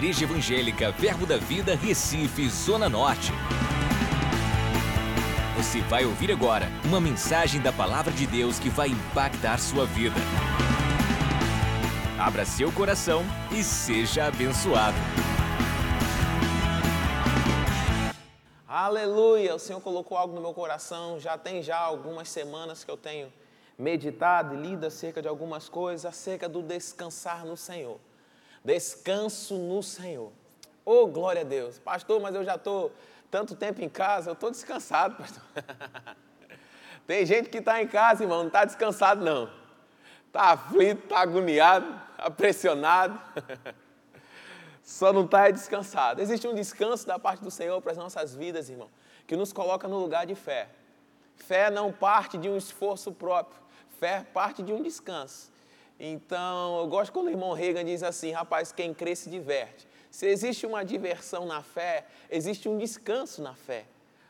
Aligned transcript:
Igreja 0.00 0.24
Evangélica 0.24 0.90
Verbo 0.92 1.26
da 1.26 1.36
Vida, 1.36 1.74
Recife, 1.76 2.48
Zona 2.48 2.88
Norte. 2.88 3.32
Você 5.58 5.82
vai 5.82 6.06
ouvir 6.06 6.32
agora 6.32 6.68
uma 6.86 6.98
mensagem 6.98 7.60
da 7.60 7.70
Palavra 7.70 8.10
de 8.10 8.26
Deus 8.26 8.58
que 8.58 8.70
vai 8.70 8.88
impactar 8.88 9.58
sua 9.58 9.84
vida. 9.84 10.16
Abra 12.18 12.46
seu 12.46 12.72
coração 12.72 13.22
e 13.52 13.62
seja 13.62 14.24
abençoado. 14.24 14.96
Aleluia! 18.66 19.54
O 19.54 19.58
Senhor 19.58 19.82
colocou 19.82 20.16
algo 20.16 20.34
no 20.34 20.40
meu 20.40 20.54
coração. 20.54 21.20
Já 21.20 21.36
tem 21.36 21.62
já 21.62 21.76
algumas 21.76 22.30
semanas 22.30 22.82
que 22.84 22.90
eu 22.90 22.96
tenho 22.96 23.30
meditado 23.78 24.54
e 24.54 24.56
lido 24.56 24.86
acerca 24.86 25.20
de 25.20 25.28
algumas 25.28 25.68
coisas, 25.68 26.06
acerca 26.06 26.48
do 26.48 26.62
descansar 26.62 27.44
no 27.44 27.54
Senhor. 27.54 28.00
Descanso 28.64 29.54
no 29.56 29.82
Senhor. 29.82 30.32
Oh, 30.84 31.06
glória 31.06 31.42
a 31.42 31.44
Deus. 31.44 31.78
Pastor, 31.78 32.20
mas 32.20 32.34
eu 32.34 32.44
já 32.44 32.56
estou 32.56 32.92
tanto 33.30 33.54
tempo 33.54 33.80
em 33.82 33.88
casa, 33.88 34.30
eu 34.30 34.34
estou 34.34 34.50
descansado, 34.50 35.16
pastor. 35.16 35.42
Tem 37.06 37.24
gente 37.24 37.48
que 37.48 37.58
está 37.58 37.82
em 37.82 37.86
casa, 37.86 38.24
irmão, 38.24 38.40
não 38.40 38.48
está 38.48 38.64
descansado, 38.64 39.24
não. 39.24 39.50
Está 40.26 40.52
aflito, 40.52 41.04
está 41.04 41.20
agoniado, 41.20 42.00
está 42.12 42.30
pressionado. 42.30 43.20
Só 44.82 45.12
não 45.12 45.24
está 45.24 45.50
descansado. 45.50 46.20
Existe 46.20 46.46
um 46.46 46.54
descanso 46.54 47.06
da 47.06 47.18
parte 47.18 47.42
do 47.42 47.50
Senhor 47.50 47.80
para 47.80 47.92
as 47.92 47.98
nossas 47.98 48.34
vidas, 48.34 48.68
irmão, 48.68 48.88
que 49.26 49.36
nos 49.36 49.52
coloca 49.52 49.86
no 49.86 49.98
lugar 49.98 50.26
de 50.26 50.34
fé. 50.34 50.68
Fé 51.36 51.70
não 51.70 51.92
parte 51.92 52.36
de 52.36 52.48
um 52.48 52.56
esforço 52.56 53.12
próprio, 53.12 53.60
fé 53.98 54.26
parte 54.34 54.62
de 54.62 54.72
um 54.72 54.82
descanso. 54.82 55.49
Então, 56.02 56.80
eu 56.80 56.86
gosto 56.86 57.12
quando 57.12 57.26
o 57.26 57.30
irmão 57.30 57.52
Reagan 57.52 57.84
diz 57.84 58.02
assim: 58.02 58.32
rapaz, 58.32 58.72
quem 58.72 58.94
crê 58.94 59.14
se 59.14 59.28
diverte. 59.28 59.86
Se 60.10 60.26
existe 60.26 60.66
uma 60.66 60.82
diversão 60.82 61.44
na 61.44 61.62
fé, 61.62 62.06
existe 62.30 62.68
um 62.68 62.78
descanso 62.78 63.42
na 63.42 63.54
fé. 63.54 63.84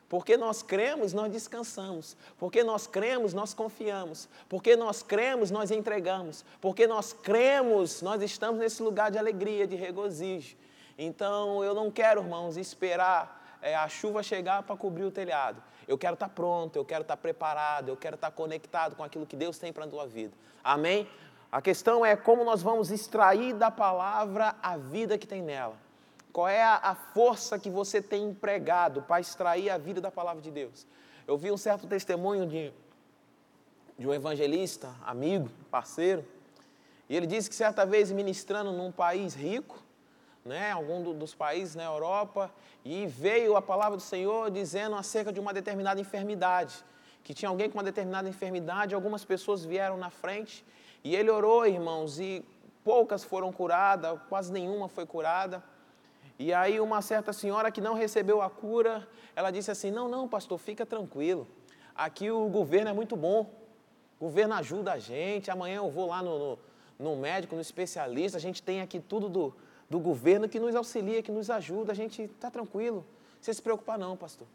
Porque 0.09 0.37
nós 0.37 0.61
cremos, 0.61 1.13
nós 1.13 1.31
descansamos. 1.31 2.17
Porque 2.37 2.65
nós 2.65 2.89
cremos, 2.89 3.33
nós 3.33 3.55
confiamos. 3.55 4.29
Porque 4.49 4.75
nós 4.75 5.05
cremos, 5.05 5.53
nós 5.53 5.71
entregamos. 5.71 6.45
Porque 6.61 6.89
nós 6.89 7.13
cremos, 7.13 8.03
nós 8.03 8.21
estamos 8.21 8.59
nesse 8.59 8.83
lugar 8.83 9.13
de 9.13 9.19
alegria, 9.19 9.69
de 9.69 9.77
regozijo. 9.77 10.57
Então, 10.99 11.63
eu 11.63 11.73
não 11.73 11.93
quero, 11.93 12.21
irmãos, 12.21 12.57
esperar 12.57 13.59
é, 13.63 13.77
a 13.77 13.89
chuva 13.89 14.21
chegar 14.21 14.65
para 14.65 14.77
cobrir 14.77 15.05
o 15.05 15.11
telhado. 15.13 15.63
Eu 15.87 15.97
quero 15.97 16.15
estar 16.15 16.29
pronto, 16.29 16.75
eu 16.75 16.85
quero 16.85 17.03
estar 17.03 17.17
preparado, 17.17 17.89
eu 17.89 17.97
quero 17.97 18.17
estar 18.17 18.33
conectado 18.33 18.97
com 18.97 19.05
aquilo 19.05 19.25
que 19.25 19.37
Deus 19.37 19.59
tem 19.59 19.73
para 19.73 19.85
a 19.85 19.89
tua 19.89 20.07
vida. 20.07 20.33
Amém? 20.63 21.09
A 21.53 21.61
questão 21.61 22.07
é 22.07 22.15
como 22.15 22.45
nós 22.45 22.63
vamos 22.63 22.93
extrair 22.93 23.55
da 23.55 23.73
palavra 23.73 24.55
a 24.63 24.77
vida 24.77 25.19
que 25.19 25.27
tem 25.27 25.43
nela. 25.43 25.77
Qual 26.33 26.47
é 26.47 26.63
a, 26.63 26.95
força 26.95 27.59
que 27.59 27.69
você 27.69 28.01
tem 28.01 28.23
empregado 28.23 29.03
para 29.03 29.21
extrair 29.21 29.69
a 29.69 29.77
vida 29.77 30.01
da 30.01 30.13
palavra 30.13 30.41
de 30.41 30.51
Deus? 30.51 30.87
Eu 31.27 31.37
vi 31.37 31.51
um 31.51 31.57
certo 31.57 31.89
testemunho 31.89 32.47
de, 32.47 32.73
de 33.99 34.07
um 34.07 34.15
evangelista, 34.15 34.95
amigo, 35.05 35.51
parceiro, 35.73 36.25
e 37.09 37.17
ele 37.17 37.27
disse 37.27 37.49
que 37.51 37.57
certa 37.57 37.85
vez 37.85 38.13
ministrando 38.13 38.71
num 38.71 38.93
país 38.93 39.35
rico, 39.35 39.77
né, 40.45 40.71
algum 40.71 41.03
do, 41.03 41.13
dos 41.13 41.35
países 41.35 41.75
na 41.75 41.83
Europa, 41.83 42.49
e 42.85 43.09
veio 43.09 43.57
a 43.57 43.63
palavra 43.63 43.97
do 43.97 44.03
Senhor 44.03 44.53
dizendo 44.53 44.95
acerca 44.95 45.33
de 45.33 45.41
uma 45.41 45.53
determinada 45.53 46.01
enfermidade, 46.01 46.77
que 47.25 47.35
tinha 47.35 47.49
alguém 47.49 47.69
com 47.69 47.77
uma 47.77 47.85
determinada 47.85 48.29
enfermidade, 48.29 48.95
algumas 48.95 49.25
pessoas 49.25 49.65
vieram 49.65 49.97
na 49.97 50.11
frente 50.11 50.65
e 51.03 51.17
ele 51.17 51.31
orou, 51.31 51.67
irmãos, 51.67 52.21
e 52.21 52.45
poucas 52.85 53.25
foram 53.25 53.53
curadas, 53.53 54.19
quase 54.29 54.53
nenhuma 54.53 54.89
foi 54.89 55.07
curada. 55.07 55.63
E 56.39 56.53
aí 56.53 56.81
uma 56.81 57.03
certa 57.03 57.33
senhora 57.33 57.71
que 57.71 57.81
não 57.81 57.95
recebeu 57.95 58.41
a 58.41 58.49
cura, 58.49 59.07
ela 59.37 59.51
disse 59.51 59.71
assim: 59.71 59.91
"Não, 59.91 60.09
não, 60.09 60.29
pastor, 60.29 60.59
fica 60.59 60.87
tranquilo. 60.87 61.47
Aqui 61.95 62.31
o 62.31 62.49
governo 62.49 62.91
é 62.91 62.93
muito 62.93 63.17
bom. 63.17 63.51
O 64.19 64.25
governo 64.25 64.55
ajuda 64.55 64.93
a 64.93 64.99
gente. 64.99 65.51
Amanhã 65.51 65.77
eu 65.77 65.91
vou 65.91 66.09
lá 66.09 66.23
no, 66.23 66.39
no, 66.39 66.59
no 66.99 67.17
médico, 67.17 67.55
no 67.55 67.61
especialista. 67.61 68.39
A 68.39 68.41
gente 68.41 68.63
tem 68.63 68.81
aqui 68.81 69.01
tudo 69.01 69.29
do, 69.29 69.55
do 69.89 69.99
governo 69.99 70.49
que 70.49 70.59
nos 70.59 70.75
auxilia, 70.75 71.23
que 71.23 71.33
nos 71.33 71.51
ajuda. 71.51 71.93
A 71.93 71.95
gente 71.95 72.23
está 72.23 72.51
tranquilo. 72.51 73.05
Você 73.41 73.53
se 73.53 73.61
preocupar 73.61 73.99
não, 73.99 74.17
pastor. 74.17 74.47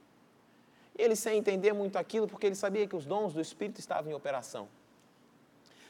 Ele 0.98 1.16
sem 1.16 1.38
entender 1.38 1.74
muito 1.74 1.98
aquilo, 1.98 2.28
porque 2.28 2.46
ele 2.46 2.56
sabia 2.56 2.88
que 2.88 2.96
os 2.96 3.06
dons 3.06 3.34
do 3.34 3.42
Espírito 3.42 3.80
estavam 3.80 4.12
em 4.12 4.14
operação. 4.14 4.68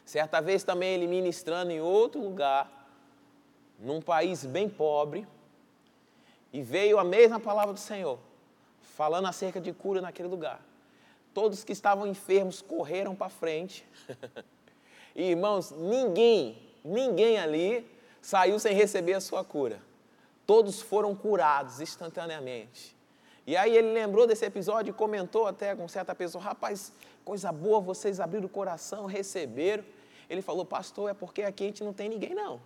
Certa 0.06 0.40
vez 0.40 0.64
também 0.64 0.94
ele 0.94 1.08
ministrando 1.08 1.72
em 1.72 1.82
outro 1.82 2.22
lugar, 2.22 2.72
num 3.80 4.00
país 4.00 4.46
bem 4.46 4.70
pobre, 4.70 5.28
e 6.54 6.62
veio 6.62 7.00
a 7.00 7.04
mesma 7.04 7.40
palavra 7.40 7.74
do 7.74 7.80
Senhor, 7.80 8.20
falando 8.82 9.28
acerca 9.28 9.60
de 9.60 9.74
cura 9.74 10.00
naquele 10.00 10.30
lugar. 10.30 10.62
Todos 11.34 11.64
que 11.64 11.74
estavam 11.74 12.08
enfermos 12.08 12.62
correram 12.62 13.16
para 13.16 13.30
frente. 13.30 13.86
e, 15.14 15.32
irmãos, 15.32 15.72
ninguém, 15.72 16.58
ninguém 16.84 17.38
ali 17.40 17.86
saiu 18.22 18.58
sem 18.60 18.74
receber 18.74 19.14
a 19.14 19.20
sua 19.20 19.44
cura. 19.44 19.82
Todos 20.46 20.82
foram 20.82 21.16
curados 21.16 21.82
instantaneamente. 21.82 22.96
E 23.48 23.58
aí 23.58 23.76
ele 23.76 23.92
lembrou 23.92 24.26
desse 24.26 24.46
episódio 24.46 24.92
e 24.92 24.94
comentou 24.94 25.46
até 25.46 25.76
com 25.76 25.88
certa 25.88 26.16
pessoa: 26.16 26.44
rapaz, 26.44 26.94
coisa 27.26 27.52
boa, 27.52 27.80
vocês 27.82 28.20
abriram 28.20 28.46
o 28.46 28.50
coração, 28.50 29.08
receberam. 29.08 29.84
Ele 30.30 30.44
falou, 30.44 30.64
pastor, 30.64 31.10
é 31.10 31.14
porque 31.14 31.42
aqui 31.42 31.64
a 31.64 31.68
gente 31.68 31.84
não 31.84 31.92
tem 31.92 32.08
ninguém, 32.08 32.36
não. 32.36 32.62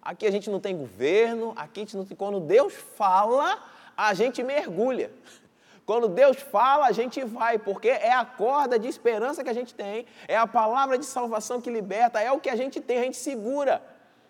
Aqui 0.00 0.26
a 0.26 0.30
gente 0.30 0.50
não 0.50 0.58
tem 0.58 0.76
governo, 0.76 1.52
aqui 1.54 1.80
a 1.80 1.82
gente 1.84 1.96
não 1.96 2.04
tem. 2.04 2.16
Quando 2.16 2.40
Deus 2.40 2.72
fala, 2.72 3.62
a 3.96 4.14
gente 4.14 4.42
mergulha. 4.42 5.12
Quando 5.86 6.08
Deus 6.08 6.38
fala, 6.38 6.86
a 6.86 6.92
gente 6.92 7.22
vai, 7.24 7.58
porque 7.58 7.88
é 7.88 8.12
a 8.12 8.24
corda 8.24 8.78
de 8.78 8.88
esperança 8.88 9.44
que 9.44 9.50
a 9.50 9.52
gente 9.52 9.74
tem, 9.74 10.06
é 10.26 10.36
a 10.36 10.46
palavra 10.46 10.96
de 10.96 11.04
salvação 11.04 11.60
que 11.60 11.70
liberta, 11.70 12.20
é 12.20 12.30
o 12.32 12.40
que 12.40 12.48
a 12.48 12.56
gente 12.56 12.80
tem, 12.80 12.98
a 12.98 13.02
gente 13.02 13.16
segura. 13.16 13.82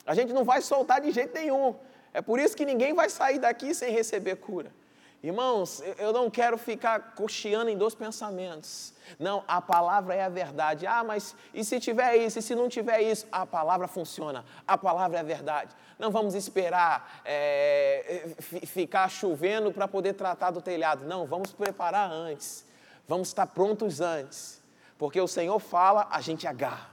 A 0.04 0.14
gente 0.14 0.32
não 0.32 0.44
vai 0.44 0.60
soltar 0.60 1.00
de 1.00 1.12
jeito 1.12 1.34
nenhum. 1.34 1.76
É 2.12 2.20
por 2.20 2.40
isso 2.40 2.56
que 2.56 2.64
ninguém 2.64 2.94
vai 2.94 3.08
sair 3.08 3.38
daqui 3.38 3.74
sem 3.74 3.92
receber 3.92 4.36
cura. 4.36 4.72
Irmãos, 5.22 5.80
eu 5.98 6.12
não 6.12 6.28
quero 6.28 6.58
ficar 6.58 7.14
cocheando 7.14 7.70
em 7.70 7.78
dois 7.78 7.94
pensamentos. 7.94 8.92
Não, 9.20 9.44
a 9.46 9.62
palavra 9.62 10.16
é 10.16 10.24
a 10.24 10.28
verdade. 10.28 10.84
Ah, 10.84 11.04
mas 11.04 11.36
e 11.54 11.64
se 11.64 11.78
tiver 11.78 12.16
isso, 12.16 12.40
e 12.40 12.42
se 12.42 12.56
não 12.56 12.68
tiver 12.68 13.00
isso? 13.02 13.26
A 13.30 13.46
palavra 13.46 13.86
funciona, 13.86 14.44
a 14.66 14.76
palavra 14.76 15.18
é 15.18 15.20
a 15.20 15.24
verdade. 15.24 15.76
Não 15.96 16.10
vamos 16.10 16.34
esperar 16.34 17.22
é, 17.24 18.34
ficar 18.66 19.08
chovendo 19.08 19.72
para 19.72 19.86
poder 19.86 20.14
tratar 20.14 20.50
do 20.50 20.60
telhado. 20.60 21.04
Não, 21.04 21.24
vamos 21.24 21.52
preparar 21.52 22.10
antes. 22.10 22.64
Vamos 23.06 23.28
estar 23.28 23.46
prontos 23.46 24.00
antes. 24.00 24.60
Porque 24.98 25.20
o 25.20 25.28
Senhor 25.28 25.60
fala, 25.60 26.08
a 26.10 26.20
gente 26.20 26.48
agarra. 26.48 26.90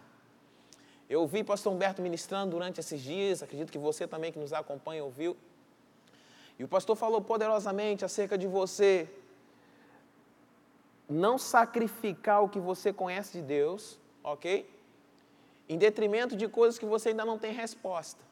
Eu 1.09 1.21
ouvi 1.21 1.43
pastor 1.43 1.73
Humberto 1.73 2.03
ministrando 2.03 2.51
durante 2.51 2.79
esses 2.79 3.01
dias, 3.01 3.41
acredito 3.41 3.71
que 3.71 3.79
você 3.79 4.07
também 4.07 4.31
que 4.31 4.37
nos 4.37 4.53
acompanha 4.53 5.03
ouviu. 5.03 5.35
E 6.59 6.63
o 6.63 6.67
pastor 6.67 6.97
falou 6.97 7.21
poderosamente 7.21 8.03
acerca 8.03 8.37
de 8.37 8.45
você 8.45 9.09
não 11.09 11.37
sacrificar 11.37 12.43
o 12.43 12.49
que 12.49 12.59
você 12.59 12.91
conhece 12.91 13.39
de 13.39 13.41
Deus, 13.41 13.97
ok? 14.21 14.69
Em 15.69 15.77
detrimento 15.77 16.35
de 16.35 16.47
coisas 16.49 16.77
que 16.77 16.85
você 16.85 17.09
ainda 17.09 17.23
não 17.23 17.39
tem 17.39 17.53
resposta. 17.53 18.23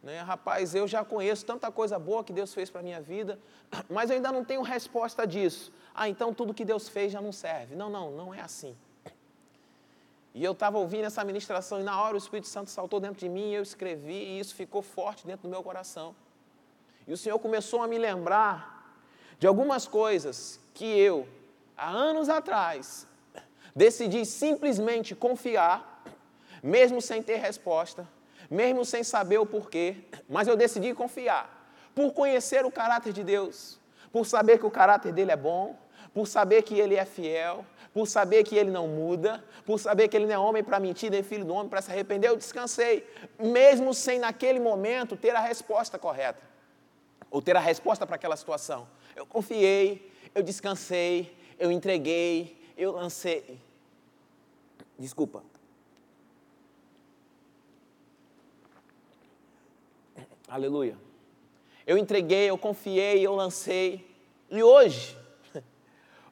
Né? 0.00 0.20
Rapaz, 0.20 0.74
eu 0.74 0.86
já 0.88 1.04
conheço 1.04 1.44
tanta 1.44 1.70
coisa 1.70 1.98
boa 1.98 2.24
que 2.24 2.32
Deus 2.32 2.54
fez 2.54 2.70
para 2.70 2.80
a 2.80 2.84
minha 2.84 3.00
vida, 3.00 3.38
mas 3.90 4.08
eu 4.08 4.16
ainda 4.16 4.30
não 4.30 4.44
tenho 4.44 4.62
resposta 4.62 5.26
disso. 5.26 5.72
Ah, 5.92 6.08
então 6.08 6.32
tudo 6.32 6.54
que 6.54 6.64
Deus 6.64 6.88
fez 6.88 7.12
já 7.12 7.20
não 7.20 7.32
serve. 7.32 7.74
Não, 7.74 7.90
não, 7.90 8.12
não 8.12 8.32
é 8.32 8.40
assim. 8.40 8.76
E 10.32 10.44
eu 10.44 10.52
estava 10.52 10.78
ouvindo 10.78 11.04
essa 11.04 11.24
ministração 11.24 11.80
e 11.80 11.82
na 11.82 12.00
hora 12.00 12.14
o 12.14 12.18
Espírito 12.18 12.46
Santo 12.46 12.70
saltou 12.70 13.00
dentro 13.00 13.18
de 13.18 13.28
mim 13.28 13.50
e 13.50 13.54
eu 13.54 13.62
escrevi 13.62 14.14
e 14.14 14.38
isso 14.38 14.54
ficou 14.54 14.80
forte 14.80 15.26
dentro 15.26 15.42
do 15.42 15.48
meu 15.48 15.62
coração. 15.62 16.14
E 17.10 17.12
o 17.12 17.16
Senhor 17.16 17.40
começou 17.40 17.82
a 17.82 17.88
me 17.88 17.98
lembrar 17.98 18.94
de 19.36 19.44
algumas 19.44 19.84
coisas 19.88 20.60
que 20.72 20.84
eu, 20.84 21.26
há 21.76 21.90
anos 21.90 22.28
atrás, 22.28 23.04
decidi 23.74 24.24
simplesmente 24.24 25.16
confiar, 25.16 26.04
mesmo 26.62 27.02
sem 27.02 27.20
ter 27.20 27.38
resposta, 27.38 28.08
mesmo 28.48 28.84
sem 28.84 29.02
saber 29.02 29.38
o 29.38 29.44
porquê, 29.44 29.96
mas 30.28 30.46
eu 30.46 30.54
decidi 30.54 30.94
confiar, 30.94 31.68
por 31.96 32.12
conhecer 32.12 32.64
o 32.64 32.70
caráter 32.70 33.12
de 33.12 33.24
Deus, 33.24 33.80
por 34.12 34.24
saber 34.24 34.60
que 34.60 34.66
o 34.66 34.70
caráter 34.70 35.12
dele 35.12 35.32
é 35.32 35.36
bom, 35.36 35.76
por 36.14 36.28
saber 36.28 36.62
que 36.62 36.78
ele 36.78 36.94
é 36.94 37.04
fiel, 37.04 37.66
por 37.92 38.06
saber 38.06 38.44
que 38.44 38.54
ele 38.54 38.70
não 38.70 38.86
muda, 38.86 39.42
por 39.66 39.80
saber 39.80 40.06
que 40.06 40.16
ele 40.16 40.26
não 40.26 40.34
é 40.34 40.38
homem 40.38 40.62
para 40.62 40.78
mentir, 40.78 41.10
nem 41.10 41.24
filho 41.24 41.44
do 41.44 41.54
homem 41.54 41.68
para 41.68 41.82
se 41.82 41.90
arrepender, 41.90 42.30
eu 42.30 42.36
descansei, 42.36 43.04
mesmo 43.36 43.92
sem 43.92 44.20
naquele 44.20 44.60
momento 44.60 45.16
ter 45.16 45.34
a 45.34 45.40
resposta 45.40 45.98
correta 45.98 46.49
ou 47.30 47.40
ter 47.40 47.56
a 47.56 47.60
resposta 47.60 48.06
para 48.06 48.16
aquela 48.16 48.36
situação. 48.36 48.88
Eu 49.14 49.24
confiei, 49.24 50.12
eu 50.34 50.42
descansei, 50.42 51.36
eu 51.58 51.70
entreguei, 51.70 52.60
eu 52.76 52.92
lancei. 52.92 53.60
Desculpa. 54.98 55.42
Aleluia. 60.48 60.98
eu 61.86 61.96
entreguei, 61.96 62.50
eu 62.50 62.58
confiei, 62.58 63.24
eu 63.24 63.34
lancei. 63.36 64.04
E 64.50 64.62
hoje, 64.62 65.16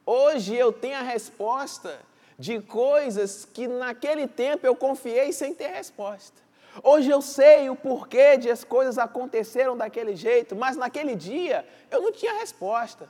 hoje 0.05 0.55
eu 0.55 0.73
tenho 0.73 0.97
a 0.97 1.01
resposta 1.01 2.01
de 2.37 2.61
coisas 2.61 3.45
que 3.45 3.67
naquele 3.67 4.27
tempo 4.27 4.67
eu 4.67 4.75
confiei 4.75 5.31
sem 5.31 5.53
ter 5.53 5.67
resposta. 5.67 6.48
Hoje 6.83 7.09
eu 7.09 7.21
sei 7.21 7.69
o 7.69 7.75
porquê 7.75 8.37
de 8.37 8.49
as 8.49 8.63
coisas 8.63 8.97
aconteceram 8.97 9.75
daquele 9.75 10.15
jeito, 10.15 10.55
mas 10.55 10.77
naquele 10.77 11.15
dia 11.15 11.65
eu 11.91 12.01
não 12.01 12.11
tinha 12.11 12.39
resposta. 12.39 13.09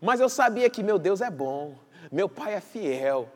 Mas 0.00 0.20
eu 0.20 0.28
sabia 0.28 0.68
que 0.70 0.82
meu 0.82 0.98
Deus 0.98 1.20
é 1.20 1.30
bom, 1.30 1.74
meu 2.10 2.28
Pai 2.28 2.54
é 2.54 2.60
fiel. 2.60 3.28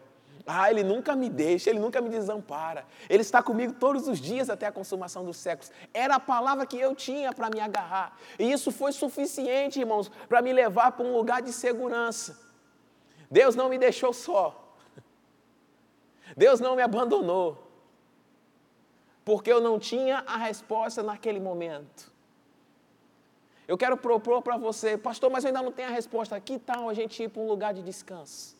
Ah, 0.46 0.70
Ele 0.70 0.82
nunca 0.82 1.14
me 1.14 1.28
deixa, 1.28 1.68
Ele 1.68 1.78
nunca 1.78 2.00
me 2.00 2.08
desampara. 2.08 2.86
Ele 3.08 3.20
está 3.20 3.42
comigo 3.42 3.74
todos 3.74 4.08
os 4.08 4.18
dias 4.18 4.48
até 4.48 4.66
a 4.66 4.72
consumação 4.72 5.22
dos 5.22 5.36
séculos. 5.36 5.70
Era 5.92 6.14
a 6.14 6.20
palavra 6.20 6.64
que 6.64 6.78
eu 6.78 6.94
tinha 6.94 7.34
para 7.34 7.50
me 7.50 7.60
agarrar. 7.60 8.16
E 8.38 8.50
isso 8.50 8.72
foi 8.72 8.92
suficiente, 8.92 9.80
irmãos, 9.80 10.10
para 10.26 10.40
me 10.40 10.52
levar 10.52 10.92
para 10.92 11.04
um 11.04 11.12
lugar 11.12 11.42
de 11.42 11.52
segurança. 11.52 12.38
Deus 13.30 13.54
não 13.54 13.68
me 13.68 13.76
deixou 13.76 14.12
só. 14.14 14.74
Deus 16.34 16.60
não 16.60 16.74
me 16.74 16.82
abandonou 16.82 17.67
porque 19.28 19.52
eu 19.52 19.60
não 19.60 19.78
tinha 19.78 20.24
a 20.26 20.38
resposta 20.38 21.02
naquele 21.02 21.38
momento. 21.38 22.10
Eu 23.70 23.76
quero 23.76 23.94
propor 23.94 24.40
para 24.40 24.56
você, 24.56 24.96
pastor, 24.96 25.28
mas 25.30 25.44
eu 25.44 25.48
ainda 25.48 25.60
não 25.60 25.70
tenho 25.70 25.88
a 25.88 25.92
resposta. 25.92 26.40
Que 26.40 26.58
tal 26.58 26.88
a 26.88 26.94
gente 26.94 27.22
ir 27.22 27.28
para 27.28 27.42
um 27.42 27.46
lugar 27.46 27.74
de 27.74 27.82
descanso? 27.82 28.56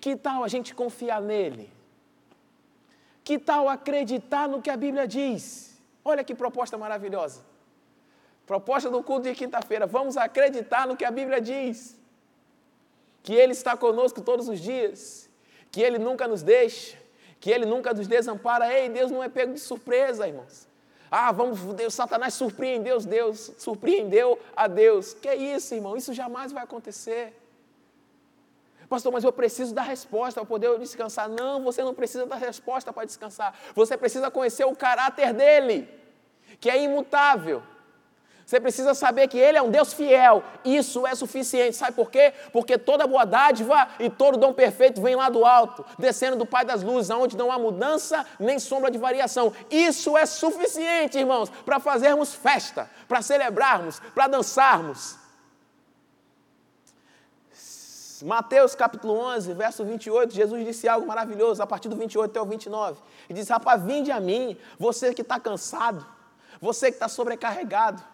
Que 0.00 0.16
tal 0.16 0.42
a 0.42 0.48
gente 0.48 0.74
confiar 0.74 1.20
nele? 1.22 1.72
Que 3.22 3.38
tal 3.38 3.68
acreditar 3.68 4.48
no 4.48 4.60
que 4.60 4.68
a 4.68 4.76
Bíblia 4.76 5.06
diz? 5.06 5.80
Olha 6.04 6.24
que 6.24 6.34
proposta 6.34 6.76
maravilhosa. 6.76 7.42
Proposta 8.44 8.90
do 8.90 9.00
culto 9.00 9.28
de 9.28 9.34
quinta-feira. 9.36 9.86
Vamos 9.86 10.16
acreditar 10.16 10.88
no 10.88 10.96
que 10.96 11.04
a 11.04 11.12
Bíblia 11.12 11.40
diz. 11.40 11.96
Que 13.22 13.32
Ele 13.32 13.52
está 13.52 13.76
conosco 13.76 14.20
todos 14.22 14.48
os 14.48 14.58
dias. 14.58 15.30
Que 15.70 15.80
Ele 15.80 16.00
nunca 16.00 16.26
nos 16.26 16.42
deixa 16.42 17.01
que 17.42 17.50
Ele 17.50 17.66
nunca 17.66 17.92
nos 17.92 18.06
desampara. 18.06 18.72
Ei, 18.72 18.88
Deus 18.88 19.10
não 19.10 19.20
é 19.20 19.28
pego 19.28 19.52
de 19.52 19.58
surpresa, 19.58 20.28
irmãos. 20.28 20.68
Ah, 21.10 21.32
vamos, 21.32 21.58
Deus, 21.74 21.92
Satanás 21.92 22.34
surpreendeu 22.34 23.00
Deus, 23.00 23.50
surpreendeu 23.58 24.38
a 24.56 24.68
Deus. 24.68 25.12
Que 25.12 25.28
é 25.28 25.34
isso, 25.34 25.74
irmão? 25.74 25.96
Isso 25.96 26.14
jamais 26.14 26.52
vai 26.52 26.62
acontecer. 26.62 27.36
Pastor, 28.88 29.12
mas 29.12 29.24
eu 29.24 29.32
preciso 29.32 29.74
da 29.74 29.82
resposta 29.82 30.40
para 30.40 30.46
poder 30.46 30.78
descansar. 30.78 31.28
Não, 31.28 31.64
você 31.64 31.82
não 31.82 31.92
precisa 31.92 32.26
da 32.26 32.36
resposta 32.36 32.92
para 32.92 33.04
descansar. 33.06 33.52
Você 33.74 33.96
precisa 33.96 34.30
conhecer 34.30 34.64
o 34.64 34.76
caráter 34.76 35.34
dele, 35.34 35.88
que 36.60 36.70
é 36.70 36.80
imutável. 36.80 37.60
Você 38.52 38.60
precisa 38.60 38.92
saber 38.92 39.28
que 39.28 39.38
Ele 39.38 39.56
é 39.56 39.62
um 39.62 39.70
Deus 39.70 39.94
fiel. 39.94 40.44
Isso 40.62 41.06
é 41.06 41.14
suficiente. 41.14 41.74
Sabe 41.74 41.92
por 41.92 42.10
quê? 42.10 42.34
Porque 42.52 42.76
toda 42.76 43.06
boa 43.06 43.24
dádiva 43.24 43.88
e 43.98 44.10
todo 44.10 44.36
dom 44.36 44.52
perfeito 44.52 45.00
vem 45.00 45.16
lá 45.16 45.30
do 45.30 45.42
alto, 45.46 45.82
descendo 45.98 46.36
do 46.36 46.44
Pai 46.44 46.62
das 46.62 46.82
Luzes, 46.82 47.08
onde 47.08 47.34
não 47.34 47.50
há 47.50 47.58
mudança 47.58 48.26
nem 48.38 48.58
sombra 48.58 48.90
de 48.90 48.98
variação. 48.98 49.54
Isso 49.70 50.18
é 50.18 50.26
suficiente, 50.26 51.18
irmãos, 51.18 51.48
para 51.64 51.80
fazermos 51.80 52.34
festa, 52.34 52.90
para 53.08 53.22
celebrarmos, 53.22 54.00
para 54.14 54.28
dançarmos. 54.28 55.16
Mateus 58.22 58.74
capítulo 58.74 59.14
11, 59.14 59.54
verso 59.54 59.82
28, 59.82 60.34
Jesus 60.34 60.62
disse 60.66 60.86
algo 60.86 61.06
maravilhoso, 61.06 61.62
a 61.62 61.66
partir 61.66 61.88
do 61.88 61.96
28 61.96 62.30
até 62.30 62.38
o 62.38 62.44
29. 62.44 63.00
Ele 63.30 63.38
diz: 63.38 63.48
Rapaz, 63.48 63.82
vinde 63.82 64.12
a 64.12 64.20
mim, 64.20 64.58
você 64.78 65.14
que 65.14 65.22
está 65.22 65.40
cansado, 65.40 66.06
você 66.60 66.90
que 66.90 66.96
está 66.96 67.08
sobrecarregado 67.08 68.11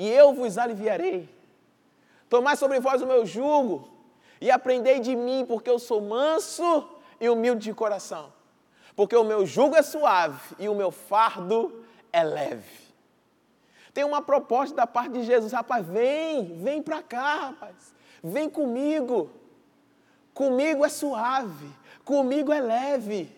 e 0.00 0.08
eu 0.08 0.32
vos 0.32 0.56
aliviarei. 0.56 1.28
Tomai 2.26 2.56
sobre 2.56 2.80
vós 2.80 3.02
o 3.02 3.06
meu 3.06 3.26
jugo 3.26 3.86
e 4.40 4.50
aprendei 4.50 4.98
de 4.98 5.14
mim, 5.14 5.44
porque 5.46 5.68
eu 5.68 5.78
sou 5.78 6.00
manso 6.00 6.88
e 7.20 7.28
humilde 7.28 7.64
de 7.64 7.74
coração. 7.74 8.32
Porque 8.96 9.14
o 9.14 9.22
meu 9.22 9.44
jugo 9.44 9.76
é 9.76 9.82
suave 9.82 10.56
e 10.58 10.70
o 10.70 10.74
meu 10.74 10.90
fardo 10.90 11.84
é 12.10 12.24
leve. 12.24 12.80
Tem 13.92 14.02
uma 14.02 14.22
proposta 14.22 14.74
da 14.74 14.86
parte 14.86 15.12
de 15.12 15.22
Jesus, 15.22 15.52
rapaz, 15.52 15.86
vem, 15.86 16.58
vem 16.62 16.82
para 16.82 17.02
cá, 17.02 17.48
rapaz. 17.48 17.92
Vem 18.24 18.48
comigo. 18.48 19.30
Comigo 20.32 20.82
é 20.82 20.88
suave, 20.88 21.68
comigo 22.06 22.50
é 22.50 22.62
leve. 22.62 23.36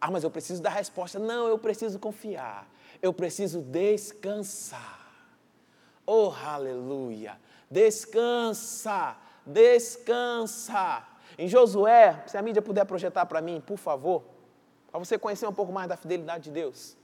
Ah, 0.00 0.10
mas 0.10 0.24
eu 0.24 0.30
preciso 0.30 0.62
dar 0.62 0.70
resposta. 0.70 1.18
Não, 1.18 1.46
eu 1.46 1.58
preciso 1.58 1.98
confiar. 1.98 2.66
Eu 3.02 3.12
preciso 3.12 3.60
descansar. 3.60 4.99
Oh, 6.12 6.32
aleluia! 6.44 7.38
Descansa, 7.70 9.16
descansa. 9.46 11.06
Em 11.38 11.46
Josué, 11.46 12.24
se 12.26 12.36
a 12.36 12.42
mídia 12.42 12.60
puder 12.60 12.84
projetar 12.84 13.26
para 13.26 13.40
mim, 13.40 13.62
por 13.64 13.78
favor, 13.78 14.24
para 14.90 14.98
você 14.98 15.16
conhecer 15.16 15.46
um 15.46 15.52
pouco 15.52 15.72
mais 15.72 15.88
da 15.88 15.96
fidelidade 15.96 16.42
de 16.42 16.50
Deus. 16.50 16.96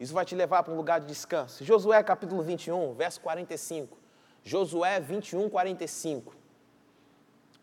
Isso 0.00 0.14
vai 0.14 0.24
te 0.24 0.34
levar 0.34 0.62
para 0.62 0.72
um 0.72 0.76
lugar 0.78 0.98
de 0.98 1.08
descanso. 1.08 1.62
Josué 1.62 2.02
capítulo 2.02 2.42
21, 2.42 2.94
verso 2.94 3.20
45. 3.20 3.98
Josué 4.42 4.98
21, 4.98 5.50
45. 5.50 6.34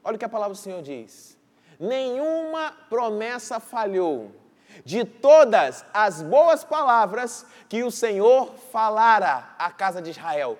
Olha 0.04 0.18
o 0.18 0.20
que 0.20 0.26
a 0.26 0.30
palavra 0.30 0.54
do 0.54 0.60
Senhor 0.60 0.84
diz. 0.84 1.36
Nenhuma 1.80 2.74
promessa 2.88 3.60
falhou 3.60 4.39
de 4.86 5.04
todas 5.06 5.86
as 5.94 6.22
boas 6.22 6.64
palavras 6.64 7.46
que 7.68 7.84
o 7.84 7.92
Senhor 7.92 8.54
falara 8.72 9.56
à 9.58 9.72
casa 9.72 10.02
de 10.02 10.10
Israel. 10.10 10.58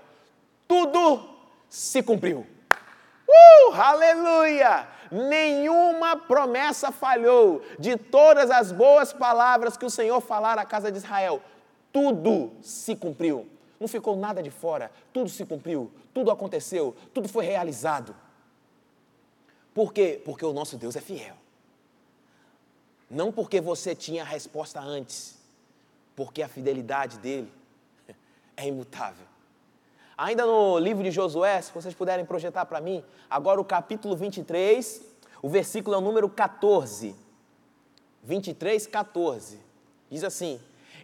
Tudo 0.68 1.28
se 1.70 2.04
cumpriu. 2.04 2.46
Uh, 3.28 3.74
aleluia! 3.74 4.88
Nenhuma 5.12 6.16
promessa 6.18 6.92
falhou 6.92 7.64
de 7.80 7.98
todas 7.98 8.52
as 8.52 8.72
boas 8.72 9.12
palavras 9.12 9.76
que 9.76 9.86
o 9.86 9.90
Senhor 9.90 10.22
falara 10.22 10.62
à 10.62 10.66
casa 10.66 10.92
de 10.92 10.98
Israel. 10.98 11.42
Tudo 11.92 12.52
se 12.62 12.96
cumpriu. 12.96 13.48
Não 13.80 13.88
ficou 13.88 14.16
nada 14.16 14.44
de 14.44 14.52
fora. 14.52 14.92
Tudo 15.14 15.30
se 15.30 15.46
cumpriu. 15.46 15.92
Tudo 16.14 16.30
aconteceu. 16.30 16.96
Tudo 17.14 17.28
foi 17.30 17.46
realizado. 17.46 18.16
Por 19.74 19.94
quê? 19.94 20.22
Porque 20.24 20.46
o 20.46 20.54
nosso 20.54 20.78
Deus 20.78 20.96
é 20.96 21.02
fiel. 21.02 21.36
Não 23.10 23.32
porque 23.32 23.60
você 23.60 23.96
tinha 23.96 24.22
a 24.22 24.26
resposta 24.26 24.80
antes, 24.80 25.38
porque 26.16 26.44
a 26.44 26.48
fidelidade 26.48 27.18
dele 27.18 27.52
é 28.56 28.68
imutável. 28.68 29.26
Ainda 30.18 30.46
no 30.46 30.78
livro 30.78 31.02
de 31.02 31.12
Josué, 31.12 31.62
se 31.62 31.72
vocês 31.72 31.94
puderem 31.94 32.26
projetar 32.26 32.66
para 32.66 32.82
mim, 32.82 33.04
agora 33.30 33.60
o 33.60 33.66
capítulo 33.66 34.16
23, 34.16 35.02
o 35.42 35.48
versículo 35.48 35.96
é 35.96 35.98
o 35.98 36.02
número 36.02 36.30
14. 36.30 37.16
23, 38.24 38.86
14. 38.86 39.60
Diz 40.10 40.24
assim: 40.24 40.60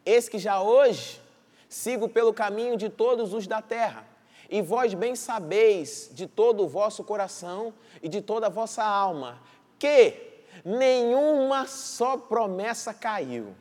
Eis 0.06 0.28
que 0.28 0.38
já 0.38 0.62
hoje 0.62 1.22
sigo 1.70 2.10
pelo 2.10 2.34
caminho 2.34 2.78
de 2.78 2.90
todos 2.90 3.34
os 3.34 3.48
da 3.48 3.62
terra, 3.62 4.06
e 4.50 4.62
vós 4.62 4.94
bem 4.94 5.16
sabeis 5.16 6.10
de 6.14 6.28
todo 6.28 6.64
o 6.64 6.68
vosso 6.68 7.04
coração 7.04 7.74
e 8.04 8.10
de 8.10 8.22
toda 8.22 8.48
a 8.48 8.50
vossa 8.50 8.84
alma, 8.84 9.40
que 9.80 10.35
nenhuma 10.66 11.68
só 11.68 12.18
promessa 12.18 12.94
caiu. 12.94 13.56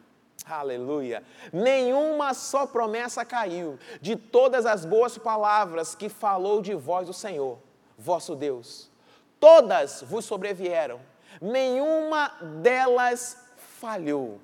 Aleluia. 0.46 1.22
Nenhuma 1.52 2.34
só 2.34 2.66
promessa 2.66 3.24
caiu 3.24 3.78
de 4.00 4.16
todas 4.16 4.66
as 4.66 4.84
boas 4.84 5.16
palavras 5.16 5.94
que 5.94 6.08
falou 6.08 6.60
de 6.60 6.74
vós 6.74 7.08
o 7.08 7.12
Senhor, 7.12 7.58
vosso 7.96 8.34
Deus. 8.34 8.90
Todas 9.38 10.02
vos 10.02 10.24
sobrevieram, 10.24 11.00
nenhuma 11.40 12.28
delas 12.62 13.38
falhou. 13.56 14.40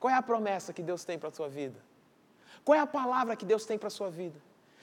Qual 0.00 0.12
é 0.12 0.16
a 0.16 0.22
promessa 0.22 0.72
que 0.72 0.82
Deus 0.82 1.04
tem 1.04 1.18
para 1.18 1.28
a 1.28 1.32
sua 1.32 1.48
vida? 1.48 1.78
Qual 2.64 2.76
é 2.76 2.80
a 2.80 2.86
palavra 2.86 3.36
que 3.36 3.44
Deus 3.44 3.64
tem 3.64 3.78
para 3.78 3.88
a 3.88 3.90
sua 3.90 4.10
vida? 4.10 4.38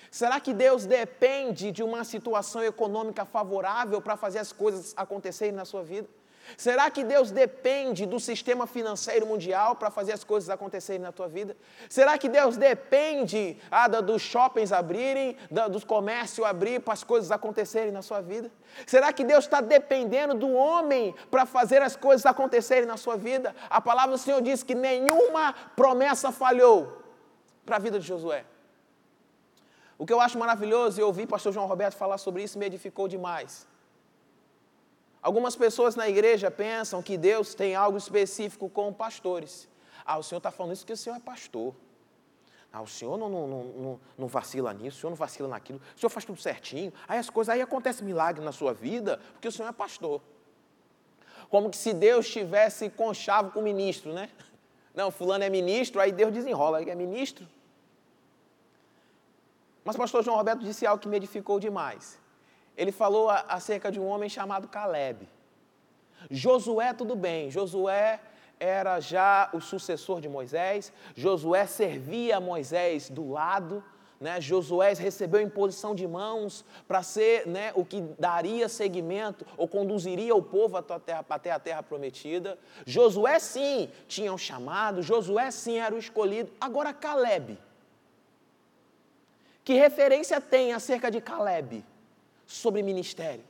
Será 0.10 0.40
que 0.40 0.54
Deus 0.54 0.86
depende 0.86 1.72
de 1.72 1.84
uma 1.84 2.04
situação 2.04 2.64
econômica 2.64 3.26
favorável 3.26 4.02
para 4.02 4.18
fazer 4.18 4.40
as 4.40 4.52
coisas 4.52 4.94
acontecerem 4.98 5.54
na 5.54 5.66
sua 5.66 5.84
vida? 5.84 6.08
Será 6.58 6.90
que 6.90 7.04
Deus 7.04 7.32
depende 7.32 8.06
do 8.06 8.20
sistema 8.20 8.66
financeiro 8.66 9.26
mundial 9.26 9.76
para 9.76 9.90
fazer 9.90 10.14
as 10.14 10.24
coisas 10.24 10.50
acontecerem 10.50 11.02
na 11.02 11.12
tua 11.12 11.28
vida? 11.28 11.56
Será 11.90 12.18
que 12.18 12.28
Deus 12.28 12.58
depende 12.58 13.58
ah, 13.70 13.88
dos 13.88 14.22
shoppings 14.22 14.72
abrirem, 14.72 15.38
dos 15.72 15.84
comércios 15.84 16.46
abrir 16.46 16.82
para 16.82 16.94
as 16.94 17.04
coisas 17.04 17.32
acontecerem 17.32 17.92
na 17.92 18.02
sua 18.02 18.22
vida? 18.22 18.52
Será 18.86 19.12
que 19.14 19.24
Deus 19.24 19.46
está 19.46 19.62
dependendo 19.62 20.34
do 20.34 20.52
homem 20.52 21.16
para 21.30 21.46
fazer 21.46 21.82
as 21.82 21.96
coisas 21.96 22.26
acontecerem 22.26 22.86
na 22.86 22.98
sua 22.98 23.16
vida? 23.16 23.56
A 23.70 23.82
palavra 23.82 24.12
do 24.12 24.18
Senhor 24.18 24.42
diz 24.42 24.64
que 24.64 24.76
nenhuma 24.76 25.54
promessa 25.76 26.32
falhou 26.32 27.04
para 27.66 27.76
a 27.76 27.80
vida 27.80 28.00
de 28.00 28.08
Josué. 28.08 28.46
O 29.98 30.06
que 30.06 30.14
eu 30.14 30.22
acho 30.22 30.40
maravilhoso, 30.40 31.00
e 31.00 31.04
ouvi 31.04 31.24
o 31.24 31.28
pastor 31.28 31.52
João 31.52 31.68
Roberto 31.68 31.96
falar 31.96 32.18
sobre 32.18 32.42
isso, 32.42 32.58
me 32.58 32.66
edificou 32.66 33.08
demais. 33.08 33.68
Algumas 35.22 35.56
pessoas 35.56 35.96
na 35.96 36.08
igreja 36.08 36.50
pensam 36.50 37.02
que 37.04 37.18
Deus 37.18 37.54
tem 37.54 37.76
algo 37.76 37.98
específico 37.98 38.70
com 38.70 38.94
pastores. 38.94 39.68
Ah, 40.06 40.18
o 40.18 40.24
senhor 40.24 40.40
está 40.40 40.50
falando 40.50 40.74
isso 40.74 40.84
porque 40.84 40.94
o 40.94 40.98
senhor 40.98 41.18
é 41.18 41.20
pastor. 41.20 41.76
Ah, 42.72 42.82
o 42.82 42.88
senhor 42.88 43.18
não, 43.18 43.28
não, 43.30 43.48
não, 43.48 44.00
não, 44.18 44.28
vacila 44.28 44.74
nisso, 44.74 44.98
o 44.98 45.02
senhor 45.02 45.10
não 45.10 45.18
vacila 45.18 45.50
naquilo, 45.50 45.82
o 45.96 46.00
senhor 46.00 46.10
faz 46.10 46.24
tudo 46.24 46.40
certinho. 46.40 46.94
Aí 47.08 47.18
as 47.18 47.30
coisas, 47.30 47.54
aí 47.54 47.62
acontece 47.62 48.04
milagre 48.04 48.44
na 48.44 48.52
sua 48.52 48.74
vida, 48.74 49.20
porque 49.34 49.48
o 49.48 49.52
senhor 49.52 49.68
é 49.68 49.72
pastor. 49.72 50.22
Como 51.50 51.70
que 51.70 51.78
se 51.78 51.94
Deus 51.94 52.30
tivesse 52.30 52.90
conchavo 52.90 53.52
com 53.52 53.60
o 53.60 53.64
ministro, 53.64 54.14
né? 54.14 54.30
Não, 54.94 55.10
fulano 55.10 55.44
é 55.44 55.50
ministro, 55.50 56.00
aí 56.00 56.12
Deus 56.12 56.32
desenrola, 56.32 56.82
é 56.82 56.96
ministro. 56.96 57.48
Mas 59.84 59.98
pastor 59.98 60.24
João 60.24 60.38
Roberto 60.38 60.60
disse 60.60 60.86
algo 60.86 61.02
que 61.02 61.08
me 61.08 61.18
edificou 61.18 61.60
demais. 61.60 62.20
Ele 62.80 62.94
falou 62.94 63.30
acerca 63.30 63.92
de 63.92 64.00
um 64.00 64.08
homem 64.08 64.30
chamado 64.30 64.66
Caleb. 64.66 65.28
Josué, 66.32 66.94
tudo 66.94 67.14
bem, 67.14 67.52
Josué 67.52 68.22
era 68.58 69.02
já 69.02 69.50
o 69.52 69.60
sucessor 69.60 70.22
de 70.22 70.30
Moisés, 70.30 70.94
Josué 71.14 71.66
servia 71.66 72.40
Moisés 72.40 73.10
do 73.10 73.32
lado, 73.32 73.84
né? 74.18 74.40
Josué 74.40 74.94
recebeu 74.94 75.42
imposição 75.42 75.94
de 75.94 76.08
mãos 76.08 76.64
para 76.88 77.04
ser 77.04 77.46
né, 77.46 77.74
o 77.76 77.84
que 77.84 78.02
daria 78.18 78.70
seguimento 78.70 79.46
ou 79.58 79.68
conduziria 79.68 80.34
o 80.34 80.42
povo 80.42 80.78
até 80.78 81.52
a 81.52 81.60
terra 81.60 81.84
prometida. 81.84 82.58
Josué, 82.86 83.40
sim, 83.40 83.90
tinha 84.08 84.32
um 84.32 84.38
chamado, 84.38 85.02
Josué, 85.02 85.52
sim, 85.52 85.78
era 85.78 85.94
o 85.94 86.00
escolhido. 86.00 86.50
Agora, 86.62 86.94
Caleb. 86.94 87.58
Que 89.66 89.74
referência 89.74 90.40
tem 90.40 90.72
acerca 90.72 91.12
de 91.12 91.20
Caleb 91.20 91.84
sobre 92.50 92.82
ministério? 92.82 93.44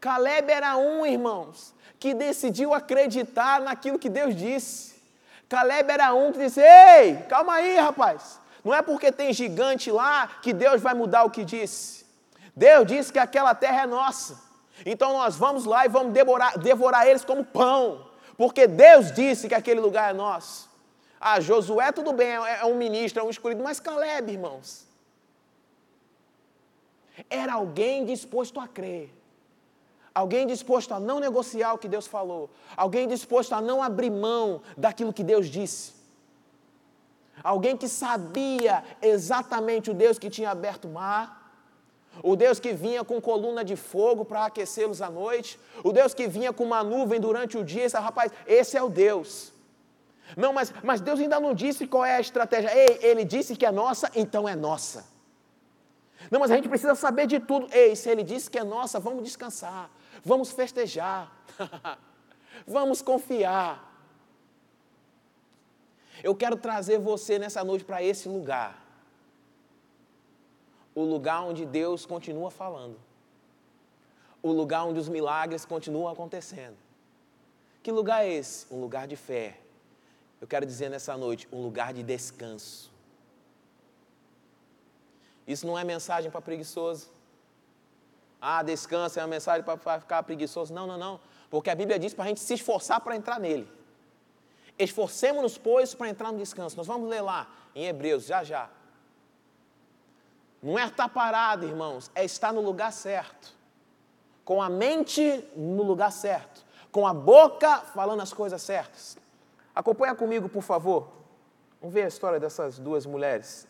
Caleb 0.00 0.50
era 0.50 0.76
um, 0.76 1.04
irmãos, 1.04 1.74
que 1.98 2.14
decidiu 2.14 2.72
acreditar 2.72 3.60
naquilo 3.60 3.98
que 3.98 4.08
Deus 4.08 4.36
disse. 4.36 4.94
Caleb 5.48 5.90
era 5.90 6.14
um 6.14 6.30
que 6.32 6.38
disse: 6.38 6.60
Ei, 6.60 7.16
calma 7.28 7.54
aí, 7.54 7.76
rapaz. 7.76 8.40
Não 8.64 8.72
é 8.72 8.80
porque 8.80 9.10
tem 9.10 9.32
gigante 9.32 9.90
lá 9.90 10.28
que 10.40 10.52
Deus 10.52 10.80
vai 10.80 10.94
mudar 10.94 11.24
o 11.24 11.30
que 11.30 11.44
disse. 11.44 12.06
Deus 12.54 12.86
disse 12.86 13.12
que 13.12 13.18
aquela 13.18 13.54
terra 13.54 13.82
é 13.82 13.86
nossa. 13.86 14.38
Então 14.86 15.12
nós 15.12 15.36
vamos 15.36 15.64
lá 15.64 15.84
e 15.84 15.88
vamos 15.88 16.12
devorar, 16.12 16.58
devorar 16.58 17.06
eles 17.06 17.24
como 17.24 17.44
pão. 17.44 18.06
Porque 18.36 18.66
Deus 18.66 19.12
disse 19.12 19.48
que 19.48 19.54
aquele 19.54 19.80
lugar 19.80 20.10
é 20.10 20.12
nosso. 20.12 20.70
Ah, 21.20 21.40
Josué, 21.40 21.90
tudo 21.92 22.12
bem, 22.12 22.28
é, 22.28 22.60
é 22.60 22.64
um 22.66 22.74
ministro, 22.74 23.22
é 23.22 23.24
um 23.24 23.30
escolhido, 23.30 23.62
mas 23.62 23.80
Caleb, 23.80 24.32
irmãos, 24.32 24.86
era 27.28 27.54
alguém 27.54 28.04
disposto 28.04 28.60
a 28.60 28.66
crer. 28.66 29.10
Alguém 30.14 30.46
disposto 30.46 30.92
a 30.92 31.00
não 31.00 31.18
negociar 31.18 31.74
o 31.74 31.78
que 31.78 31.88
Deus 31.88 32.06
falou. 32.06 32.48
Alguém 32.76 33.08
disposto 33.08 33.52
a 33.52 33.60
não 33.60 33.82
abrir 33.82 34.10
mão 34.10 34.62
daquilo 34.76 35.12
que 35.12 35.24
Deus 35.24 35.48
disse. 35.48 35.92
Alguém 37.42 37.76
que 37.76 37.88
sabia 37.88 38.84
exatamente 39.02 39.90
o 39.90 39.94
Deus 39.94 40.18
que 40.18 40.30
tinha 40.30 40.50
aberto 40.50 40.86
o 40.86 40.92
mar, 40.92 41.44
o 42.22 42.36
Deus 42.36 42.60
que 42.60 42.72
vinha 42.72 43.02
com 43.02 43.20
coluna 43.20 43.64
de 43.64 43.74
fogo 43.74 44.24
para 44.24 44.46
aquecê-los 44.46 45.02
à 45.02 45.10
noite, 45.10 45.58
o 45.82 45.92
Deus 45.92 46.14
que 46.14 46.28
vinha 46.28 46.52
com 46.52 46.62
uma 46.62 46.84
nuvem 46.84 47.20
durante 47.20 47.58
o 47.58 47.64
dia. 47.64 47.84
Esse, 47.84 47.96
rapaz, 47.96 48.30
esse 48.46 48.76
é 48.76 48.82
o 48.82 48.88
Deus. 48.88 49.52
Não, 50.36 50.52
mas, 50.52 50.72
mas 50.82 51.00
Deus 51.00 51.18
ainda 51.18 51.40
não 51.40 51.52
disse 51.52 51.88
qual 51.88 52.04
é 52.04 52.16
a 52.16 52.20
estratégia. 52.20 52.70
Ei, 52.72 52.98
ele 53.02 53.24
disse 53.24 53.56
que 53.56 53.66
é 53.66 53.72
nossa, 53.72 54.10
então 54.14 54.48
é 54.48 54.54
nossa. 54.54 55.04
Não, 56.30 56.40
mas 56.40 56.50
a 56.50 56.56
gente 56.56 56.68
precisa 56.68 56.94
saber 56.94 57.26
de 57.26 57.40
tudo. 57.40 57.68
Ei, 57.72 57.94
se 57.94 58.08
ele 58.08 58.22
disse 58.22 58.50
que 58.50 58.58
é 58.58 58.64
nossa, 58.64 58.98
vamos 58.98 59.24
descansar, 59.24 59.90
vamos 60.24 60.50
festejar, 60.50 61.32
vamos 62.66 63.02
confiar. 63.02 63.92
Eu 66.22 66.34
quero 66.34 66.56
trazer 66.56 66.98
você 66.98 67.38
nessa 67.38 67.62
noite 67.64 67.84
para 67.84 68.02
esse 68.02 68.28
lugar. 68.28 68.82
O 70.94 71.02
lugar 71.02 71.42
onde 71.42 71.66
Deus 71.66 72.06
continua 72.06 72.50
falando. 72.50 72.96
O 74.42 74.52
lugar 74.52 74.84
onde 74.84 75.00
os 75.00 75.08
milagres 75.08 75.64
continuam 75.64 76.08
acontecendo. 76.08 76.76
Que 77.82 77.90
lugar 77.90 78.24
é 78.24 78.32
esse? 78.32 78.72
Um 78.72 78.80
lugar 78.80 79.06
de 79.06 79.16
fé. 79.16 79.58
Eu 80.40 80.46
quero 80.46 80.64
dizer 80.64 80.88
nessa 80.88 81.16
noite, 81.16 81.48
um 81.52 81.62
lugar 81.62 81.92
de 81.92 82.02
descanso. 82.02 82.93
Isso 85.46 85.66
não 85.66 85.78
é 85.78 85.84
mensagem 85.84 86.30
para 86.30 86.40
preguiçoso. 86.40 87.08
Ah, 88.40 88.62
descanso 88.62 89.18
é 89.18 89.22
uma 89.22 89.28
mensagem 89.28 89.62
para 89.62 90.00
ficar 90.00 90.22
preguiçoso. 90.22 90.72
Não, 90.72 90.86
não, 90.86 90.98
não. 90.98 91.20
Porque 91.50 91.70
a 91.70 91.74
Bíblia 91.74 91.98
diz 91.98 92.12
para 92.12 92.24
a 92.24 92.28
gente 92.28 92.40
se 92.40 92.54
esforçar 92.54 93.00
para 93.00 93.16
entrar 93.16 93.38
nele. 93.38 93.70
Esforcemos-nos, 94.78 95.56
pois, 95.56 95.94
para 95.94 96.08
entrar 96.08 96.32
no 96.32 96.38
descanso. 96.38 96.76
Nós 96.76 96.86
vamos 96.86 97.08
ler 97.08 97.20
lá 97.20 97.46
em 97.74 97.86
Hebreus, 97.86 98.26
já 98.26 98.42
já. 98.42 98.68
Não 100.62 100.78
é 100.78 100.86
estar 100.86 101.08
parado, 101.08 101.66
irmãos, 101.66 102.10
é 102.14 102.24
estar 102.24 102.52
no 102.52 102.60
lugar 102.60 102.92
certo. 102.92 103.54
Com 104.44 104.62
a 104.62 104.68
mente 104.68 105.46
no 105.54 105.82
lugar 105.82 106.10
certo. 106.10 106.64
Com 106.90 107.06
a 107.06 107.14
boca 107.14 107.78
falando 107.78 108.20
as 108.20 108.32
coisas 108.32 108.62
certas. 108.62 109.16
Acompanha 109.74 110.14
comigo, 110.14 110.48
por 110.48 110.62
favor. 110.62 111.08
Vamos 111.80 111.92
ver 111.92 112.04
a 112.04 112.08
história 112.08 112.40
dessas 112.40 112.78
duas 112.78 113.04
mulheres. 113.04 113.66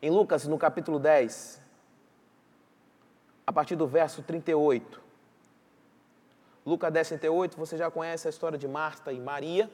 Em 0.00 0.10
Lucas, 0.10 0.46
no 0.46 0.56
capítulo 0.56 0.98
10, 0.98 1.60
a 3.44 3.52
partir 3.52 3.74
do 3.74 3.86
verso 3.86 4.22
38. 4.22 5.00
Lucas 6.64 6.92
10, 6.92 7.08
38, 7.08 7.56
você 7.56 7.76
já 7.76 7.90
conhece 7.90 8.28
a 8.28 8.30
história 8.30 8.56
de 8.56 8.68
Marta 8.68 9.12
e 9.12 9.18
Maria. 9.18 9.68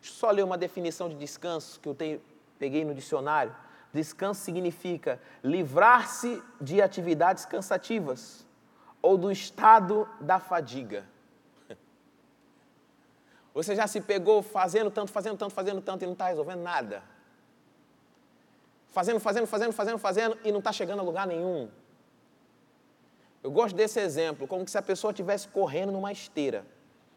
Deixa 0.00 0.14
eu 0.14 0.18
só 0.18 0.30
ler 0.30 0.44
uma 0.44 0.56
definição 0.56 1.08
de 1.08 1.16
descanso 1.16 1.80
que 1.80 1.88
eu 1.88 1.94
tenho, 1.94 2.20
peguei 2.58 2.84
no 2.84 2.94
dicionário. 2.94 3.54
Descanso 3.92 4.42
significa 4.42 5.20
livrar-se 5.42 6.40
de 6.60 6.80
atividades 6.80 7.44
cansativas 7.44 8.46
ou 9.00 9.18
do 9.18 9.32
estado 9.32 10.08
da 10.20 10.38
fadiga. 10.38 11.04
Você 13.52 13.74
já 13.74 13.86
se 13.86 14.00
pegou 14.00 14.42
fazendo 14.42 14.90
tanto, 14.90 15.10
fazendo 15.10 15.36
tanto, 15.36 15.52
fazendo 15.52 15.80
tanto 15.82 16.02
e 16.04 16.06
não 16.06 16.12
está 16.12 16.28
resolvendo 16.28 16.62
nada? 16.62 17.02
Fazendo, 18.92 19.18
fazendo, 19.18 19.46
fazendo, 19.46 19.72
fazendo, 19.72 19.98
fazendo 19.98 20.38
e 20.44 20.52
não 20.52 20.58
está 20.58 20.70
chegando 20.70 21.00
a 21.00 21.02
lugar 21.02 21.26
nenhum. 21.26 21.68
Eu 23.42 23.50
gosto 23.50 23.74
desse 23.74 23.98
exemplo, 23.98 24.46
como 24.46 24.68
se 24.68 24.76
a 24.76 24.82
pessoa 24.82 25.10
estivesse 25.10 25.48
correndo 25.48 25.90
numa 25.90 26.12
esteira. 26.12 26.64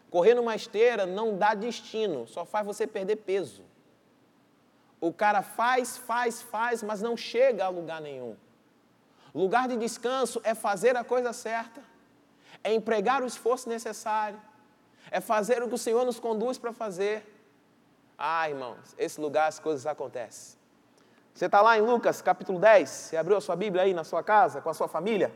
Correr 0.10 0.34
numa 0.34 0.56
esteira 0.56 1.06
não 1.06 1.38
dá 1.38 1.54
destino, 1.54 2.26
só 2.28 2.46
faz 2.46 2.66
você 2.66 2.88
perder 2.88 3.18
peso. 3.18 3.62
O 5.02 5.12
cara 5.12 5.42
faz, 5.42 5.98
faz, 5.98 6.42
faz, 6.42 6.82
mas 6.82 7.02
não 7.02 7.18
chega 7.18 7.66
a 7.66 7.70
lugar 7.70 8.00
nenhum. 8.02 8.38
Lugar 9.34 9.68
de 9.68 9.76
descanso 9.76 10.40
é 10.46 10.56
fazer 10.56 10.96
a 10.96 11.04
coisa 11.04 11.34
certa, 11.34 11.84
é 12.64 12.74
empregar 12.74 13.22
o 13.22 13.28
esforço 13.28 13.68
necessário, 13.68 14.42
é 15.12 15.20
fazer 15.20 15.62
o 15.62 15.68
que 15.68 15.76
o 15.76 15.78
Senhor 15.78 16.06
nos 16.06 16.22
conduz 16.22 16.58
para 16.58 16.72
fazer. 16.72 17.30
Ah, 18.18 18.50
irmãos, 18.50 18.96
esse 18.98 19.20
lugar 19.20 19.50
as 19.50 19.60
coisas 19.60 19.86
acontecem. 19.86 20.58
Você 21.36 21.48
está 21.48 21.62
lá 21.62 21.78
em 21.78 21.82
Lucas 21.82 22.22
capítulo 22.22 22.58
10, 22.58 22.90
você 22.90 23.18
abriu 23.18 23.36
a 23.36 23.42
sua 23.42 23.58
Bíblia 23.58 23.84
aí 23.84 23.94
na 23.94 24.06
sua 24.06 24.24
casa, 24.24 24.62
com 24.62 24.70
a 24.70 24.74
sua 24.74 24.88
família? 24.88 25.34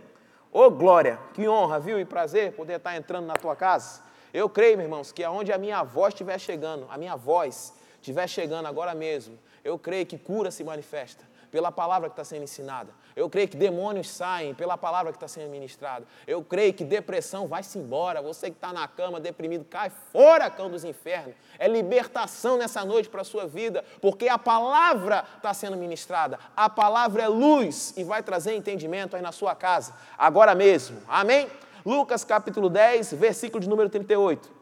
Ô 0.50 0.62
oh, 0.62 0.72
glória, 0.72 1.20
que 1.34 1.46
honra, 1.46 1.78
viu, 1.78 2.00
e 2.00 2.06
prazer 2.06 2.54
poder 2.54 2.78
estar 2.78 2.96
entrando 2.96 3.26
na 3.26 3.34
tua 3.34 3.54
casa. 3.54 4.02
Eu 4.34 4.48
creio, 4.48 4.78
meus 4.78 4.88
irmãos, 4.88 5.12
que 5.12 5.26
aonde 5.26 5.52
a 5.52 5.58
minha 5.58 5.84
voz 5.84 6.14
estiver 6.14 6.40
chegando, 6.40 6.88
a 6.90 6.98
minha 6.98 7.18
voz 7.18 7.74
estiver 7.96 8.26
chegando 8.30 8.66
agora 8.66 8.96
mesmo, 8.96 9.38
eu 9.62 9.78
creio 9.78 10.06
que 10.06 10.18
cura 10.18 10.52
se 10.52 10.64
manifesta 10.64 11.26
pela 11.52 11.72
palavra 11.72 12.10
que 12.10 12.14
está 12.14 12.24
sendo 12.24 12.44
ensinada. 12.44 12.92
Eu 13.16 13.30
creio 13.30 13.48
que 13.48 13.58
demônios 13.58 14.10
saem 14.10 14.54
pela 14.54 14.78
palavra 14.78 15.12
que 15.12 15.18
está 15.18 15.28
sendo 15.28 15.50
ministrada. 15.50 16.06
Eu 16.26 16.44
creio 16.44 16.74
que 16.74 16.84
depressão 16.84 17.48
vai-se 17.48 17.78
embora. 17.78 18.22
Você 18.22 18.50
que 18.50 18.56
está 18.56 18.72
na 18.72 18.88
cama 18.88 19.20
deprimido, 19.20 19.66
cai 19.66 19.92
fora, 20.12 20.50
cão 20.50 20.70
dos 20.70 20.84
infernos. 20.84 21.36
É 21.58 21.68
libertação 21.68 22.58
nessa 22.58 22.86
noite 22.86 23.10
para 23.10 23.22
a 23.22 23.26
sua 23.26 23.46
vida, 23.46 23.84
porque 24.02 24.30
a 24.30 24.38
palavra 24.38 25.26
está 25.36 25.54
sendo 25.54 25.76
ministrada. 25.76 26.40
A 26.56 26.70
palavra 26.70 27.24
é 27.24 27.28
luz 27.28 27.94
e 27.98 28.04
vai 28.04 28.24
trazer 28.24 28.56
entendimento 28.56 29.16
aí 29.16 29.22
na 29.22 29.32
sua 29.32 29.56
casa, 29.56 29.94
agora 30.18 30.56
mesmo. 30.56 31.02
Amém? 31.08 31.50
Lucas 31.86 32.24
capítulo 32.24 32.70
10, 32.70 33.14
versículo 33.14 33.62
de 33.62 33.70
número 33.70 33.90
38. 33.90 34.60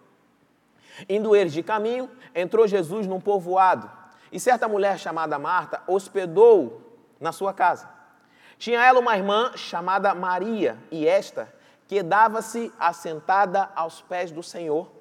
Indo 1.10 1.36
eles 1.36 1.54
de 1.54 1.62
caminho, 1.62 2.10
entrou 2.34 2.68
Jesus 2.68 3.06
num 3.06 3.20
povoado, 3.20 3.90
e 4.32 4.40
certa 4.40 4.68
mulher 4.68 4.98
chamada 5.00 5.38
Marta 5.40 5.82
hospedou 5.88 6.82
na 7.20 7.32
sua 7.32 7.54
casa. 7.54 7.90
Tinha 8.58 8.84
ela 8.84 9.00
uma 9.00 9.16
irmã 9.16 9.52
chamada 9.56 10.14
Maria, 10.14 10.78
e 10.92 11.08
esta 11.08 11.54
quedava-se 11.88 12.74
assentada 12.80 13.70
aos 13.76 14.02
pés 14.02 14.32
do 14.32 14.44
Senhor, 14.44 14.92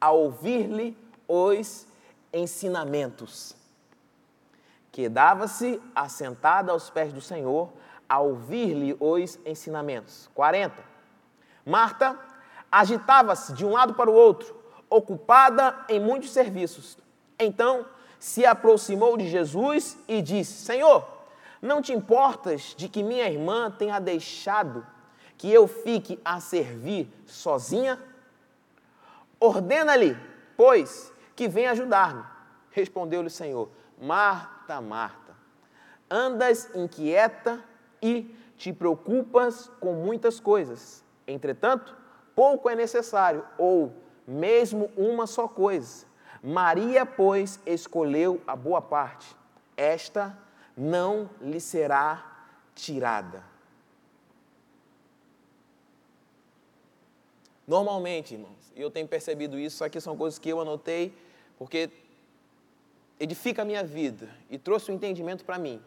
a 0.00 0.10
ouvir-lhe 0.10 0.96
os 1.28 1.86
ensinamentos. 2.32 3.56
Quedava-se 4.92 5.82
assentada 5.94 6.72
aos 6.72 6.88
pés 6.88 7.12
do 7.12 7.20
Senhor, 7.20 7.72
a 8.08 8.20
ouvir-lhe 8.20 8.96
os 9.00 9.38
ensinamentos. 9.44 10.30
40. 10.34 10.82
Marta 11.66 12.18
agitava-se 12.70 13.52
de 13.52 13.64
um 13.64 13.72
lado 13.72 13.94
para 13.94 14.10
o 14.10 14.14
outro, 14.14 14.54
ocupada 14.88 15.84
em 15.88 15.98
muitos 15.98 16.30
serviços. 16.30 16.98
Então 17.38 17.86
se 18.24 18.46
aproximou 18.46 19.18
de 19.18 19.28
Jesus 19.28 19.98
e 20.08 20.22
disse: 20.22 20.64
Senhor, 20.64 21.06
não 21.60 21.82
te 21.82 21.92
importas 21.92 22.74
de 22.74 22.88
que 22.88 23.02
minha 23.02 23.28
irmã 23.28 23.70
tenha 23.70 24.00
deixado 24.00 24.84
que 25.36 25.52
eu 25.52 25.68
fique 25.68 26.18
a 26.24 26.40
servir 26.40 27.06
sozinha? 27.26 28.02
Ordena-lhe, 29.38 30.16
pois, 30.56 31.12
que 31.36 31.46
venha 31.46 31.72
ajudar-me. 31.72 32.24
Respondeu-lhe 32.70 33.26
o 33.26 33.30
Senhor: 33.30 33.68
Marta, 34.00 34.80
Marta, 34.80 35.36
andas 36.10 36.74
inquieta 36.74 37.62
e 38.00 38.34
te 38.56 38.72
preocupas 38.72 39.70
com 39.78 39.92
muitas 39.92 40.40
coisas. 40.40 41.04
Entretanto, 41.26 41.94
pouco 42.34 42.70
é 42.70 42.74
necessário, 42.74 43.44
ou 43.58 43.92
mesmo 44.26 44.90
uma 44.96 45.26
só 45.26 45.46
coisa. 45.46 46.06
Maria, 46.46 47.06
pois, 47.06 47.58
escolheu 47.64 48.38
a 48.46 48.54
boa 48.54 48.82
parte. 48.82 49.34
Esta 49.74 50.38
não 50.76 51.30
lhe 51.40 51.58
será 51.58 52.46
tirada. 52.74 53.42
Normalmente, 57.66 58.34
irmãos, 58.34 58.70
e 58.76 58.82
eu 58.82 58.90
tenho 58.90 59.08
percebido 59.08 59.58
isso, 59.58 59.76
isso 59.76 59.84
aqui 59.84 59.98
são 59.98 60.18
coisas 60.18 60.38
que 60.38 60.50
eu 60.50 60.60
anotei, 60.60 61.16
porque 61.56 61.90
edifica 63.18 63.62
a 63.62 63.64
minha 63.64 63.82
vida 63.82 64.28
e 64.50 64.58
trouxe 64.58 64.92
um 64.92 64.96
entendimento 64.96 65.46
para 65.46 65.58
mim. 65.58 65.80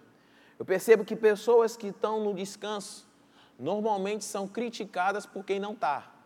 Eu 0.58 0.66
percebo 0.66 1.06
que 1.06 1.16
pessoas 1.16 1.78
que 1.78 1.90
estão 1.90 2.24
no 2.24 2.34
descanso 2.34 3.06
normalmente 3.60 4.26
são 4.26 4.48
criticadas 4.48 5.28
por 5.28 5.46
quem 5.46 5.60
não 5.60 5.74
está. 5.74 6.16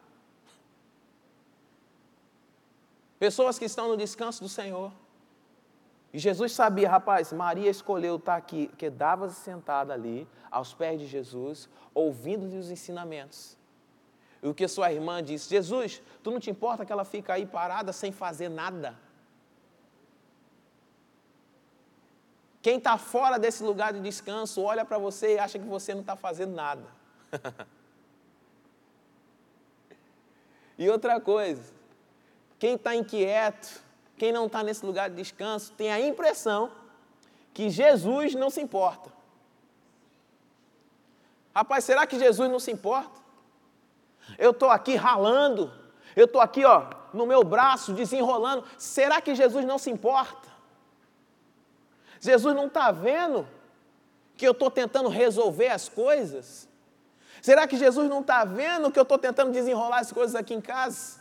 Pessoas 3.22 3.60
que 3.60 3.66
estão 3.66 3.88
no 3.88 3.96
descanso 3.96 4.42
do 4.42 4.50
Senhor. 4.50 4.92
E 6.12 6.18
Jesus 6.18 6.54
sabia, 6.54 6.90
rapaz, 6.90 7.32
Maria 7.32 7.70
escolheu 7.70 8.16
estar 8.16 8.36
aqui, 8.36 8.66
quedava-se 8.80 9.36
sentada 9.36 9.94
ali, 9.94 10.28
aos 10.50 10.74
pés 10.74 11.00
de 11.00 11.06
Jesus, 11.06 11.70
ouvindo-lhe 11.94 12.58
os 12.58 12.72
ensinamentos. 12.72 13.56
E 14.42 14.48
o 14.48 14.56
que 14.56 14.68
sua 14.68 14.92
irmã 14.92 15.22
disse: 15.24 15.48
Jesus, 15.48 16.02
tu 16.24 16.32
não 16.32 16.40
te 16.40 16.50
importa 16.50 16.84
que 16.84 16.92
ela 16.92 17.06
fica 17.06 17.34
aí 17.34 17.46
parada 17.46 17.94
sem 17.94 18.12
fazer 18.12 18.50
nada? 18.50 18.98
Quem 22.60 22.80
está 22.80 22.98
fora 22.98 23.38
desse 23.38 23.62
lugar 23.62 23.94
de 23.94 24.02
descanso 24.02 24.64
olha 24.64 24.84
para 24.84 24.98
você 24.98 25.36
e 25.36 25.38
acha 25.38 25.60
que 25.60 25.68
você 25.68 25.94
não 25.94 26.02
está 26.02 26.16
fazendo 26.16 26.56
nada. 26.56 26.88
e 30.76 30.90
outra 30.90 31.22
coisa, 31.22 31.81
quem 32.62 32.76
está 32.76 32.94
inquieto, 32.94 33.82
quem 34.16 34.32
não 34.32 34.46
está 34.46 34.62
nesse 34.62 34.86
lugar 34.86 35.10
de 35.10 35.16
descanso, 35.16 35.72
tem 35.72 35.92
a 35.92 36.00
impressão 36.00 36.72
que 37.56 37.72
Jesus 37.72 38.36
não 38.36 38.52
se 38.52 38.62
importa. 38.62 39.12
Rapaz, 41.56 41.84
será 41.86 42.06
que 42.06 42.20
Jesus 42.20 42.52
não 42.52 42.60
se 42.60 42.72
importa? 42.72 43.20
Eu 44.38 44.52
estou 44.52 44.70
aqui 44.70 44.94
ralando, 44.94 45.74
eu 46.16 46.26
estou 46.26 46.40
aqui, 46.40 46.64
ó, 46.64 46.86
no 47.12 47.26
meu 47.26 47.44
braço, 47.44 47.94
desenrolando. 47.94 48.64
Será 48.78 49.20
que 49.20 49.34
Jesus 49.34 49.66
não 49.66 49.80
se 49.80 49.90
importa? 49.90 50.48
Jesus 52.20 52.56
não 52.56 52.68
está 52.68 52.92
vendo 52.92 53.48
que 54.38 54.48
eu 54.48 54.52
estou 54.52 54.70
tentando 54.70 55.10
resolver 55.10 55.70
as 55.70 55.90
coisas? 55.90 56.70
Será 57.42 57.66
que 57.66 57.76
Jesus 57.76 58.08
não 58.08 58.22
está 58.22 58.46
vendo 58.46 58.92
que 58.92 59.00
eu 59.00 59.04
estou 59.04 59.18
tentando 59.18 59.52
desenrolar 59.52 59.98
as 59.98 60.12
coisas 60.12 60.36
aqui 60.36 60.54
em 60.54 60.62
casa? 60.62 61.21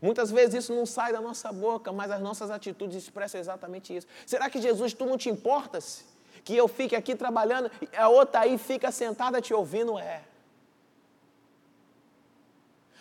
Muitas 0.00 0.30
vezes 0.30 0.64
isso 0.64 0.74
não 0.74 0.86
sai 0.86 1.12
da 1.12 1.20
nossa 1.20 1.52
boca, 1.52 1.92
mas 1.92 2.10
as 2.10 2.20
nossas 2.20 2.50
atitudes 2.50 2.96
expressam 2.96 3.40
exatamente 3.40 3.96
isso. 3.96 4.06
Será 4.26 4.48
que 4.48 4.60
Jesus, 4.60 4.92
tu 4.92 5.04
não 5.04 5.18
te 5.18 5.28
importas? 5.28 6.04
Que 6.44 6.56
eu 6.56 6.68
fique 6.68 6.94
aqui 6.94 7.14
trabalhando 7.14 7.70
e 7.80 7.96
a 7.96 8.08
outra 8.08 8.40
aí 8.40 8.56
fica 8.58 8.90
sentada 8.92 9.40
te 9.40 9.52
ouvindo? 9.52 9.98
É. 9.98 10.22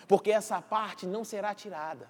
Porque 0.07 0.31
essa 0.31 0.61
parte 0.61 1.05
não 1.05 1.23
será 1.23 1.53
tirada. 1.53 2.07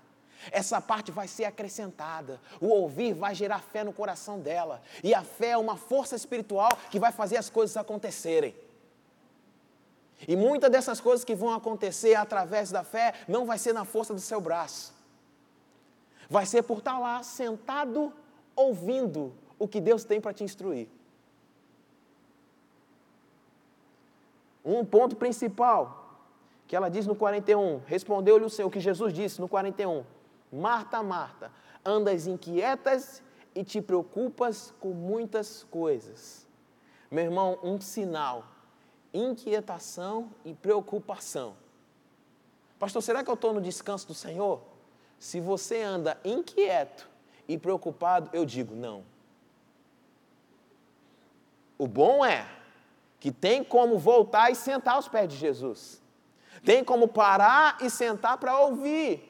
Essa 0.52 0.80
parte 0.80 1.12
vai 1.12 1.28
ser 1.28 1.46
acrescentada. 1.46 2.40
O 2.62 2.68
ouvir 2.68 3.14
vai 3.14 3.34
gerar 3.34 3.60
fé 3.60 3.84
no 3.84 3.92
coração 3.92 4.40
dela. 4.40 4.82
E 5.04 5.14
a 5.14 5.24
fé 5.24 5.50
é 5.50 5.58
uma 5.58 5.76
força 5.76 6.16
espiritual 6.16 6.70
que 6.92 7.00
vai 7.00 7.12
fazer 7.12 7.38
as 7.38 7.50
coisas 7.50 7.76
acontecerem. 7.76 8.56
E 10.26 10.36
muitas 10.36 10.72
dessas 10.72 11.02
coisas 11.02 11.26
que 11.26 11.36
vão 11.36 11.54
acontecer 11.54 12.16
através 12.16 12.72
da 12.72 12.84
fé 12.84 13.14
não 13.28 13.46
vai 13.46 13.58
ser 13.58 13.74
na 13.74 13.84
força 13.84 14.14
do 14.14 14.22
seu 14.22 14.40
braço. 14.40 14.94
Vai 16.30 16.46
ser 16.46 16.64
por 16.64 16.80
estar 16.80 16.98
lá 16.98 17.22
sentado 17.24 18.12
ouvindo 18.56 19.34
o 19.60 19.68
que 19.68 19.82
Deus 19.82 20.04
tem 20.04 20.20
para 20.20 20.34
te 20.34 20.44
instruir. 20.44 20.88
Um 24.66 24.84
ponto 24.84 25.16
principal 25.16 26.06
que 26.68 26.76
ela 26.76 26.90
diz 26.90 27.08
no 27.08 27.16
41, 27.16 27.82
respondeu-lhe 27.86 28.44
o 28.44 28.50
Senhor, 28.50 28.70
que 28.70 28.80
Jesus 28.80 29.14
disse 29.14 29.40
no 29.40 29.48
41, 29.48 30.04
Marta, 30.52 31.02
Marta, 31.02 31.50
andas 31.86 32.28
inquietas 32.28 33.24
e 33.56 33.64
te 33.64 33.82
preocupas 33.82 34.74
com 34.80 34.90
muitas 34.90 35.64
coisas. 35.72 36.46
Meu 37.10 37.24
irmão, 37.24 37.58
um 37.64 37.80
sinal 37.80 38.44
inquietação 39.18 40.30
e 40.46 40.54
preocupação. 40.54 41.56
Pastor, 42.80 43.02
será 43.02 43.24
que 43.24 43.30
eu 43.30 43.34
estou 43.34 43.54
no 43.54 43.62
descanso 43.62 44.08
do 44.08 44.14
Senhor? 44.14 44.62
Se 45.20 45.40
você 45.40 45.82
anda 45.82 46.20
inquieto 46.24 47.10
e 47.48 47.58
preocupado, 47.58 48.30
eu 48.32 48.46
digo 48.46 48.76
não. 48.76 49.04
O 51.78 51.88
bom 51.88 52.24
é 52.24 52.48
que 53.20 53.32
tem 53.32 53.64
como 53.64 53.98
voltar 53.98 54.52
e 54.52 54.56
sentar 54.56 54.96
aos 54.96 55.08
pés 55.08 55.30
de 55.30 55.38
Jesus. 55.38 56.02
Tem 56.64 56.84
como 56.84 57.08
parar 57.08 57.78
e 57.82 57.90
sentar 57.90 58.38
para 58.38 58.60
ouvir. 58.60 59.24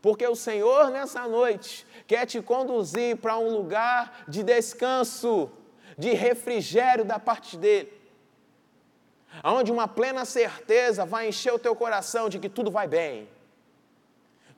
Porque 0.00 0.26
o 0.26 0.34
Senhor, 0.34 0.90
nessa 0.90 1.28
noite, 1.28 1.86
quer 2.06 2.24
te 2.24 2.40
conduzir 2.40 3.18
para 3.18 3.38
um 3.38 3.50
lugar 3.50 4.24
de 4.26 4.42
descanso, 4.42 5.50
de 5.98 6.12
refrigério 6.14 7.04
da 7.04 7.18
parte 7.18 7.58
dEle 7.58 7.99
onde 9.44 9.72
uma 9.72 9.88
plena 9.88 10.24
certeza 10.24 11.04
vai 11.04 11.28
encher 11.28 11.52
o 11.52 11.58
teu 11.58 11.74
coração 11.74 12.28
de 12.28 12.38
que 12.38 12.48
tudo 12.48 12.70
vai 12.70 12.86
bem. 12.86 13.28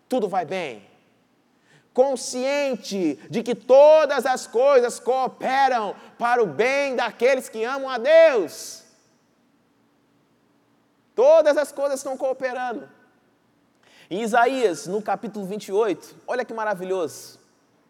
Tudo 0.08 0.28
vai 0.28 0.44
bem. 0.44 0.86
Consciente 1.92 3.16
de 3.28 3.42
que 3.42 3.54
todas 3.54 4.24
as 4.24 4.46
coisas 4.46 4.98
cooperam 4.98 5.94
para 6.18 6.42
o 6.42 6.46
bem 6.46 6.96
daqueles 6.96 7.48
que 7.48 7.64
amam 7.64 7.88
a 7.88 7.98
Deus. 7.98 8.82
Todas 11.14 11.56
as 11.56 11.70
coisas 11.70 12.00
estão 12.00 12.16
cooperando. 12.16 12.88
Em 14.10 14.22
Isaías, 14.22 14.86
no 14.86 15.02
capítulo 15.02 15.46
28, 15.46 16.16
olha 16.26 16.44
que 16.44 16.54
maravilhoso. 16.54 17.38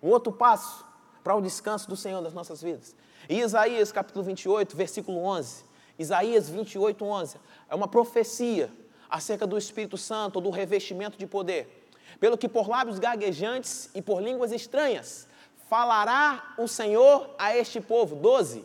Um 0.02 0.08
outro 0.08 0.32
passo 0.32 0.84
para 1.22 1.34
o 1.34 1.40
descanso 1.40 1.88
do 1.88 1.96
Senhor 1.96 2.20
nas 2.20 2.32
nossas 2.32 2.60
vidas. 2.60 2.94
Em 3.28 3.40
Isaías, 3.40 3.92
capítulo 3.92 4.24
28, 4.24 4.76
versículo 4.76 5.18
11. 5.18 5.64
Isaías 5.98 6.48
28, 6.48 7.04
11. 7.04 7.36
É 7.68 7.74
uma 7.74 7.88
profecia 7.88 8.70
acerca 9.08 9.46
do 9.46 9.58
Espírito 9.58 9.96
Santo, 9.96 10.40
do 10.40 10.50
revestimento 10.50 11.18
de 11.18 11.26
poder. 11.26 11.86
Pelo 12.18 12.38
que 12.38 12.48
por 12.48 12.68
lábios 12.68 12.98
gaguejantes 12.98 13.90
e 13.94 14.00
por 14.00 14.22
línguas 14.22 14.52
estranhas 14.52 15.28
falará 15.68 16.54
o 16.58 16.68
Senhor 16.68 17.34
a 17.38 17.56
este 17.56 17.80
povo. 17.80 18.14
12. 18.16 18.64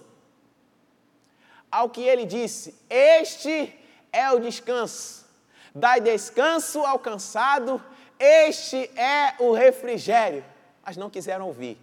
Ao 1.71 1.89
que 1.89 2.01
ele 2.01 2.25
disse: 2.25 2.75
Este 2.89 3.73
é 4.11 4.29
o 4.31 4.39
descanso. 4.39 5.25
Dai 5.73 6.01
descanso 6.01 6.79
ao 6.83 6.97
cansado, 6.97 7.81
este 8.19 8.89
é 8.97 9.35
o 9.39 9.53
refrigério. 9.53 10.43
Mas 10.83 10.97
não 10.97 11.09
quiseram 11.09 11.47
ouvir. 11.47 11.77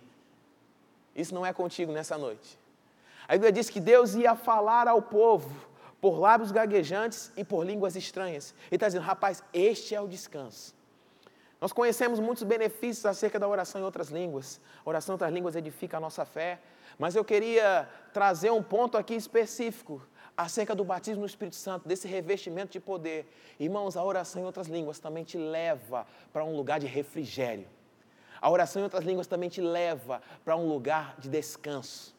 Isso 1.14 1.34
não 1.34 1.46
é 1.46 1.52
contigo 1.52 1.92
nessa 1.92 2.18
noite. 2.18 2.58
A 3.28 3.32
Bíblia 3.32 3.52
diz 3.52 3.70
que 3.70 3.80
Deus 3.80 4.14
ia 4.14 4.34
falar 4.34 4.86
ao 4.86 5.00
povo 5.00 5.50
por 6.00 6.18
lábios 6.18 6.52
gaguejantes 6.52 7.32
e 7.36 7.42
por 7.42 7.64
línguas 7.64 7.96
estranhas. 7.96 8.54
Ele 8.66 8.76
está 8.76 8.86
dizendo, 8.86 9.04
rapaz, 9.04 9.42
este 9.52 9.94
é 9.94 10.00
o 10.00 10.06
descanso. 10.06 10.74
Nós 11.60 11.72
conhecemos 11.72 12.20
muitos 12.20 12.42
benefícios 12.42 13.06
acerca 13.06 13.38
da 13.38 13.48
oração 13.48 13.80
em 13.80 13.84
outras 13.84 14.10
línguas. 14.10 14.60
A 14.84 14.88
oração 14.90 15.12
em 15.12 15.14
outras 15.14 15.32
línguas 15.32 15.56
edifica 15.56 15.96
a 15.96 16.00
nossa 16.00 16.26
fé. 16.26 16.60
Mas 16.98 17.16
eu 17.16 17.24
queria 17.24 17.88
trazer 18.12 18.50
um 18.50 18.62
ponto 18.62 18.98
aqui 18.98 19.14
específico 19.14 20.06
acerca 20.36 20.74
do 20.74 20.84
batismo 20.84 21.20
no 21.20 21.26
Espírito 21.26 21.56
Santo, 21.56 21.88
desse 21.88 22.06
revestimento 22.06 22.72
de 22.72 22.80
poder. 22.80 23.26
Irmãos, 23.58 23.96
a 23.96 24.04
oração 24.04 24.42
em 24.42 24.44
outras 24.44 24.66
línguas 24.66 24.98
também 24.98 25.24
te 25.24 25.38
leva 25.38 26.06
para 26.32 26.44
um 26.44 26.54
lugar 26.54 26.78
de 26.78 26.86
refrigério. 26.86 27.66
A 28.40 28.50
oração 28.50 28.80
em 28.80 28.84
outras 28.84 29.04
línguas 29.04 29.26
também 29.26 29.48
te 29.48 29.62
leva 29.62 30.20
para 30.44 30.54
um 30.56 30.68
lugar 30.68 31.16
de 31.18 31.30
descanso. 31.30 32.13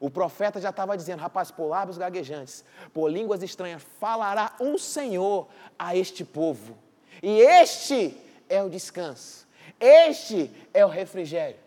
O 0.00 0.10
profeta 0.10 0.60
já 0.60 0.70
estava 0.70 0.96
dizendo, 0.96 1.20
rapaz, 1.20 1.50
por 1.50 1.66
lábios 1.66 1.96
gaguejantes, 1.96 2.64
por 2.92 3.08
línguas 3.08 3.42
estranhas, 3.42 3.82
falará 3.98 4.54
um 4.60 4.76
Senhor 4.76 5.48
a 5.78 5.96
este 5.96 6.24
povo. 6.24 6.76
E 7.22 7.40
este 7.40 8.16
é 8.48 8.62
o 8.62 8.68
descanso. 8.68 9.46
Este 9.80 10.50
é 10.74 10.84
o 10.84 10.88
refrigério. 10.88 11.58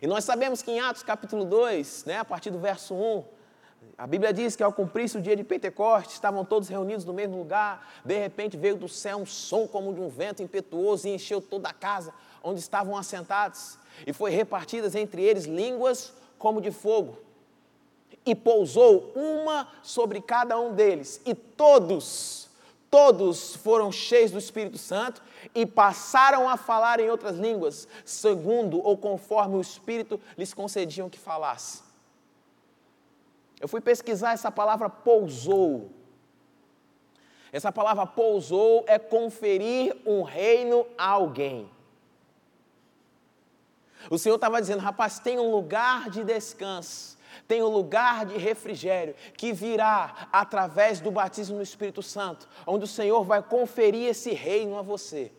E 0.00 0.06
nós 0.06 0.24
sabemos 0.24 0.62
que 0.62 0.70
em 0.70 0.80
Atos 0.80 1.02
capítulo 1.02 1.44
2, 1.44 2.04
né, 2.04 2.18
a 2.18 2.24
partir 2.24 2.50
do 2.50 2.58
verso 2.58 2.94
1, 2.94 3.24
a 3.98 4.06
Bíblia 4.06 4.32
diz 4.32 4.56
que 4.56 4.62
ao 4.62 4.72
cumprir-se 4.72 5.18
o 5.18 5.20
dia 5.20 5.36
de 5.36 5.44
Pentecostes, 5.44 6.14
estavam 6.14 6.44
todos 6.44 6.68
reunidos 6.68 7.04
no 7.04 7.12
mesmo 7.12 7.36
lugar, 7.36 7.86
de 8.04 8.16
repente 8.18 8.56
veio 8.56 8.76
do 8.76 8.88
céu 8.88 9.18
um 9.18 9.26
som 9.26 9.66
como 9.66 9.92
de 9.92 10.00
um 10.00 10.08
vento 10.08 10.42
impetuoso 10.42 11.06
e 11.06 11.14
encheu 11.14 11.40
toda 11.40 11.68
a 11.68 11.72
casa 11.72 12.14
onde 12.42 12.60
estavam 12.60 12.96
assentados, 12.96 13.78
e 14.06 14.12
foi 14.12 14.30
repartidas 14.30 14.94
entre 14.94 15.22
eles 15.22 15.44
línguas 15.44 16.14
como 16.40 16.58
de 16.58 16.70
fogo, 16.70 17.18
e 18.24 18.34
pousou 18.34 19.12
uma 19.14 19.68
sobre 19.82 20.22
cada 20.22 20.58
um 20.58 20.74
deles, 20.74 21.20
e 21.26 21.34
todos, 21.34 22.48
todos 22.90 23.54
foram 23.56 23.92
cheios 23.92 24.30
do 24.30 24.38
Espírito 24.38 24.78
Santo 24.78 25.22
e 25.54 25.66
passaram 25.66 26.48
a 26.48 26.56
falar 26.56 26.98
em 26.98 27.10
outras 27.10 27.36
línguas, 27.36 27.86
segundo 28.06 28.82
ou 28.82 28.96
conforme 28.96 29.56
o 29.56 29.60
Espírito 29.60 30.18
lhes 30.36 30.54
concediam 30.54 31.10
que 31.10 31.18
falasse. 31.18 31.82
Eu 33.60 33.68
fui 33.68 33.82
pesquisar 33.82 34.32
essa 34.32 34.50
palavra 34.50 34.88
pousou. 34.88 35.90
Essa 37.52 37.70
palavra 37.70 38.06
pousou 38.06 38.84
é 38.86 38.98
conferir 38.98 39.94
um 40.06 40.22
reino 40.22 40.86
a 40.96 41.10
alguém. 41.10 41.68
O 44.08 44.18
Senhor 44.18 44.36
estava 44.36 44.60
dizendo, 44.60 44.80
rapaz, 44.80 45.18
tem 45.18 45.38
um 45.38 45.50
lugar 45.50 46.08
de 46.08 46.24
descanso, 46.24 47.18
tem 47.46 47.62
um 47.62 47.68
lugar 47.68 48.24
de 48.24 48.38
refrigério 48.38 49.14
que 49.36 49.52
virá 49.52 50.28
através 50.32 51.00
do 51.00 51.10
batismo 51.10 51.56
no 51.56 51.62
Espírito 51.62 52.02
Santo, 52.02 52.48
onde 52.66 52.84
o 52.84 52.88
Senhor 52.88 53.24
vai 53.24 53.42
conferir 53.42 54.08
esse 54.08 54.32
reino 54.32 54.78
a 54.78 54.82
você. 54.82 55.32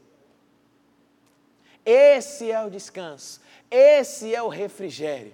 Esse 1.83 2.51
é 2.51 2.63
o 2.63 2.69
descanso, 2.69 3.41
esse 3.69 4.35
é 4.35 4.43
o 4.43 4.47
refrigério. 4.47 5.33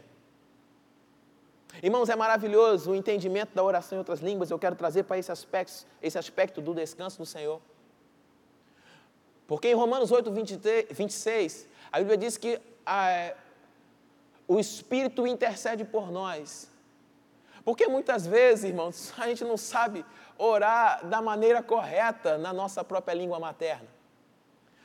Irmãos, 1.83 2.09
é 2.09 2.15
maravilhoso 2.15 2.91
o 2.91 2.95
entendimento 2.95 3.53
da 3.53 3.63
oração 3.63 3.97
em 3.97 3.99
outras 3.99 4.19
línguas. 4.19 4.49
Eu 4.49 4.57
quero 4.57 4.75
trazer 4.75 5.03
para 5.03 5.17
esse 5.17 5.31
aspecto, 5.31 5.85
esse 6.01 6.17
aspecto 6.17 6.59
do 6.59 6.73
descanso 6.73 7.19
do 7.19 7.25
Senhor. 7.25 7.61
Porque 9.45 9.69
em 9.69 9.75
Romanos 9.75 10.11
8, 10.11 10.31
23, 10.31 10.87
26, 10.91 11.67
a 11.91 11.99
Bíblia 11.99 12.17
diz 12.17 12.35
que 12.35 12.59
a, 12.87 13.33
o 14.47 14.57
Espírito 14.59 15.27
intercede 15.27 15.83
por 15.83 16.09
nós. 16.09 16.71
Porque 17.65 17.85
muitas 17.87 18.25
vezes, 18.25 18.63
irmãos, 18.63 19.13
a 19.19 19.27
gente 19.27 19.43
não 19.43 19.57
sabe 19.57 20.05
orar 20.37 21.05
da 21.05 21.21
maneira 21.21 21.61
correta 21.61 22.37
na 22.37 22.53
nossa 22.53 22.83
própria 22.83 23.13
língua 23.13 23.39
materna. 23.39 23.89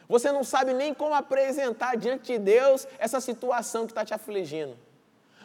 Você 0.08 0.32
não 0.32 0.42
sabe 0.42 0.74
nem 0.74 0.92
como 0.92 1.14
apresentar 1.14 1.96
diante 1.96 2.32
de 2.32 2.38
Deus 2.38 2.86
essa 2.98 3.20
situação 3.20 3.86
que 3.86 3.92
está 3.92 4.04
te 4.04 4.12
afligindo. 4.12 4.76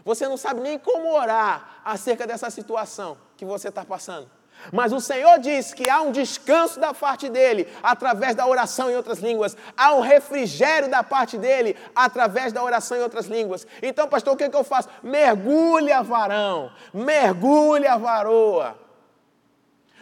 Você 0.03 0.27
não 0.27 0.35
sabe 0.35 0.61
nem 0.61 0.79
como 0.79 1.13
orar 1.13 1.81
acerca 1.85 2.25
dessa 2.25 2.49
situação 2.49 3.17
que 3.37 3.45
você 3.45 3.69
está 3.69 3.85
passando. 3.85 4.29
Mas 4.71 4.91
o 4.91 4.99
Senhor 4.99 5.39
diz 5.39 5.73
que 5.73 5.89
há 5.89 6.01
um 6.01 6.11
descanso 6.11 6.79
da 6.79 6.93
parte 6.93 7.29
dele 7.29 7.67
através 7.81 8.35
da 8.35 8.45
oração 8.45 8.91
em 8.91 8.95
outras 8.95 9.19
línguas, 9.19 9.55
há 9.75 9.93
um 9.93 10.01
refrigério 10.01 10.89
da 10.89 11.03
parte 11.03 11.37
dele 11.37 11.75
através 11.95 12.51
da 12.51 12.63
oração 12.63 12.97
em 12.97 13.01
outras 13.01 13.27
línguas. 13.27 13.65
Então, 13.81 14.07
pastor, 14.07 14.33
o 14.33 14.37
que, 14.37 14.43
é 14.43 14.49
que 14.49 14.55
eu 14.55 14.63
faço? 14.63 14.89
Mergulha, 15.01 16.01
varão, 16.03 16.71
mergulha, 16.93 17.97
varoa. 17.97 18.77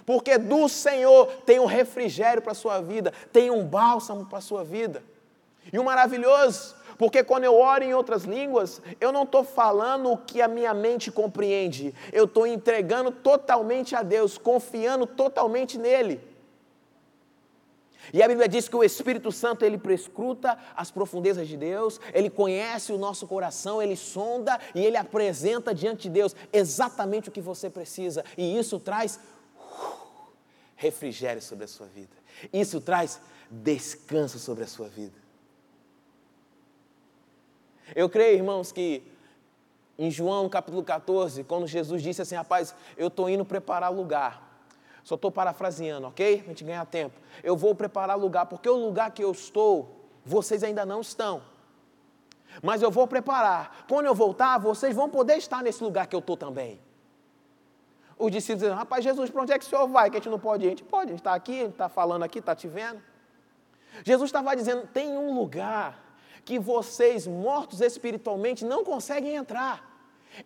Porque 0.05 0.37
do 0.37 0.69
Senhor 0.69 1.27
tem 1.45 1.59
um 1.59 1.65
refrigério 1.65 2.41
para 2.41 2.51
a 2.51 2.55
sua 2.55 2.81
vida, 2.81 3.11
tem 3.33 3.49
um 3.49 3.65
bálsamo 3.65 4.25
para 4.25 4.37
a 4.37 4.41
sua 4.41 4.63
vida. 4.63 5.03
E 5.73 5.79
o 5.79 5.83
maravilhoso 5.83 6.75
porque 6.97 7.23
quando 7.23 7.43
eu 7.43 7.55
oro 7.55 7.83
em 7.83 7.93
outras 7.93 8.23
línguas, 8.23 8.81
eu 8.99 9.11
não 9.11 9.23
estou 9.23 9.43
falando 9.43 10.11
o 10.11 10.17
que 10.17 10.41
a 10.41 10.47
minha 10.47 10.73
mente 10.73 11.11
compreende, 11.11 11.93
eu 12.11 12.25
estou 12.25 12.47
entregando 12.47 13.11
totalmente 13.11 13.95
a 13.95 14.03
Deus, 14.03 14.37
confiando 14.37 15.05
totalmente 15.05 15.77
nele. 15.77 16.35
E 18.13 18.21
a 18.21 18.27
Bíblia 18.27 18.47
diz 18.47 18.67
que 18.67 18.75
o 18.75 18.83
Espírito 18.83 19.31
Santo 19.31 19.65
ele 19.65 19.77
prescruta 19.77 20.57
as 20.75 20.91
profundezas 20.91 21.47
de 21.47 21.57
Deus, 21.57 21.99
ele 22.13 22.29
conhece 22.29 22.93
o 22.93 22.97
nosso 22.97 23.27
coração, 23.27 23.81
ele 23.81 23.95
sonda 23.95 24.59
e 24.73 24.85
ele 24.85 24.97
apresenta 24.97 25.73
diante 25.73 26.03
de 26.03 26.09
Deus 26.09 26.35
exatamente 26.53 27.29
o 27.29 27.31
que 27.31 27.41
você 27.41 27.69
precisa, 27.69 28.23
e 28.37 28.57
isso 28.57 28.79
traz 28.79 29.19
uh, 29.57 29.97
refrigério 30.75 31.41
sobre 31.41 31.65
a 31.65 31.67
sua 31.67 31.87
vida, 31.87 32.15
isso 32.53 32.79
traz 32.79 33.19
descanso 33.49 34.37
sobre 34.37 34.63
a 34.63 34.67
sua 34.67 34.87
vida. 34.87 35.24
Eu 37.93 38.09
creio, 38.09 38.37
irmãos, 38.37 38.71
que 38.71 39.03
em 39.97 40.09
João 40.09 40.49
capítulo 40.49 40.83
14, 40.83 41.43
quando 41.43 41.67
Jesus 41.67 42.01
disse 42.01 42.21
assim, 42.21 42.35
rapaz, 42.35 42.73
eu 42.97 43.07
estou 43.07 43.29
indo 43.29 43.45
preparar 43.45 43.91
lugar. 43.91 44.43
Só 45.03 45.15
estou 45.15 45.31
parafraseando, 45.31 46.07
ok? 46.07 46.37
Para 46.37 46.45
a 46.45 46.49
gente 46.49 46.63
ganhar 46.63 46.85
tempo. 46.85 47.19
Eu 47.43 47.55
vou 47.55 47.75
preparar 47.75 48.17
lugar, 48.17 48.47
porque 48.47 48.67
o 48.67 48.75
lugar 48.75 49.11
que 49.11 49.23
eu 49.23 49.31
estou, 49.31 50.09
vocês 50.25 50.63
ainda 50.63 50.85
não 50.85 51.01
estão. 51.01 51.43
Mas 52.63 52.81
eu 52.81 52.89
vou 52.89 53.05
preparar. 53.07 53.85
Quando 53.87 54.07
eu 54.07 54.15
voltar, 54.15 54.57
vocês 54.57 54.95
vão 54.95 55.09
poder 55.09 55.37
estar 55.37 55.61
nesse 55.61 55.83
lugar 55.83 56.07
que 56.07 56.15
eu 56.15 56.19
estou 56.19 56.35
também. 56.35 56.79
Os 58.17 58.31
discípulos 58.31 58.61
dizem, 58.61 58.75
rapaz, 58.75 59.03
Jesus, 59.03 59.29
para 59.29 59.41
onde 59.41 59.51
é 59.51 59.59
que 59.59 59.65
o 59.65 59.67
senhor 59.67 59.87
vai? 59.87 60.09
Que 60.09 60.17
a 60.17 60.19
gente 60.19 60.29
não 60.29 60.39
pode 60.39 60.63
ir. 60.63 60.67
A 60.67 60.69
gente 60.69 60.83
pode, 60.83 61.07
a 61.07 61.11
gente 61.11 61.19
está 61.19 61.35
aqui, 61.35 61.59
a 61.59 61.63
gente 61.63 61.71
está 61.73 61.89
falando 61.89 62.23
aqui, 62.23 62.39
está 62.39 62.55
te 62.55 62.67
vendo. 62.67 63.01
Jesus 64.03 64.29
estava 64.29 64.55
dizendo, 64.55 64.87
tem 64.87 65.17
um 65.17 65.37
lugar 65.37 66.04
que 66.45 66.59
vocês, 66.59 67.25
mortos 67.25 67.81
espiritualmente, 67.81 68.63
não 68.63 68.83
conseguem 68.83 69.35
entrar. 69.35 69.95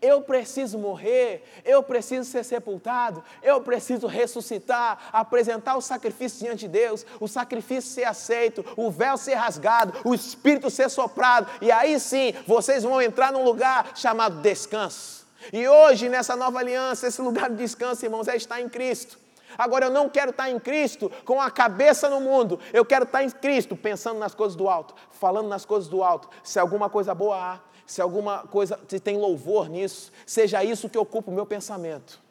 Eu 0.01 0.21
preciso 0.21 0.77
morrer, 0.77 1.43
eu 1.65 1.81
preciso 1.81 2.29
ser 2.29 2.45
sepultado, 2.45 3.23
eu 3.41 3.59
preciso 3.61 4.07
ressuscitar, 4.07 5.09
apresentar 5.11 5.75
o 5.75 5.81
sacrifício 5.81 6.45
diante 6.45 6.61
de 6.61 6.67
Deus, 6.67 7.05
o 7.19 7.27
sacrifício 7.27 7.89
ser 7.89 8.03
aceito, 8.03 8.63
o 8.77 8.91
véu 8.91 9.17
ser 9.17 9.33
rasgado, 9.33 9.93
o 10.05 10.13
espírito 10.13 10.69
ser 10.69 10.89
soprado, 10.89 11.49
e 11.61 11.71
aí 11.71 11.99
sim 11.99 12.33
vocês 12.45 12.83
vão 12.83 13.01
entrar 13.01 13.31
num 13.33 13.43
lugar 13.43 13.91
chamado 13.95 14.41
descanso. 14.41 15.27
E 15.51 15.67
hoje, 15.67 16.09
nessa 16.09 16.35
nova 16.35 16.59
aliança, 16.59 17.07
esse 17.07 17.21
lugar 17.21 17.49
de 17.49 17.55
descanso, 17.55 18.05
irmãos, 18.05 18.27
é 18.27 18.35
estar 18.35 18.61
em 18.61 18.69
Cristo. 18.69 19.17
Agora 19.57 19.85
eu 19.85 19.91
não 19.91 20.09
quero 20.09 20.31
estar 20.31 20.49
em 20.49 20.59
Cristo 20.59 21.11
com 21.25 21.41
a 21.41 21.49
cabeça 21.49 22.09
no 22.09 22.21
mundo. 22.21 22.59
Eu 22.73 22.85
quero 22.85 23.03
estar 23.05 23.23
em 23.23 23.29
Cristo 23.29 23.75
pensando 23.75 24.19
nas 24.19 24.35
coisas 24.35 24.55
do 24.55 24.69
alto, 24.69 24.95
falando 25.11 25.47
nas 25.47 25.65
coisas 25.65 25.89
do 25.89 26.03
alto. 26.03 26.29
Se 26.43 26.59
alguma 26.59 26.89
coisa 26.89 27.13
boa 27.13 27.35
há, 27.35 27.59
se 27.85 28.01
alguma 28.01 28.47
coisa 28.47 28.79
se 28.87 28.99
tem 28.99 29.17
louvor 29.17 29.67
nisso, 29.67 30.11
seja 30.25 30.63
isso 30.63 30.89
que 30.89 30.97
ocupa 30.97 31.31
o 31.31 31.33
meu 31.33 31.45
pensamento. 31.45 32.21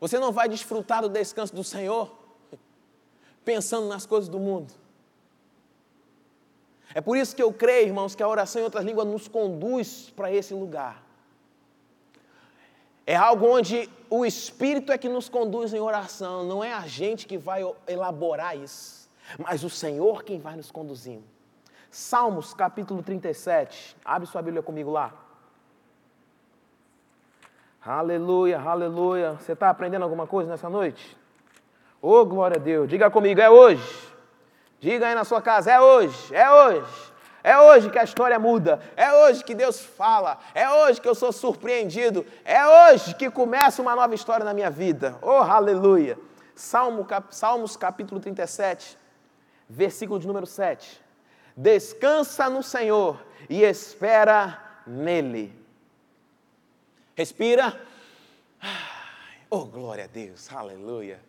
Você 0.00 0.18
não 0.18 0.30
vai 0.30 0.48
desfrutar 0.48 1.02
do 1.02 1.08
descanso 1.08 1.54
do 1.54 1.64
Senhor 1.64 2.16
pensando 3.44 3.88
nas 3.88 4.06
coisas 4.06 4.28
do 4.28 4.38
mundo. 4.38 4.72
É 6.94 7.00
por 7.00 7.16
isso 7.16 7.34
que 7.34 7.42
eu 7.42 7.52
creio, 7.52 7.88
irmãos, 7.88 8.14
que 8.14 8.22
a 8.22 8.28
oração 8.28 8.60
em 8.60 8.64
outras 8.64 8.84
línguas 8.84 9.06
nos 9.06 9.26
conduz 9.26 10.10
para 10.14 10.32
esse 10.32 10.54
lugar. 10.54 11.07
É 13.08 13.16
algo 13.16 13.46
onde 13.46 13.88
o 14.10 14.22
Espírito 14.22 14.92
é 14.92 14.98
que 14.98 15.08
nos 15.08 15.30
conduz 15.30 15.72
em 15.72 15.80
oração, 15.80 16.44
não 16.44 16.62
é 16.62 16.74
a 16.74 16.82
gente 16.82 17.26
que 17.26 17.38
vai 17.38 17.64
elaborar 17.86 18.54
isso, 18.54 19.10
mas 19.38 19.64
o 19.64 19.70
Senhor 19.70 20.22
quem 20.22 20.38
vai 20.38 20.54
nos 20.54 20.70
conduzindo. 20.70 21.24
Salmos 21.90 22.52
capítulo 22.52 23.02
37, 23.02 23.96
abre 24.04 24.28
sua 24.28 24.42
Bíblia 24.42 24.62
comigo 24.62 24.90
lá. 24.90 25.14
Aleluia, 27.80 28.60
aleluia. 28.60 29.32
Você 29.40 29.52
está 29.52 29.70
aprendendo 29.70 30.02
alguma 30.02 30.26
coisa 30.26 30.50
nessa 30.50 30.68
noite? 30.68 31.16
Ô 32.02 32.12
oh, 32.12 32.26
glória 32.26 32.58
a 32.58 32.62
Deus, 32.62 32.86
diga 32.90 33.10
comigo, 33.10 33.40
é 33.40 33.48
hoje. 33.48 34.12
Diga 34.80 35.06
aí 35.06 35.14
na 35.14 35.24
sua 35.24 35.40
casa, 35.40 35.72
é 35.72 35.80
hoje, 35.80 36.34
é 36.34 36.50
hoje. 36.50 37.07
É 37.42 37.58
hoje 37.58 37.90
que 37.90 37.98
a 37.98 38.04
história 38.04 38.38
muda. 38.38 38.80
É 38.96 39.12
hoje 39.12 39.44
que 39.44 39.54
Deus 39.54 39.80
fala. 39.80 40.38
É 40.54 40.68
hoje 40.68 41.00
que 41.00 41.08
eu 41.08 41.14
sou 41.14 41.32
surpreendido. 41.32 42.26
É 42.44 42.66
hoje 42.66 43.14
que 43.14 43.30
começa 43.30 43.80
uma 43.80 43.94
nova 43.94 44.14
história 44.14 44.44
na 44.44 44.52
minha 44.52 44.70
vida. 44.70 45.16
Oh, 45.22 45.30
aleluia. 45.30 46.18
Salmo, 46.54 47.04
cap, 47.04 47.34
Salmos 47.34 47.76
capítulo 47.76 48.20
37, 48.20 48.98
versículo 49.68 50.18
de 50.18 50.26
número 50.26 50.46
7. 50.46 51.00
Descansa 51.56 52.50
no 52.50 52.62
Senhor 52.62 53.24
e 53.48 53.62
espera 53.62 54.60
nele. 54.86 55.56
Respira. 57.16 57.80
Oh, 59.50 59.64
glória 59.64 60.04
a 60.04 60.06
Deus. 60.06 60.52
Aleluia. 60.52 61.20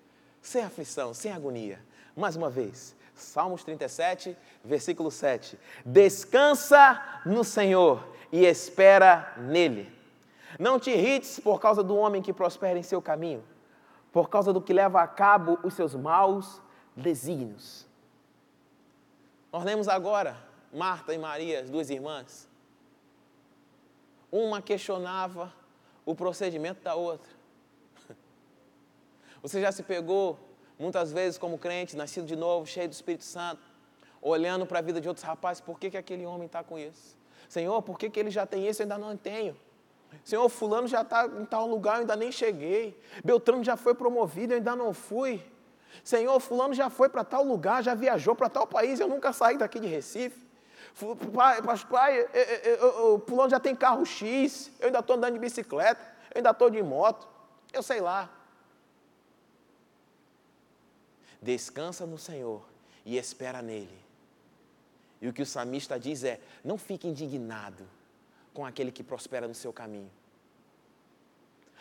Sem 0.42 0.64
aflição, 0.64 1.14
sem 1.14 1.32
agonia. 1.32 1.80
Mais 2.16 2.36
uma 2.36 2.50
vez. 2.50 2.96
Salmos 3.22 3.64
37, 3.64 4.38
versículo 4.64 5.12
7. 5.12 5.60
Descansa 5.86 7.22
no 7.26 7.44
Senhor 7.44 8.08
e 8.32 8.46
espera 8.46 9.34
nele. 9.38 9.92
Não 10.58 10.80
te 10.80 10.92
irrites 10.92 11.40
por 11.40 11.60
causa 11.60 11.84
do 11.84 11.96
homem 11.96 12.22
que 12.22 12.34
prospera 12.34 12.78
em 12.78 12.84
seu 12.84 13.02
caminho, 13.02 13.44
por 14.12 14.30
causa 14.30 14.52
do 14.52 14.62
que 14.62 14.74
leva 14.74 15.02
a 15.02 15.08
cabo 15.08 15.60
os 15.64 15.74
seus 15.74 15.96
maus 15.96 16.62
desígnios. 16.96 17.86
Nós 19.52 19.64
lemos 19.64 19.88
agora 19.88 20.38
Marta 20.72 21.14
e 21.14 21.18
Maria, 21.18 21.62
as 21.62 21.70
duas 21.70 21.90
irmãs. 21.90 22.48
Uma 24.32 24.62
questionava 24.62 25.52
o 26.06 26.16
procedimento 26.16 26.84
da 26.84 26.96
outra. 26.96 27.32
Você 29.42 29.62
já 29.62 29.72
se 29.72 29.84
pegou, 29.84 30.40
muitas 30.80 31.12
vezes, 31.12 31.38
como 31.38 31.58
crente, 31.58 31.96
nascido 31.96 32.26
de 32.26 32.36
novo, 32.36 32.66
cheio 32.66 32.88
do 32.88 32.94
Espírito 32.94 33.26
Santo, 33.26 33.62
olhando 34.22 34.66
para 34.66 34.80
a 34.80 34.82
vida 34.82 35.00
de 35.02 35.08
outros 35.08 35.26
rapazes, 35.26 35.62
por 35.62 35.78
que, 35.78 35.92
que 35.92 35.98
aquele 35.98 36.26
homem 36.26 36.46
está 36.46 36.64
com 36.64 36.80
isso? 36.80 37.18
Senhor, 37.50 37.82
por 37.82 38.00
que, 38.00 38.10
que 38.10 38.20
ele 38.20 38.32
já 38.32 38.46
tem 38.46 38.68
isso 38.68 38.82
e 38.82 38.84
ainda 38.84 38.98
não 38.98 39.16
tenho? 39.18 39.56
Senhor, 40.24 40.48
fulano 40.50 40.88
já 40.88 41.02
está 41.02 41.26
em 41.26 41.46
tal 41.46 41.68
lugar, 41.68 41.96
eu 41.96 42.02
ainda 42.02 42.16
nem 42.16 42.32
cheguei. 42.32 43.00
Beltrano 43.24 43.64
já 43.64 43.76
foi 43.76 43.94
promovido, 43.94 44.54
eu 44.54 44.58
ainda 44.58 44.76
não 44.76 44.94
fui. 44.94 45.44
Senhor, 46.04 46.40
fulano 46.40 46.74
já 46.74 46.90
foi 46.90 47.10
para 47.10 47.24
tal 47.24 47.44
lugar, 47.44 47.84
já 47.84 47.94
viajou 47.94 48.36
para 48.36 48.50
tal 48.50 48.66
país, 48.66 49.00
eu 49.00 49.08
nunca 49.08 49.34
saí 49.34 49.58
daqui 49.58 49.80
de 49.80 49.88
Recife. 49.88 50.48
Pai, 51.34 51.62
pai 51.62 51.78
fulano 53.28 53.50
já 53.50 53.60
tem 53.60 53.76
carro 53.76 54.06
X, 54.06 54.72
eu 54.80 54.88
ainda 54.88 55.00
estou 55.00 55.16
andando 55.16 55.34
de 55.34 55.40
bicicleta, 55.40 56.02
eu 56.34 56.40
ainda 56.40 56.50
estou 56.52 56.70
de 56.70 56.82
moto, 56.82 57.28
eu 57.72 57.84
sei 57.84 58.02
lá. 58.02 58.30
Descansa 61.42 62.06
no 62.06 62.18
Senhor 62.18 62.64
e 63.06 63.18
espera 63.18 63.62
nele. 63.62 63.98
E 65.22 65.28
o 65.28 65.34
que 65.34 65.42
o 65.42 65.46
samista 65.46 66.00
diz 66.00 66.24
é: 66.24 66.40
não 66.64 66.78
fique 66.78 67.08
indignado 67.08 67.88
com 68.54 68.66
aquele 68.66 68.92
que 68.92 69.04
prospera 69.04 69.48
no 69.48 69.56
seu 69.56 69.72
caminho. 69.72 70.12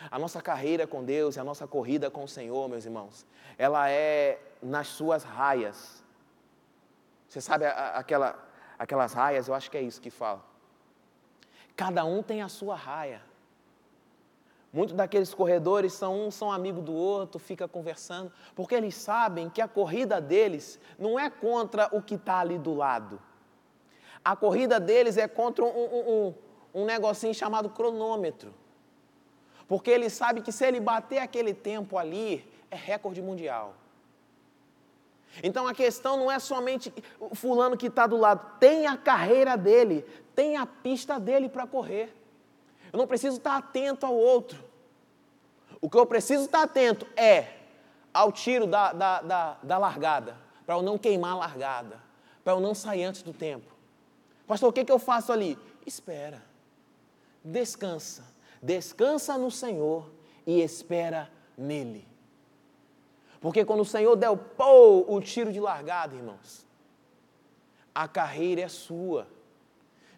A 0.09 0.17
nossa 0.17 0.41
carreira 0.41 0.87
com 0.87 1.03
Deus 1.03 1.35
e 1.35 1.39
a 1.39 1.43
nossa 1.43 1.67
corrida 1.67 2.09
com 2.09 2.23
o 2.23 2.27
Senhor, 2.27 2.69
meus 2.69 2.85
irmãos, 2.85 3.25
ela 3.57 3.89
é 3.89 4.39
nas 4.61 4.87
suas 4.87 5.23
raias. 5.23 6.01
Você 7.27 7.41
sabe 7.41 7.65
aquela, 7.65 8.47
aquelas 8.77 9.13
raias? 9.13 9.47
Eu 9.47 9.53
acho 9.53 9.69
que 9.69 9.77
é 9.77 9.81
isso 9.81 9.99
que 9.99 10.09
fala. 10.09 10.43
Cada 11.75 12.05
um 12.05 12.23
tem 12.23 12.41
a 12.41 12.49
sua 12.49 12.75
raia. 12.75 13.21
Muitos 14.71 14.95
daqueles 14.95 15.33
corredores 15.33 15.93
são 15.93 16.27
um 16.27 16.31
são 16.31 16.51
amigo 16.51 16.81
do 16.81 16.93
outro, 16.93 17.39
fica 17.39 17.67
conversando, 17.67 18.31
porque 18.55 18.75
eles 18.75 18.95
sabem 18.95 19.49
que 19.49 19.61
a 19.61 19.67
corrida 19.67 20.21
deles 20.21 20.79
não 20.97 21.19
é 21.19 21.29
contra 21.29 21.89
o 21.91 22.01
que 22.01 22.15
está 22.15 22.39
ali 22.39 22.57
do 22.57 22.75
lado. 22.75 23.19
A 24.23 24.35
corrida 24.35 24.79
deles 24.79 25.17
é 25.17 25.27
contra 25.27 25.65
um, 25.65 25.69
um, 25.69 26.33
um, 26.73 26.81
um 26.81 26.85
negocinho 26.85 27.33
chamado 27.33 27.69
cronômetro. 27.69 28.53
Porque 29.67 29.89
ele 29.89 30.09
sabe 30.09 30.41
que 30.41 30.51
se 30.51 30.65
ele 30.65 30.79
bater 30.79 31.19
aquele 31.19 31.53
tempo 31.53 31.97
ali, 31.97 32.47
é 32.69 32.75
recorde 32.75 33.21
mundial. 33.21 33.73
Então 35.43 35.67
a 35.67 35.73
questão 35.73 36.17
não 36.17 36.31
é 36.31 36.37
somente 36.39 36.93
o 37.19 37.35
fulano 37.35 37.77
que 37.77 37.87
está 37.87 38.05
do 38.05 38.17
lado, 38.17 38.57
tem 38.59 38.87
a 38.87 38.97
carreira 38.97 39.55
dele, 39.55 40.05
tem 40.35 40.57
a 40.57 40.65
pista 40.65 41.19
dele 41.19 41.47
para 41.47 41.65
correr. 41.65 42.18
Eu 42.91 42.97
não 42.97 43.07
preciso 43.07 43.37
estar 43.37 43.57
atento 43.57 44.05
ao 44.05 44.15
outro. 44.15 44.63
O 45.81 45.89
que 45.89 45.97
eu 45.97 46.05
preciso 46.05 46.45
estar 46.45 46.63
atento 46.63 47.07
é 47.15 47.59
ao 48.13 48.31
tiro 48.31 48.65
da, 48.65 48.91
da, 48.91 49.21
da, 49.21 49.57
da 49.61 49.77
largada, 49.77 50.35
para 50.65 50.75
eu 50.75 50.81
não 50.81 50.97
queimar 50.97 51.33
a 51.33 51.37
largada, 51.37 52.01
para 52.43 52.53
eu 52.53 52.59
não 52.59 52.73
sair 52.73 53.03
antes 53.03 53.21
do 53.21 53.33
tempo. 53.33 53.71
Pastor, 54.47 54.69
o 54.69 54.73
que, 54.73 54.83
que 54.83 54.91
eu 54.91 54.99
faço 54.99 55.31
ali? 55.31 55.57
Espera, 55.85 56.43
descansa, 57.43 58.25
descansa 58.61 59.37
no 59.37 59.51
Senhor 59.51 60.09
e 60.45 60.61
espera 60.61 61.31
nele. 61.57 62.07
Porque 63.39 63.63
quando 63.63 63.81
o 63.81 63.85
Senhor 63.85 64.15
der 64.15 64.29
o, 64.29 64.37
pô, 64.37 65.05
o 65.07 65.21
tiro 65.21 65.53
de 65.53 65.59
largada, 65.59 66.15
irmãos, 66.15 66.65
a 67.95 68.07
carreira 68.07 68.61
é 68.61 68.67
sua. 68.67 69.27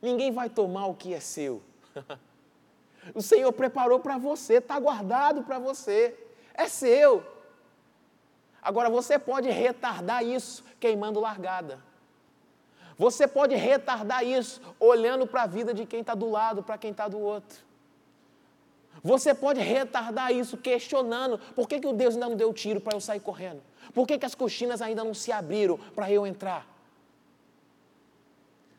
Ninguém 0.01 0.31
vai 0.31 0.49
tomar 0.49 0.88
o 0.88 0.95
que 0.95 1.13
é 1.13 1.19
seu. 1.19 1.62
o 3.14 3.22
Senhor 3.22 3.52
preparou 3.52 4.00
para 4.00 4.18
você, 4.18 4.56
está 4.56 4.80
guardado 4.80 5.44
para 5.44 5.58
você, 5.58 6.18
é 6.54 6.68
seu. 6.68 7.26
Agora 8.62 8.90
você 8.90 9.18
pode 9.18 9.50
retardar 9.50 10.24
isso 10.24 10.64
queimando 10.80 11.20
largada. 11.20 11.80
Você 12.98 13.28
pode 13.28 13.56
retardar 13.56 14.24
isso 14.24 14.62
olhando 14.80 15.26
para 15.26 15.44
a 15.44 15.48
vida 15.48 15.74
de 15.74 15.86
quem 15.86 16.02
está 16.02 16.14
do 16.14 16.30
lado, 16.30 16.62
para 16.62 16.78
quem 16.78 16.92
está 16.92 17.08
do 17.08 17.20
outro. 17.20 17.58
Você 19.04 19.34
pode 19.34 19.60
retardar 19.60 20.32
isso 20.32 20.58
questionando 20.58 21.40
por 21.56 21.68
que, 21.68 21.80
que 21.80 21.88
o 21.88 21.94
Deus 21.94 22.14
ainda 22.14 22.30
não 22.30 22.36
deu 22.36 22.54
tiro 22.54 22.80
para 22.80 22.96
eu 22.96 23.02
sair 23.02 23.20
correndo? 23.20 23.62
Por 23.94 24.06
que, 24.06 24.20
que 24.20 24.26
as 24.26 24.36
coxinas 24.36 24.82
ainda 24.82 25.04
não 25.04 25.14
se 25.14 25.32
abriram 25.32 25.78
para 25.96 26.12
eu 26.12 26.28
entrar? 26.28 26.68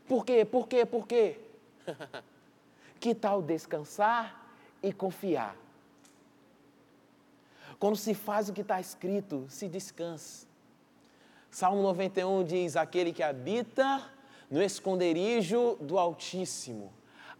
Por 0.07 0.25
quê? 0.25 0.45
Por 0.45 0.69
quê? 0.69 0.87
Por 0.87 1.07
quê? 1.07 1.41
que 3.03 3.15
tal 3.17 3.43
descansar 3.43 4.55
e 4.81 4.93
confiar? 4.93 5.57
Quando 7.81 7.97
se 7.97 8.15
faz 8.15 8.49
o 8.49 8.53
que 8.53 8.61
está 8.61 8.81
escrito, 8.81 9.45
se 9.49 9.69
descansa. 9.69 10.47
Salmo 11.51 11.83
91 11.83 12.45
diz: 12.45 12.77
Aquele 12.77 13.13
que 13.13 13.25
habita 13.25 14.09
no 14.49 14.63
esconderijo 14.63 15.77
do 15.81 15.99
Altíssimo 15.99 16.93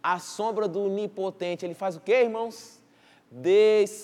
à 0.03 0.19
sombra 0.19 0.67
do 0.67 0.83
Onipotente, 0.83 1.65
ele 1.65 1.73
faz 1.73 1.95
o 1.95 2.01
que, 2.01 2.11
irmãos? 2.13 2.81
Descansará. 3.31 3.95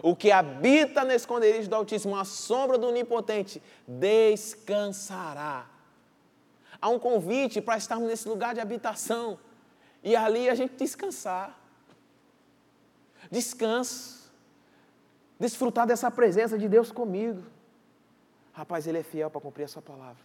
O 0.00 0.14
que 0.14 0.30
habita 0.30 1.02
no 1.02 1.10
esconderijo 1.10 1.68
do 1.68 1.74
Altíssimo, 1.74 2.14
à 2.14 2.24
sombra 2.24 2.78
do 2.78 2.86
Onipotente, 2.86 3.60
descansará. 3.88 5.66
Há 6.80 6.88
um 6.88 6.98
convite 6.98 7.60
para 7.60 7.76
estarmos 7.76 8.08
nesse 8.08 8.28
lugar 8.28 8.54
de 8.54 8.60
habitação 8.60 9.38
e 10.02 10.14
ali 10.14 10.48
a 10.48 10.54
gente 10.54 10.74
descansar. 10.76 11.58
Descanso. 13.30 14.30
Desfrutar 15.38 15.86
dessa 15.86 16.10
presença 16.10 16.58
de 16.58 16.68
Deus 16.68 16.90
comigo. 16.90 17.42
Rapaz, 18.52 18.86
Ele 18.86 18.98
é 18.98 19.02
fiel 19.02 19.30
para 19.30 19.40
cumprir 19.40 19.64
a 19.64 19.68
Sua 19.68 19.82
palavra. 19.82 20.22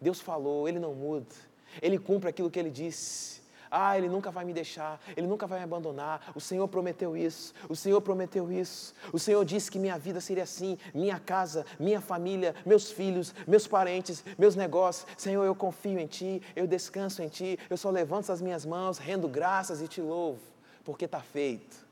Deus 0.00 0.20
falou, 0.20 0.68
Ele 0.68 0.78
não 0.78 0.94
muda. 0.94 1.34
Ele 1.80 1.98
cumpre 1.98 2.28
aquilo 2.28 2.50
que 2.50 2.58
ele 2.58 2.70
disse. 2.70 3.42
Ah, 3.78 3.98
Ele 3.98 4.08
nunca 4.08 4.30
vai 4.30 4.42
me 4.42 4.54
deixar, 4.54 4.98
Ele 5.14 5.26
nunca 5.26 5.46
vai 5.46 5.58
me 5.58 5.64
abandonar. 5.64 6.32
O 6.34 6.40
Senhor 6.40 6.66
prometeu 6.66 7.14
isso, 7.14 7.52
o 7.68 7.76
Senhor 7.76 8.00
prometeu 8.00 8.50
isso. 8.50 8.94
O 9.12 9.18
Senhor 9.18 9.44
disse 9.44 9.70
que 9.70 9.78
minha 9.78 9.98
vida 9.98 10.18
seria 10.18 10.44
assim: 10.44 10.78
minha 10.94 11.20
casa, 11.20 11.66
minha 11.78 12.00
família, 12.00 12.54
meus 12.64 12.90
filhos, 12.90 13.34
meus 13.46 13.66
parentes, 13.66 14.24
meus 14.38 14.56
negócios. 14.56 15.06
Senhor, 15.18 15.44
eu 15.44 15.54
confio 15.54 15.98
em 15.98 16.06
Ti, 16.06 16.40
eu 16.56 16.66
descanso 16.66 17.22
em 17.22 17.28
Ti, 17.28 17.58
eu 17.68 17.76
só 17.76 17.90
levanto 17.90 18.32
as 18.32 18.40
minhas 18.40 18.64
mãos, 18.64 18.96
rendo 18.96 19.28
graças 19.28 19.82
e 19.82 19.88
te 19.88 20.00
louvo, 20.00 20.40
porque 20.82 21.04
está 21.04 21.20
feito. 21.20 21.84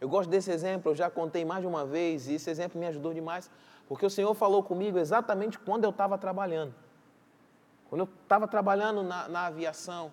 Eu 0.00 0.08
gosto 0.08 0.28
desse 0.28 0.50
exemplo, 0.50 0.90
eu 0.90 0.96
já 0.96 1.08
contei 1.08 1.44
mais 1.44 1.60
de 1.60 1.68
uma 1.68 1.86
vez 1.86 2.26
e 2.26 2.34
esse 2.34 2.50
exemplo 2.50 2.80
me 2.80 2.86
ajudou 2.86 3.14
demais, 3.14 3.48
porque 3.86 4.04
o 4.04 4.10
Senhor 4.10 4.34
falou 4.34 4.62
comigo 4.62 4.98
exatamente 4.98 5.56
quando 5.56 5.84
eu 5.84 5.90
estava 5.90 6.18
trabalhando. 6.18 6.74
Quando 7.88 8.02
eu 8.02 8.08
estava 8.22 8.48
trabalhando 8.48 9.02
na, 9.02 9.28
na, 9.28 9.46
aviação, 9.46 10.12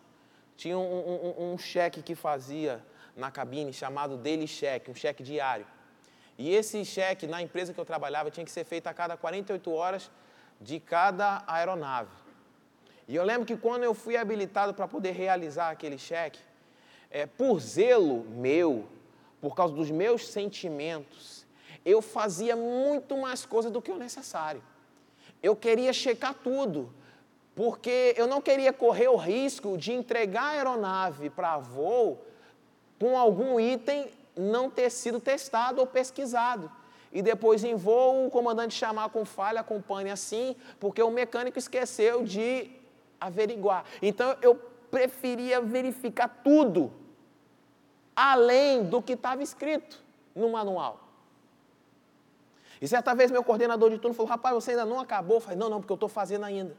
tinha 0.55 0.77
um, 0.77 0.81
um, 0.81 1.53
um, 1.53 1.57
cheque 1.57 2.01
que 2.01 2.15
fazia 2.15 2.83
na 3.15 3.31
cabine 3.31 3.73
chamado 3.73 4.17
daily 4.17 4.47
cheque, 4.47 4.91
um 4.91 4.95
cheque 4.95 5.23
diário. 5.23 5.65
E 6.37 6.53
esse 6.53 6.83
cheque, 6.85 7.25
na 7.27 7.41
empresa 7.41 7.73
que 7.73 7.79
eu 7.79 7.85
trabalhava, 7.85 8.29
tinha 8.31 8.45
que 8.45 8.51
ser 8.51 8.63
feito 8.63 8.87
a 8.87 8.93
cada 8.93 9.17
48 9.17 9.71
horas 9.71 10.11
de 10.61 10.79
cada 10.79 11.43
aeronave. 11.47 12.11
E 13.07 13.15
eu 13.15 13.23
lembro 13.23 13.45
que 13.45 13.57
quando 13.57 13.83
eu 13.83 13.93
fui 13.93 14.15
habilitado 14.15 14.73
para 14.73 14.87
poder 14.87 15.11
realizar 15.11 15.69
aquele 15.69 15.97
cheque, 15.97 16.39
é, 17.09 17.25
por 17.25 17.59
zelo 17.59 18.23
meu, 18.25 18.87
por 19.41 19.55
causa 19.55 19.73
dos 19.73 19.91
meus 19.91 20.27
sentimentos, 20.27 21.45
eu 21.85 22.01
fazia 22.01 22.55
muito 22.55 23.17
mais 23.17 23.45
coisas 23.45 23.71
do 23.71 23.81
que 23.81 23.91
o 23.91 23.97
necessário. 23.97 24.63
Eu 25.41 25.55
queria 25.55 25.91
checar 25.91 26.33
tudo 26.33 26.93
porque 27.55 28.13
eu 28.17 28.27
não 28.27 28.41
queria 28.41 28.73
correr 28.73 29.07
o 29.07 29.15
risco 29.15 29.77
de 29.77 29.93
entregar 29.93 30.43
a 30.43 30.49
aeronave 30.49 31.29
para 31.29 31.57
voo 31.57 32.19
com 32.99 33.17
algum 33.17 33.59
item 33.59 34.09
não 34.35 34.69
ter 34.69 34.89
sido 34.89 35.19
testado 35.19 35.79
ou 35.79 35.87
pesquisado. 35.87 36.71
E 37.11 37.21
depois 37.21 37.63
em 37.63 37.75
voo 37.75 38.25
o 38.25 38.31
comandante 38.31 38.73
chamar 38.73 39.09
com 39.09 39.23
falha, 39.23 39.59
acompanhe 39.59 40.09
assim, 40.09 40.55
porque 40.79 41.01
o 41.01 41.11
mecânico 41.11 41.59
esqueceu 41.59 42.23
de 42.23 42.71
averiguar. 43.21 43.85
Então 44.01 44.35
eu 44.41 44.55
preferia 44.89 45.61
verificar 45.61 46.41
tudo, 46.43 46.91
além 48.15 48.83
do 48.83 49.01
que 49.01 49.13
estava 49.13 49.43
escrito 49.43 50.01
no 50.35 50.49
manual. 50.49 50.99
E 52.81 52.87
certa 52.87 53.13
vez 53.13 53.31
meu 53.31 53.43
coordenador 53.43 53.91
de 53.91 53.97
turno 53.97 54.15
falou: 54.15 54.29
Rapaz, 54.29 54.55
você 54.55 54.71
ainda 54.71 54.85
não 54.85 54.99
acabou? 54.99 55.37
Eu 55.37 55.41
falei: 55.41 55.57
Não, 55.57 55.69
não, 55.69 55.79
porque 55.79 55.93
eu 55.93 55.95
estou 55.95 56.09
fazendo 56.09 56.43
ainda. 56.45 56.75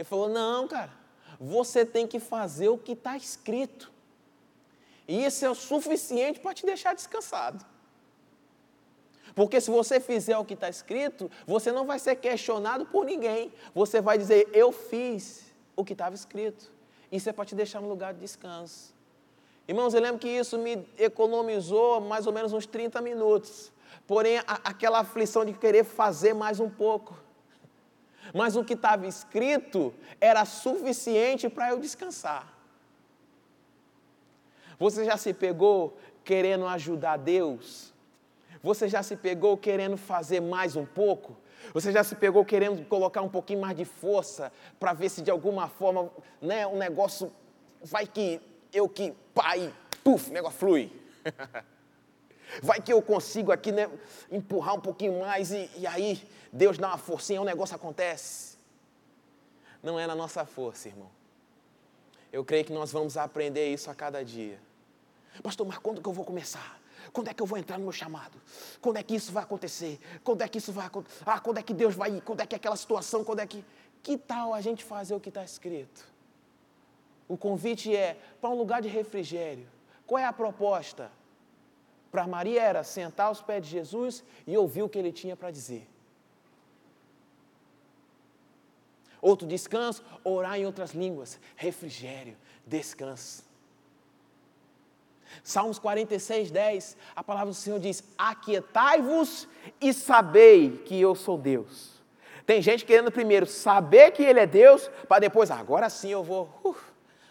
Ele 0.00 0.08
falou: 0.08 0.28
Não, 0.30 0.66
cara, 0.66 0.90
você 1.38 1.84
tem 1.84 2.06
que 2.06 2.18
fazer 2.18 2.70
o 2.70 2.78
que 2.78 2.92
está 2.92 3.16
escrito. 3.16 3.92
E 5.06 5.24
isso 5.24 5.44
é 5.44 5.50
o 5.50 5.54
suficiente 5.54 6.40
para 6.40 6.54
te 6.54 6.64
deixar 6.64 6.94
descansado. 6.94 7.64
Porque 9.34 9.60
se 9.60 9.70
você 9.70 10.00
fizer 10.00 10.38
o 10.38 10.44
que 10.44 10.54
está 10.54 10.68
escrito, 10.68 11.30
você 11.46 11.70
não 11.70 11.86
vai 11.86 11.98
ser 11.98 12.16
questionado 12.16 12.86
por 12.86 13.04
ninguém. 13.04 13.52
Você 13.74 14.00
vai 14.00 14.16
dizer, 14.16 14.48
eu 14.52 14.72
fiz 14.72 15.52
o 15.76 15.84
que 15.84 15.92
estava 15.92 16.14
escrito. 16.14 16.72
Isso 17.12 17.28
é 17.28 17.32
para 17.32 17.44
te 17.44 17.54
deixar 17.54 17.80
no 17.80 17.88
lugar 17.88 18.14
de 18.14 18.20
descanso. 18.20 18.94
Irmãos, 19.68 19.92
eu 19.92 20.00
lembro 20.00 20.18
que 20.18 20.28
isso 20.28 20.58
me 20.58 20.86
economizou 20.98 22.00
mais 22.00 22.26
ou 22.26 22.32
menos 22.32 22.52
uns 22.52 22.66
30 22.66 23.00
minutos. 23.02 23.70
Porém, 24.06 24.38
a, 24.38 24.60
aquela 24.64 25.00
aflição 25.00 25.44
de 25.44 25.52
querer 25.52 25.84
fazer 25.84 26.32
mais 26.32 26.58
um 26.58 26.70
pouco. 26.70 27.14
Mas 28.34 28.56
o 28.56 28.64
que 28.64 28.74
estava 28.74 29.06
escrito 29.06 29.92
era 30.20 30.44
suficiente 30.44 31.48
para 31.48 31.70
eu 31.70 31.78
descansar. 31.78 32.52
Você 34.78 35.04
já 35.04 35.16
se 35.16 35.32
pegou 35.34 35.98
querendo 36.24 36.66
ajudar 36.66 37.16
Deus? 37.16 37.92
Você 38.62 38.88
já 38.88 39.02
se 39.02 39.16
pegou 39.16 39.56
querendo 39.56 39.96
fazer 39.96 40.40
mais 40.40 40.76
um 40.76 40.86
pouco? 40.86 41.36
Você 41.74 41.92
já 41.92 42.02
se 42.02 42.14
pegou 42.14 42.44
querendo 42.44 42.84
colocar 42.86 43.22
um 43.22 43.28
pouquinho 43.28 43.60
mais 43.60 43.76
de 43.76 43.84
força 43.84 44.52
para 44.78 44.92
ver 44.92 45.08
se 45.08 45.22
de 45.22 45.30
alguma 45.30 45.68
forma, 45.68 46.10
né, 46.40 46.66
um 46.66 46.76
negócio 46.76 47.32
vai 47.82 48.06
que 48.06 48.40
eu 48.72 48.88
que 48.88 49.12
pai, 49.34 49.72
puf, 50.02 50.30
o 50.30 50.32
negócio 50.32 50.58
flui. 50.58 50.92
vai 52.62 52.80
que 52.80 52.92
eu 52.92 53.00
consigo 53.00 53.52
aqui, 53.52 53.72
né, 53.72 53.90
empurrar 54.30 54.74
um 54.74 54.80
pouquinho 54.80 55.20
mais 55.20 55.52
e, 55.52 55.70
e 55.76 55.86
aí 55.86 56.28
Deus 56.52 56.78
dá 56.78 56.88
uma 56.88 56.98
forcinha, 56.98 57.40
o 57.40 57.44
negócio 57.44 57.74
acontece. 57.74 58.56
Não 59.82 59.98
é 59.98 60.06
na 60.06 60.14
nossa 60.14 60.44
força, 60.44 60.88
irmão. 60.88 61.10
Eu 62.32 62.44
creio 62.44 62.64
que 62.64 62.72
nós 62.72 62.92
vamos 62.92 63.16
aprender 63.16 63.72
isso 63.72 63.90
a 63.90 63.94
cada 63.94 64.24
dia. 64.24 64.60
Pastor, 65.42 65.66
mas 65.66 65.78
quando 65.78 66.02
que 66.02 66.08
eu 66.08 66.12
vou 66.12 66.24
começar? 66.24 66.80
Quando 67.12 67.28
é 67.28 67.34
que 67.34 67.42
eu 67.42 67.46
vou 67.46 67.58
entrar 67.58 67.78
no 67.78 67.84
meu 67.84 67.92
chamado? 67.92 68.38
Quando 68.80 68.98
é 68.98 69.02
que 69.02 69.14
isso 69.14 69.32
vai 69.32 69.42
acontecer? 69.42 69.98
Quando 70.22 70.42
é 70.42 70.48
que 70.48 70.58
isso 70.58 70.72
vai 70.72 70.86
acontecer? 70.86 71.22
Ah, 71.26 71.40
quando 71.40 71.58
é 71.58 71.62
que 71.62 71.72
Deus 71.72 71.94
vai 71.94 72.16
ir? 72.16 72.20
Quando 72.20 72.40
é 72.40 72.46
que 72.46 72.54
aquela 72.54 72.76
situação? 72.76 73.24
Quando 73.24 73.40
é 73.40 73.46
que. 73.46 73.64
Que 74.02 74.16
tal 74.16 74.54
a 74.54 74.60
gente 74.60 74.82
fazer 74.82 75.14
o 75.14 75.20
que 75.20 75.28
está 75.28 75.44
escrito? 75.44 76.06
O 77.28 77.36
convite 77.36 77.94
é 77.94 78.16
para 78.40 78.50
um 78.50 78.54
lugar 78.54 78.80
de 78.80 78.88
refrigério. 78.88 79.66
Qual 80.06 80.18
é 80.18 80.24
a 80.24 80.32
proposta? 80.32 81.10
Para 82.10 82.26
Maria 82.26 82.62
era 82.62 82.82
sentar 82.82 83.26
aos 83.26 83.40
pés 83.40 83.64
de 83.64 83.70
Jesus 83.70 84.24
e 84.46 84.56
ouvir 84.56 84.82
o 84.82 84.88
que 84.88 84.98
ele 84.98 85.12
tinha 85.12 85.36
para 85.36 85.50
dizer. 85.50 85.86
Outro 89.20 89.46
descanso, 89.46 90.02
orar 90.24 90.58
em 90.58 90.66
outras 90.66 90.92
línguas. 90.92 91.38
Refrigério, 91.54 92.36
descanso. 92.66 93.44
Salmos 95.44 95.78
46, 95.78 96.50
10, 96.50 96.96
a 97.14 97.22
palavra 97.22 97.50
do 97.50 97.54
Senhor 97.54 97.78
diz: 97.78 98.02
Aquietai-vos 98.18 99.46
e 99.80 99.92
sabei 99.92 100.78
que 100.78 101.00
eu 101.00 101.14
sou 101.14 101.38
Deus. 101.38 102.00
Tem 102.44 102.60
gente 102.60 102.84
querendo 102.84 103.12
primeiro 103.12 103.46
saber 103.46 104.10
que 104.10 104.24
Ele 104.24 104.40
é 104.40 104.46
Deus, 104.46 104.90
para 105.06 105.20
depois, 105.20 105.50
agora 105.50 105.88
sim 105.88 106.10
eu 106.10 106.24
vou. 106.24 106.48
Uh, 106.64 106.74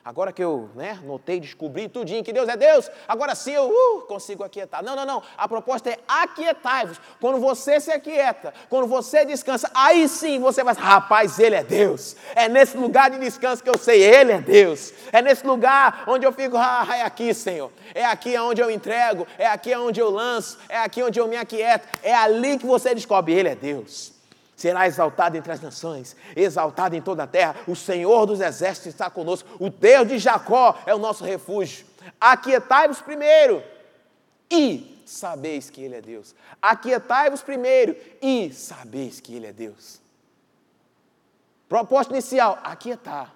Agora 0.04 0.32
que 0.32 0.44
eu 0.44 0.70
né, 0.76 0.98
notei, 1.04 1.40
descobri 1.40 1.90
tudinho 1.90 2.24
que 2.24 2.32
Deus 2.32 2.48
é 2.48 2.56
Deus, 2.56 2.90
agora 3.08 3.36
sim 3.36 3.52
eu 3.52 3.70
uh, 3.70 4.02
consigo 4.08 4.44
aquietar. 4.44 4.84
Não, 4.84 4.96
não, 4.96 5.06
não. 5.06 5.22
A 5.38 5.48
proposta 5.48 5.90
é 5.90 5.98
aquietai-vos. 6.08 7.00
Quando 7.20 7.40
você 7.40 7.80
se 7.80 7.92
aquieta, 7.92 8.54
quando 8.70 8.88
você 8.88 9.26
descansa, 9.26 9.70
aí 9.74 10.08
sim 10.08 10.40
você 10.40 10.64
vai 10.64 10.74
rapaz, 10.74 11.38
Ele 11.38 11.56
é 11.56 11.64
Deus. 11.64 12.16
É 12.34 12.48
nesse 12.48 12.78
lugar 12.78 13.12
de 13.12 13.20
descanso 13.20 13.62
que 13.62 13.70
eu 13.70 13.78
sei, 13.78 14.02
Ele 14.02 14.32
é 14.32 14.40
Deus. 14.40 14.94
É 15.12 15.22
nesse 15.22 15.46
lugar 15.46 16.06
onde 16.08 16.26
eu 16.26 16.32
fico, 16.32 16.56
ah, 16.58 16.88
é 16.92 17.02
aqui, 17.02 17.34
Senhor. 17.34 17.72
É 17.94 18.06
aqui 18.06 18.38
onde 18.38 18.62
eu 18.62 18.72
entrego, 18.72 19.28
é 19.38 19.48
aqui 19.48 19.76
onde 19.76 20.00
eu 20.00 20.10
lanço, 20.10 20.58
é 20.70 20.78
aqui 20.78 21.04
onde 21.04 21.20
eu 21.20 21.28
me 21.28 21.36
aquieto. 21.36 21.88
É 22.02 22.16
ali 22.16 22.58
que 22.58 22.66
você 22.66 22.96
descobre, 22.96 23.34
Ele 23.34 23.50
é 23.50 23.56
Deus 23.56 24.19
será 24.60 24.86
exaltado 24.88 25.38
entre 25.38 25.52
as 25.54 25.62
nações, 25.62 26.16
exaltado 26.36 26.96
em 26.96 27.02
toda 27.02 27.24
a 27.24 27.28
terra. 27.28 27.56
O 27.66 27.76
Senhor 27.76 28.26
dos 28.26 28.42
exércitos 28.42 28.88
está 28.88 29.10
conosco, 29.10 29.48
o 29.58 29.70
Deus 29.70 30.08
de 30.08 30.20
Jacó 30.20 30.78
é 30.86 30.94
o 30.94 31.00
nosso 31.00 31.24
refúgio. 31.24 31.86
Aquietai-vos 32.20 33.02
primeiro 33.02 33.64
e 34.52 35.02
sabeis 35.06 35.70
que 35.70 35.82
Ele 35.82 35.96
é 35.96 36.02
Deus. 36.02 36.36
Aquietai-vos 36.62 37.42
primeiro 37.42 37.96
e 38.22 38.52
sabeis 38.52 39.22
que 39.22 39.34
Ele 39.34 39.48
é 39.48 39.54
Deus. 39.54 40.02
Proposta 41.70 42.12
inicial: 42.12 42.60
aquietar. 42.62 43.34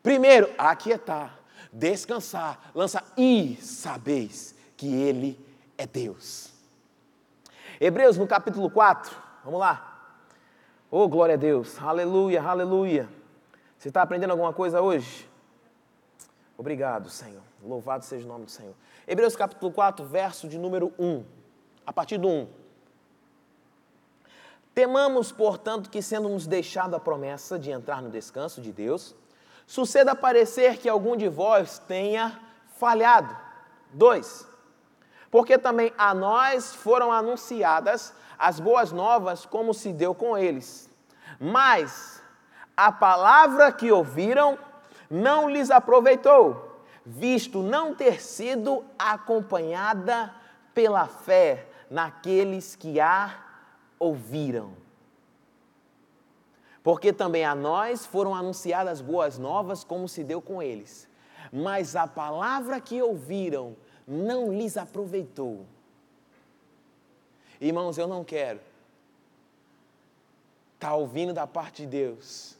Primeiro, 0.00 0.48
aquietar, 0.56 1.38
descansar, 1.72 2.70
lançar 2.72 3.04
e 3.16 3.56
sabeis 3.60 4.54
que 4.76 4.86
Ele 4.86 5.38
é 5.76 5.86
Deus. 5.86 6.50
Hebreus 7.80 8.16
no 8.16 8.28
capítulo 8.28 8.70
4, 8.70 9.31
Vamos 9.44 9.58
lá. 9.58 10.16
Oh, 10.90 11.08
glória 11.08 11.34
a 11.34 11.38
Deus. 11.38 11.80
Aleluia, 11.80 12.42
aleluia. 12.42 13.08
Você 13.76 13.88
está 13.88 14.02
aprendendo 14.02 14.30
alguma 14.30 14.52
coisa 14.52 14.80
hoje? 14.80 15.28
Obrigado, 16.56 17.10
Senhor. 17.10 17.42
Louvado 17.60 18.04
seja 18.04 18.24
o 18.24 18.28
nome 18.28 18.44
do 18.44 18.50
Senhor. 18.50 18.74
Hebreus 19.06 19.34
capítulo 19.34 19.72
4, 19.72 20.04
verso 20.04 20.48
de 20.48 20.58
número 20.58 20.92
1. 20.98 21.24
A 21.84 21.92
partir 21.92 22.18
do 22.18 22.28
1. 22.28 22.48
Temamos, 24.72 25.32
portanto, 25.32 25.90
que 25.90 26.00
sendo-nos 26.00 26.46
deixado 26.46 26.94
a 26.94 27.00
promessa 27.00 27.58
de 27.58 27.70
entrar 27.70 28.00
no 28.00 28.10
descanso 28.10 28.60
de 28.60 28.70
Deus, 28.70 29.14
suceda 29.66 30.14
parecer 30.14 30.78
que 30.78 30.88
algum 30.88 31.16
de 31.16 31.28
vós 31.28 31.80
tenha 31.80 32.40
falhado. 32.78 33.36
2. 33.92 34.51
Porque 35.32 35.56
também 35.56 35.94
a 35.96 36.12
nós 36.12 36.74
foram 36.74 37.10
anunciadas 37.10 38.12
as 38.38 38.60
boas 38.60 38.92
novas 38.92 39.46
como 39.46 39.72
se 39.72 39.90
deu 39.90 40.14
com 40.14 40.36
eles. 40.36 40.90
Mas 41.40 42.22
a 42.76 42.92
palavra 42.92 43.72
que 43.72 43.90
ouviram 43.90 44.58
não 45.10 45.48
lhes 45.48 45.70
aproveitou, 45.70 46.84
visto 47.06 47.62
não 47.62 47.94
ter 47.94 48.22
sido 48.22 48.84
acompanhada 48.98 50.34
pela 50.74 51.06
fé 51.06 51.66
naqueles 51.90 52.76
que 52.76 53.00
a 53.00 53.34
ouviram. 53.98 54.76
Porque 56.82 57.10
também 57.10 57.46
a 57.46 57.54
nós 57.54 58.04
foram 58.04 58.34
anunciadas 58.34 59.00
boas 59.00 59.38
novas, 59.38 59.82
como 59.82 60.06
se 60.06 60.22
deu 60.22 60.42
com 60.42 60.62
eles. 60.62 61.08
Mas 61.50 61.96
a 61.96 62.06
palavra 62.06 62.78
que 62.82 63.00
ouviram 63.00 63.74
não 64.12 64.52
lhes 64.52 64.76
aproveitou. 64.76 65.64
Irmãos, 67.60 67.96
eu 67.96 68.06
não 68.06 68.24
quero 68.24 68.60
estar 70.74 70.90
tá 70.90 70.94
ouvindo 70.94 71.32
da 71.32 71.46
parte 71.46 71.82
de 71.82 71.88
Deus. 71.88 72.56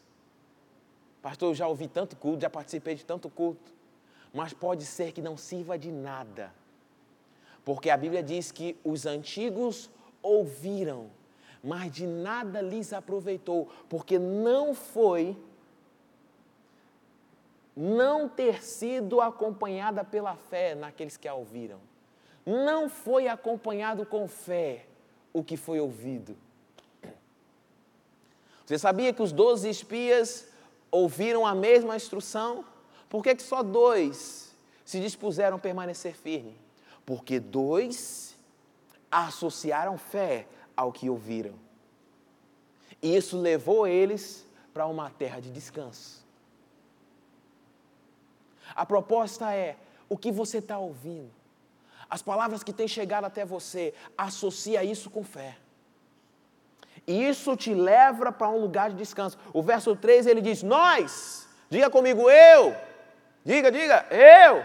Pastor, 1.21 1.51
eu 1.51 1.55
já 1.55 1.69
ouvi 1.69 1.87
tanto 1.87 2.17
culto, 2.17 2.43
já 2.43 2.51
participei 2.51 2.95
de 2.95 3.05
tanto 3.05 3.29
culto, 3.29 3.73
mas 4.33 4.53
pode 4.53 4.85
ser 4.85 5.12
que 5.12 5.21
não 5.21 5.37
sirva 5.37 5.79
de 5.79 5.93
nada. 5.93 6.53
Porque 7.65 7.91
a 7.91 7.97
Bíblia 7.97 8.23
diz 8.23 8.51
que 8.51 8.77
os 8.83 9.07
antigos 9.07 9.91
ouviram, 10.23 11.11
mas 11.62 11.93
de 11.93 12.07
nada 12.07 12.61
lhes 12.61 12.93
aproveitou, 12.93 13.69
porque 13.88 14.19
não 14.19 14.75
foi 14.75 15.37
não 17.77 18.29
ter 18.29 18.63
sido 18.63 19.21
acompanhada 19.21 20.05
pela 20.05 20.37
fé 20.37 20.75
naqueles 20.75 21.17
que 21.17 21.27
a 21.27 21.35
ouviram. 21.35 21.81
Não 22.45 22.89
foi 22.89 23.29
acompanhado 23.29 24.05
com 24.05 24.29
fé 24.29 24.87
o 25.33 25.43
que 25.43 25.57
foi 25.57 25.81
ouvido. 25.81 26.37
Você 28.67 28.79
sabia 28.79 29.13
que 29.13 29.23
os 29.23 29.33
doze 29.33 29.69
espias 29.69 30.47
ouviram 30.91 31.47
a 31.47 31.55
mesma 31.55 31.97
instrução? 31.97 32.65
Por 33.09 33.23
que, 33.23 33.35
que 33.35 33.43
só 33.43 33.63
dois 33.63 34.55
se 34.85 35.01
dispuseram 35.01 35.57
a 35.57 35.61
permanecer 35.61 36.14
firme? 36.14 36.57
Porque 37.05 37.41
dois 37.41 38.37
associaram 39.11 39.99
fé 39.99 40.47
ao 40.77 40.93
que 40.93 41.11
ouviram. 41.11 41.55
E 43.03 43.16
isso 43.16 43.39
levou 43.39 43.87
eles 43.87 44.47
para 44.73 44.87
uma 44.87 45.11
terra 45.11 45.41
de 45.41 45.51
descanso. 45.51 46.22
A 48.75 48.85
proposta 48.87 49.53
é: 49.55 49.77
o 50.09 50.16
que 50.16 50.33
você 50.33 50.59
está 50.59 50.79
ouvindo? 50.79 51.43
as 52.12 52.20
palavras 52.20 52.62
que 52.62 52.75
têm 52.75 52.87
chegado 52.87 53.25
até 53.25 53.43
você, 53.43 53.95
associa 54.18 54.85
isso 54.85 55.09
com 55.09 55.25
fé. 55.25 55.57
E 57.07 57.27
isso 57.27 57.57
te 57.57 57.73
leva 57.73 58.31
para 58.31 58.51
um 58.51 58.61
lugar 58.61 58.91
de 58.91 58.97
descanso. 58.97 59.39
O 59.51 59.62
verso 59.62 59.97
3 59.97 60.27
ele 60.27 60.43
diz: 60.43 60.62
Nós, 60.62 61.49
diga 61.70 61.89
comigo, 61.89 62.29
eu, 62.29 62.77
diga, 63.43 63.73
diga, 63.73 64.07
eu, 64.11 64.62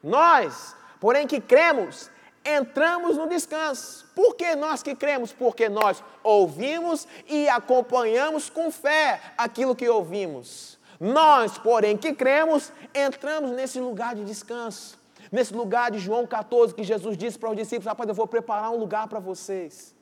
nós, 0.00 0.76
porém 1.00 1.26
que 1.26 1.40
cremos, 1.40 2.12
entramos 2.44 3.16
no 3.16 3.28
descanso. 3.28 4.06
Por 4.14 4.36
que 4.36 4.54
nós 4.54 4.80
que 4.80 4.94
cremos? 4.94 5.32
Porque 5.32 5.68
nós 5.68 6.00
ouvimos 6.22 7.08
e 7.26 7.48
acompanhamos 7.48 8.48
com 8.48 8.70
fé 8.70 9.20
aquilo 9.36 9.74
que 9.74 9.88
ouvimos. 9.88 10.77
Nós, 11.00 11.56
porém, 11.56 11.96
que 11.96 12.12
cremos, 12.12 12.72
entramos 12.94 13.52
nesse 13.52 13.78
lugar 13.78 14.14
de 14.14 14.24
descanso. 14.24 14.98
Nesse 15.30 15.54
lugar 15.54 15.90
de 15.90 15.98
João 15.98 16.26
14, 16.26 16.74
que 16.74 16.82
Jesus 16.82 17.16
disse 17.16 17.38
para 17.38 17.50
os 17.50 17.56
discípulos: 17.56 17.86
Rapaz, 17.86 18.08
eu 18.08 18.14
vou 18.14 18.26
preparar 18.26 18.70
um 18.70 18.78
lugar 18.78 19.06
para 19.08 19.20
vocês. 19.20 19.94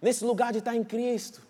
Nesse 0.00 0.24
lugar 0.24 0.52
de 0.52 0.58
estar 0.58 0.76
em 0.76 0.84
Cristo. 0.84 1.46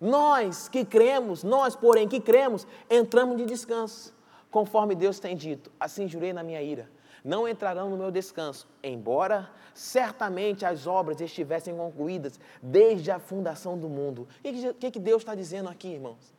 Nós 0.00 0.68
que 0.68 0.84
cremos, 0.84 1.42
nós, 1.42 1.74
porém, 1.74 2.08
que 2.08 2.20
cremos, 2.20 2.66
entramos 2.90 3.36
de 3.36 3.46
descanso, 3.46 4.12
conforme 4.56 4.94
Deus 4.94 5.20
tem 5.20 5.36
dito: 5.36 5.70
Assim 5.78 6.08
jurei 6.08 6.32
na 6.32 6.42
minha 6.42 6.62
ira, 6.62 6.88
não 7.22 7.46
entrarão 7.46 7.90
no 7.90 7.96
meu 7.98 8.10
descanso, 8.10 8.66
embora 8.82 9.50
certamente 9.74 10.64
as 10.64 10.86
obras 10.86 11.20
estivessem 11.20 11.76
concluídas 11.76 12.40
desde 12.62 13.10
a 13.10 13.18
fundação 13.18 13.76
do 13.76 13.86
mundo. 13.86 14.26
O 14.42 14.74
que, 14.74 14.90
que 14.92 14.98
Deus 14.98 15.20
está 15.20 15.34
dizendo 15.34 15.68
aqui, 15.68 15.88
irmãos? 15.88 16.32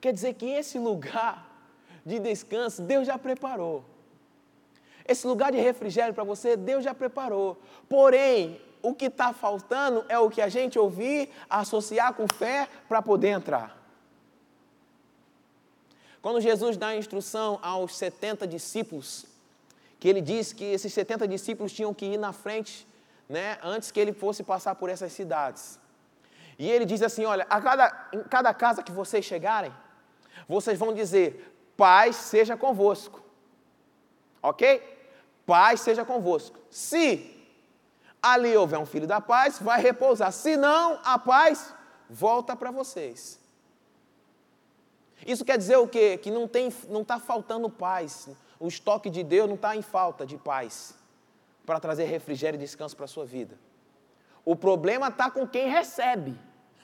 Quer 0.00 0.12
dizer 0.12 0.34
que 0.34 0.46
esse 0.46 0.76
lugar 0.76 1.48
de 2.04 2.18
descanso 2.18 2.82
Deus 2.82 3.06
já 3.06 3.16
preparou. 3.16 3.84
Esse 5.06 5.24
lugar 5.24 5.52
de 5.52 5.58
refrigério 5.58 6.12
para 6.12 6.24
você, 6.24 6.56
Deus 6.56 6.82
já 6.82 6.92
preparou. 6.92 7.60
Porém, 7.88 8.60
o 8.82 8.92
que 8.92 9.04
está 9.04 9.32
faltando 9.32 10.04
é 10.08 10.18
o 10.18 10.28
que 10.28 10.42
a 10.42 10.48
gente 10.48 10.80
ouvir, 10.80 11.30
associar 11.48 12.12
com 12.14 12.26
fé 12.26 12.68
para 12.88 13.00
poder 13.00 13.28
entrar. 13.28 13.81
Quando 16.22 16.40
Jesus 16.40 16.76
dá 16.76 16.88
a 16.88 16.96
instrução 16.96 17.58
aos 17.60 17.96
70 17.96 18.46
discípulos, 18.46 19.26
que 19.98 20.08
ele 20.08 20.20
diz 20.20 20.52
que 20.52 20.64
esses 20.64 20.92
70 20.94 21.26
discípulos 21.26 21.72
tinham 21.72 21.92
que 21.92 22.06
ir 22.06 22.16
na 22.16 22.32
frente, 22.32 22.86
né, 23.28 23.58
antes 23.62 23.90
que 23.90 23.98
ele 23.98 24.12
fosse 24.12 24.44
passar 24.44 24.76
por 24.76 24.88
essas 24.88 25.12
cidades. 25.12 25.80
E 26.58 26.70
ele 26.70 26.84
diz 26.84 27.02
assim: 27.02 27.24
Olha, 27.24 27.44
a 27.50 27.60
cada, 27.60 28.08
em 28.12 28.22
cada 28.22 28.54
casa 28.54 28.82
que 28.84 28.92
vocês 28.92 29.24
chegarem, 29.24 29.72
vocês 30.48 30.78
vão 30.78 30.94
dizer: 30.94 31.52
Paz 31.76 32.14
seja 32.14 32.56
convosco. 32.56 33.20
Ok? 34.40 34.80
Paz 35.44 35.80
seja 35.80 36.04
convosco. 36.04 36.56
Se 36.70 37.36
ali 38.22 38.56
houver 38.56 38.78
um 38.78 38.86
filho 38.86 39.06
da 39.06 39.20
paz, 39.20 39.58
vai 39.58 39.80
repousar. 39.80 40.30
Se 40.30 40.56
não, 40.56 41.00
a 41.02 41.18
paz 41.18 41.74
volta 42.08 42.54
para 42.54 42.70
vocês. 42.70 43.41
Isso 45.26 45.44
quer 45.44 45.58
dizer 45.58 45.76
o 45.76 45.88
quê? 45.88 46.18
Que 46.18 46.30
não 46.30 46.44
está 46.44 46.58
não 46.88 47.04
tá 47.04 47.18
faltando 47.18 47.68
paz. 47.70 48.28
O 48.58 48.68
estoque 48.68 49.10
de 49.10 49.22
Deus 49.22 49.48
não 49.48 49.56
está 49.56 49.76
em 49.76 49.82
falta 49.82 50.24
de 50.26 50.36
paz 50.36 50.94
para 51.64 51.80
trazer 51.80 52.04
refrigério 52.04 52.56
e 52.56 52.60
descanso 52.60 52.96
para 52.96 53.04
a 53.04 53.08
sua 53.08 53.24
vida. 53.24 53.58
O 54.44 54.56
problema 54.56 55.08
está 55.08 55.30
com 55.30 55.46
quem 55.46 55.68
recebe. 55.68 56.36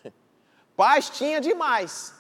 Paz 0.77 1.11
tinha 1.11 1.41
demais. 1.41 2.15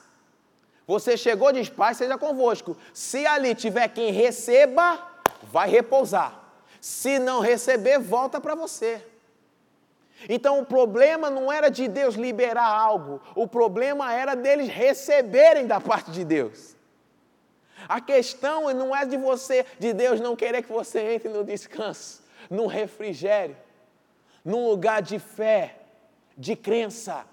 Você 0.87 1.16
chegou 1.16 1.53
de 1.53 1.71
paz, 1.71 1.99
seja 1.99 2.16
convosco. 2.16 2.77
Se 2.93 3.27
ali 3.27 3.55
tiver 3.55 3.87
quem 3.89 4.11
receba, 4.11 5.07
vai 5.43 5.69
repousar. 5.69 6.41
Se 6.81 7.19
não 7.19 7.41
receber, 7.41 7.99
volta 7.99 8.41
para 8.41 8.55
você. 8.55 9.05
Então 10.27 10.61
o 10.61 10.66
problema 10.66 11.29
não 11.29 11.53
era 11.53 11.69
de 11.69 11.87
Deus 11.87 12.14
liberar 12.14 12.66
algo, 12.66 13.21
o 13.35 13.47
problema 13.47 14.12
era 14.12 14.35
deles 14.35 14.69
receberem 14.69 15.66
da 15.66 15.81
parte 15.81 16.11
de 16.11 16.25
Deus. 16.25 16.77
A 17.89 18.01
questão 18.01 18.73
não 18.75 18.97
é 18.97 19.05
de 19.05 19.16
você, 19.16 19.64
de 19.79 19.93
Deus 19.93 20.21
não 20.21 20.35
querer 20.35 20.62
que 20.62 20.73
você 20.73 21.14
entre 21.14 21.29
no 21.29 21.45
descanso, 21.45 22.23
num 22.51 22.66
refrigério, 22.66 23.57
num 24.45 24.69
lugar 24.69 25.03
de 25.03 25.19
fé, 25.19 25.77
de 26.37 26.57
crença. 26.57 27.25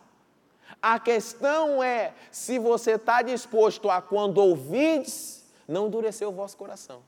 A 0.82 1.00
questão 1.00 1.82
é 1.82 2.14
se 2.30 2.60
você 2.60 2.92
está 2.92 3.22
disposto 3.22 3.90
a, 3.90 4.02
quando 4.02 4.38
ouvides, 4.38 5.44
não 5.68 5.88
endurecer 5.88 6.28
o 6.28 6.32
vosso 6.32 6.56
coração. 6.58 7.02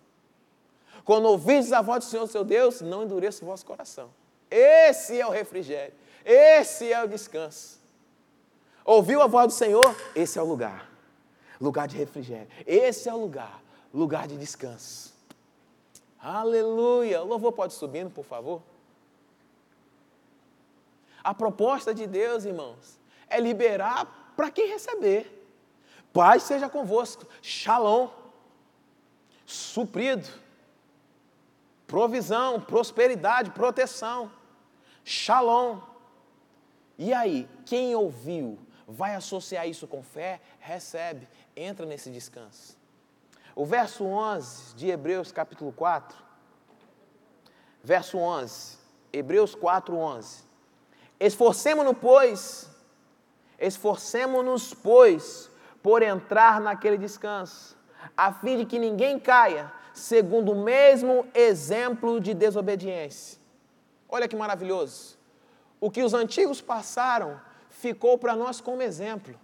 Quando 1.06 1.26
ouvides 1.26 1.72
a 1.72 1.82
voz 1.82 2.04
do 2.06 2.10
Senhor, 2.10 2.28
seu 2.28 2.44
Deus, 2.44 2.82
não 2.82 3.04
endureça 3.04 3.44
o 3.44 3.48
vosso 3.48 3.66
coração. 3.66 4.10
Esse 4.50 5.20
é 5.20 5.26
o 5.26 5.30
refrigério. 5.30 5.94
Esse 6.26 6.92
é 6.92 7.04
o 7.04 7.08
descanso. 7.08 7.80
Ouviu 8.84 9.22
a 9.22 9.28
voz 9.28 9.48
do 9.48 9.54
Senhor? 9.54 9.96
Esse 10.16 10.40
é 10.40 10.42
o 10.42 10.46
lugar. 10.46 10.90
Lugar 11.60 11.88
de 11.88 11.98
refrigério. 11.98 12.48
Esse 12.66 13.10
é 13.10 13.14
o 13.14 13.18
lugar. 13.18 13.62
Lugar 13.94 14.28
de 14.28 14.38
descanso. 14.38 15.14
Aleluia. 16.20 17.22
O 17.22 17.26
louvor 17.26 17.52
pode 17.52 17.74
subindo, 17.74 18.10
por 18.10 18.26
favor. 18.26 18.62
A 21.24 21.34
proposta 21.34 21.94
de 21.94 22.08
Deus, 22.08 22.46
irmãos, 22.46 22.98
é 23.30 23.40
liberar 23.40 24.34
para 24.36 24.50
quem 24.50 24.70
receber. 24.70 25.34
Paz 26.14 26.44
seja 26.44 26.70
convosco. 26.70 27.26
Shalom. 27.42 28.10
Suprido 29.46 30.28
provisão, 31.88 32.60
prosperidade, 32.60 33.52
proteção, 33.52 34.30
shalom. 35.08 35.80
E 36.98 37.14
aí, 37.14 37.48
quem 37.66 37.96
ouviu, 37.96 38.60
vai 38.86 39.16
associar 39.16 39.66
isso 39.66 39.88
com 39.88 40.04
fé, 40.04 40.42
recebe, 40.60 41.26
entra 41.56 41.86
nesse 41.86 42.10
descanso. 42.10 42.78
O 43.56 43.66
verso 43.66 44.04
11 44.04 44.76
de 44.76 44.90
Hebreus 44.90 45.32
capítulo 45.32 45.72
4, 45.72 46.18
verso 47.82 48.18
11, 48.18 48.78
Hebreus 49.14 49.56
4, 49.56 49.96
11. 49.96 50.44
Esforcemos-nos, 51.18 51.98
pois, 52.00 52.70
esforcemos-nos, 53.58 54.74
pois, 54.74 55.50
por 55.82 56.04
entrar 56.04 56.60
naquele 56.60 56.98
descanso, 56.98 57.78
a 58.16 58.34
fim 58.34 58.58
de 58.58 58.66
que 58.66 58.78
ninguém 58.78 59.18
caia, 59.18 59.72
segundo 59.94 60.52
o 60.52 60.64
mesmo 60.64 61.26
exemplo 61.34 62.20
de 62.20 62.34
desobediência. 62.34 63.47
Olha 64.10 64.28
que 64.28 64.36
maravilhoso. 64.36 65.18
O 65.80 65.92
que 65.92 66.04
os 66.04 66.14
antigos 66.14 66.62
passaram 66.62 67.40
ficou 67.70 68.18
para 68.18 68.36
nós 68.36 68.60
como 68.62 68.82
exemplo. 68.82 69.36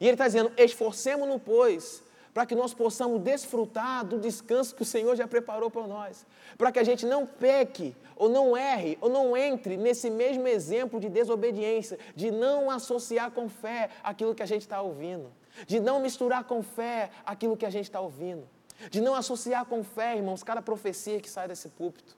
E 0.00 0.04
ele 0.04 0.12
está 0.12 0.26
dizendo: 0.26 0.52
esforcemos-nos, 0.56 1.40
pois, 1.42 2.02
para 2.32 2.46
que 2.46 2.54
nós 2.54 2.74
possamos 2.74 3.20
desfrutar 3.20 4.04
do 4.04 4.18
descanso 4.18 4.74
que 4.74 4.82
o 4.82 4.86
Senhor 4.86 5.14
já 5.14 5.26
preparou 5.26 5.70
para 5.70 5.86
nós. 5.86 6.26
Para 6.58 6.72
que 6.72 6.78
a 6.78 6.84
gente 6.84 7.06
não 7.06 7.26
peque, 7.26 7.94
ou 8.16 8.28
não 8.28 8.56
erre, 8.56 8.98
ou 9.00 9.08
não 9.08 9.36
entre 9.36 9.76
nesse 9.76 10.10
mesmo 10.10 10.48
exemplo 10.48 10.98
de 10.98 11.08
desobediência, 11.08 11.98
de 12.16 12.30
não 12.30 12.70
associar 12.70 13.30
com 13.30 13.48
fé 13.48 13.90
aquilo 14.02 14.34
que 14.34 14.42
a 14.42 14.46
gente 14.46 14.62
está 14.62 14.82
ouvindo, 14.82 15.30
de 15.66 15.78
não 15.78 16.00
misturar 16.00 16.44
com 16.44 16.62
fé 16.62 17.10
aquilo 17.24 17.56
que 17.56 17.66
a 17.66 17.70
gente 17.70 17.84
está 17.84 18.00
ouvindo 18.00 18.48
de 18.90 19.00
não 19.00 19.14
associar 19.14 19.64
com 19.64 19.82
fé, 19.82 20.16
irmãos, 20.16 20.42
cada 20.42 20.60
profecia 20.60 21.20
que 21.20 21.30
sai 21.30 21.48
desse 21.48 21.68
púlpito, 21.68 22.16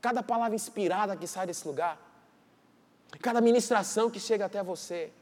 cada 0.00 0.22
palavra 0.22 0.54
inspirada 0.54 1.16
que 1.16 1.26
sai 1.26 1.46
desse 1.46 1.66
lugar, 1.66 1.98
cada 3.20 3.40
ministração 3.40 4.10
que 4.10 4.20
chega 4.20 4.44
até 4.44 4.62
você. 4.62 5.12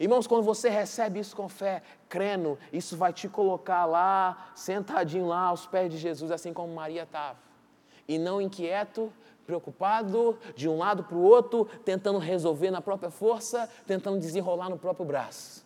Irmãos, 0.00 0.26
quando 0.26 0.42
você 0.42 0.68
recebe 0.68 1.20
isso 1.20 1.36
com 1.36 1.48
fé, 1.48 1.82
crendo, 2.08 2.58
isso 2.72 2.96
vai 2.96 3.12
te 3.12 3.28
colocar 3.28 3.84
lá, 3.84 4.50
sentadinho 4.54 5.26
lá 5.26 5.46
aos 5.46 5.66
pés 5.66 5.90
de 5.90 5.98
Jesus, 5.98 6.30
assim 6.30 6.52
como 6.52 6.74
Maria 6.74 7.04
estava. 7.04 7.38
E 8.08 8.18
não 8.18 8.40
inquieto, 8.40 9.12
preocupado, 9.46 10.38
de 10.56 10.68
um 10.68 10.78
lado 10.78 11.04
para 11.04 11.16
o 11.16 11.22
outro, 11.22 11.66
tentando 11.84 12.18
resolver 12.18 12.70
na 12.70 12.80
própria 12.80 13.10
força, 13.10 13.68
tentando 13.86 14.18
desenrolar 14.18 14.68
no 14.68 14.78
próprio 14.78 15.06
braço. 15.06 15.64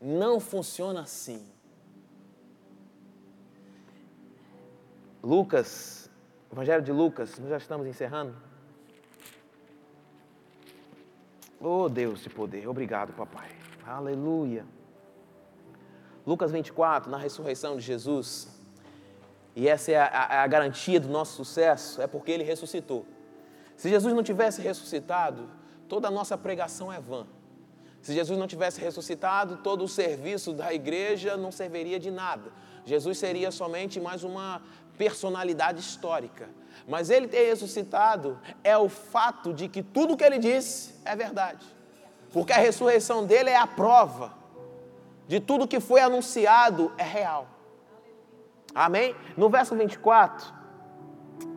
Não 0.00 0.40
funciona 0.40 1.02
assim. 1.02 1.44
Lucas, 5.22 6.07
Evangelho 6.50 6.82
de 6.82 6.92
Lucas, 6.92 7.38
nós 7.38 7.50
já 7.50 7.58
estamos 7.58 7.86
encerrando. 7.86 8.34
Oh 11.60 11.88
Deus 11.88 12.22
de 12.22 12.30
poder, 12.30 12.66
obrigado, 12.66 13.12
papai. 13.12 13.50
Aleluia. 13.86 14.64
Lucas 16.26 16.50
24, 16.50 17.10
na 17.10 17.18
ressurreição 17.18 17.76
de 17.76 17.82
Jesus, 17.82 18.48
e 19.54 19.68
essa 19.68 19.92
é 19.92 19.96
a, 19.96 20.42
a, 20.42 20.46
garantia 20.46 21.00
do 21.00 21.08
nosso 21.08 21.36
sucesso, 21.36 22.00
é 22.00 22.06
porque 22.06 22.30
ele 22.30 22.44
ressuscitou. 22.44 23.04
Se 23.76 23.88
Jesus 23.88 24.14
não 24.14 24.22
tivesse 24.22 24.62
ressuscitado, 24.62 25.48
toda 25.88 26.08
a 26.08 26.10
nossa 26.10 26.36
pregação 26.38 26.92
é 26.92 27.00
vã. 27.00 27.26
Se 28.00 28.14
Jesus 28.14 28.38
não 28.38 28.46
tivesse 28.46 28.80
ressuscitado, 28.80 29.58
todo 29.58 29.84
o 29.84 29.88
serviço 29.88 30.52
da 30.52 30.72
igreja 30.72 31.36
não 31.36 31.50
serviria 31.50 31.98
de 31.98 32.10
nada. 32.10 32.52
Jesus 32.84 33.18
seria 33.18 33.50
somente 33.50 34.00
mais 34.00 34.22
uma 34.22 34.62
personalidade 34.98 35.80
histórica. 35.80 36.48
Mas 36.86 37.08
ele 37.08 37.28
ter 37.28 37.46
ressuscitado 37.46 38.38
é 38.64 38.76
o 38.76 38.88
fato 38.88 39.54
de 39.54 39.68
que 39.68 39.82
tudo 39.82 40.16
que 40.16 40.24
ele 40.24 40.38
disse 40.38 40.94
é 41.04 41.14
verdade. 41.14 41.64
Porque 42.32 42.52
a 42.52 42.58
ressurreição 42.58 43.24
dele 43.24 43.50
é 43.50 43.56
a 43.56 43.66
prova 43.66 44.34
de 45.26 45.40
tudo 45.40 45.68
que 45.68 45.78
foi 45.78 46.00
anunciado 46.00 46.92
é 46.98 47.02
real. 47.02 47.46
Amém? 48.74 49.14
No 49.36 49.48
verso 49.48 49.74
24, 49.74 50.52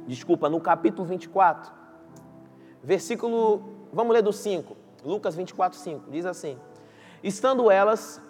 desculpa, 0.07 0.49
no 0.49 0.59
capítulo 0.59 1.07
24, 1.07 1.71
versículo, 2.83 3.87
vamos 3.91 4.13
ler 4.13 4.21
do 4.21 4.33
5, 4.33 4.75
Lucas 5.03 5.35
24, 5.35 5.77
5, 5.77 6.11
diz 6.11 6.25
assim: 6.25 6.57
Estando 7.23 7.69
elas 7.69 8.21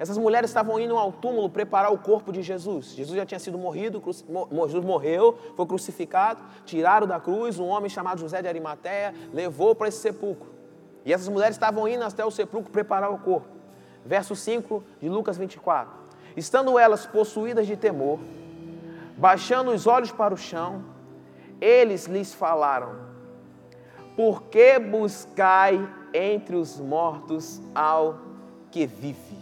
Essas 0.00 0.16
mulheres 0.16 0.48
estavam 0.48 0.80
indo 0.80 0.96
ao 0.96 1.12
túmulo 1.12 1.50
preparar 1.50 1.92
o 1.92 1.98
corpo 1.98 2.32
de 2.32 2.40
Jesus. 2.40 2.94
Jesus 2.94 3.14
já 3.14 3.26
tinha 3.26 3.38
sido 3.38 3.58
morrido, 3.58 4.02
Jesus 4.02 4.82
morreu, 4.82 5.38
foi 5.54 5.66
crucificado, 5.66 6.42
tiraram 6.64 7.06
da 7.06 7.20
cruz, 7.20 7.58
um 7.58 7.66
homem 7.66 7.90
chamado 7.90 8.18
José 8.18 8.40
de 8.40 8.48
Arimateia 8.48 9.14
levou 9.30 9.74
para 9.74 9.88
esse 9.88 9.98
sepulcro. 9.98 10.48
E 11.04 11.12
essas 11.12 11.28
mulheres 11.28 11.54
estavam 11.54 11.86
indo 11.86 12.02
até 12.02 12.24
o 12.24 12.30
sepulcro 12.30 12.72
preparar 12.72 13.12
o 13.12 13.18
corpo. 13.18 13.46
Verso 14.02 14.34
5 14.34 14.82
de 15.02 15.10
Lucas 15.10 15.36
24. 15.36 15.92
Estando 16.34 16.78
elas 16.78 17.04
possuídas 17.04 17.66
de 17.66 17.76
temor, 17.76 18.18
baixando 19.18 19.70
os 19.70 19.86
olhos 19.86 20.10
para 20.10 20.32
o 20.32 20.36
chão, 20.38 20.82
eles 21.60 22.06
lhes 22.06 22.32
falaram: 22.32 22.96
Por 24.16 24.44
que 24.44 24.78
buscai 24.78 25.86
entre 26.14 26.56
os 26.56 26.80
mortos 26.80 27.60
ao 27.74 28.18
que 28.70 28.86
vive? 28.86 29.39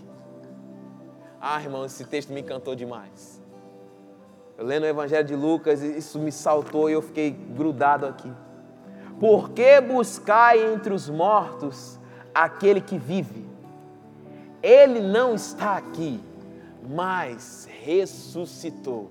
Ah, 1.41 1.61
irmão, 1.63 1.85
esse 1.85 2.05
texto 2.05 2.33
me 2.33 2.41
encantou 2.41 2.75
demais. 2.75 3.41
Eu 4.57 4.65
lendo 4.65 4.83
o 4.83 4.87
Evangelho 4.87 5.27
de 5.27 5.37
Lucas, 5.37 5.83
isso 5.83 6.19
me 6.19 6.33
saltou 6.33 6.91
e 6.91 6.93
eu 6.93 7.03
fiquei 7.03 7.31
grudado 7.31 8.07
aqui. 8.07 8.31
Por 9.21 9.51
que 9.51 9.81
buscai 9.81 10.73
entre 10.73 10.93
os 10.93 11.09
mortos 11.09 11.99
aquele 12.35 12.81
que 12.81 12.99
vive? 12.99 13.47
Ele 14.63 15.01
não 15.01 15.35
está 15.35 15.77
aqui, 15.77 16.21
mas 16.89 17.69
ressuscitou. 17.85 19.11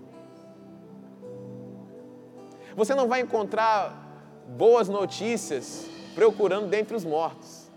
Você 2.75 2.93
não 2.93 3.07
vai 3.07 3.21
encontrar 3.21 4.05
boas 4.47 4.89
notícias 4.89 5.87
procurando 6.13 6.67
dentre 6.67 6.95
os 6.95 7.05
mortos. 7.05 7.71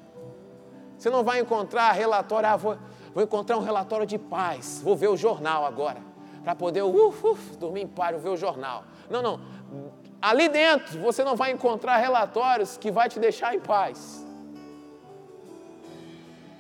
Você 0.99 1.09
não 1.09 1.25
vai 1.25 1.41
encontrar 1.41 1.93
relatório, 1.93 2.49
ah, 2.49 2.57
vou, 2.57 2.77
vou 3.15 3.23
encontrar 3.23 3.57
um 3.57 3.63
relatório 3.63 4.07
de 4.07 4.19
paz, 4.19 4.81
vou 4.83 4.97
ver 4.97 5.09
o 5.09 5.17
jornal 5.17 5.65
agora, 5.65 5.99
para 6.43 6.55
poder 6.55 6.83
uf, 6.83 7.27
uf, 7.27 7.57
dormir 7.57 7.83
em 7.83 7.89
paz, 7.89 8.21
ver 8.23 8.29
o 8.29 8.37
jornal. 8.37 8.85
Não, 9.09 9.23
não. 9.23 9.41
Ali 10.21 10.49
dentro 10.49 11.01
você 11.01 11.25
não 11.25 11.37
vai 11.37 11.51
encontrar 11.51 11.97
relatórios 11.97 12.77
que 12.77 12.91
vai 12.91 13.09
te 13.09 13.19
deixar 13.19 13.55
em 13.55 13.61
paz. 13.61 14.27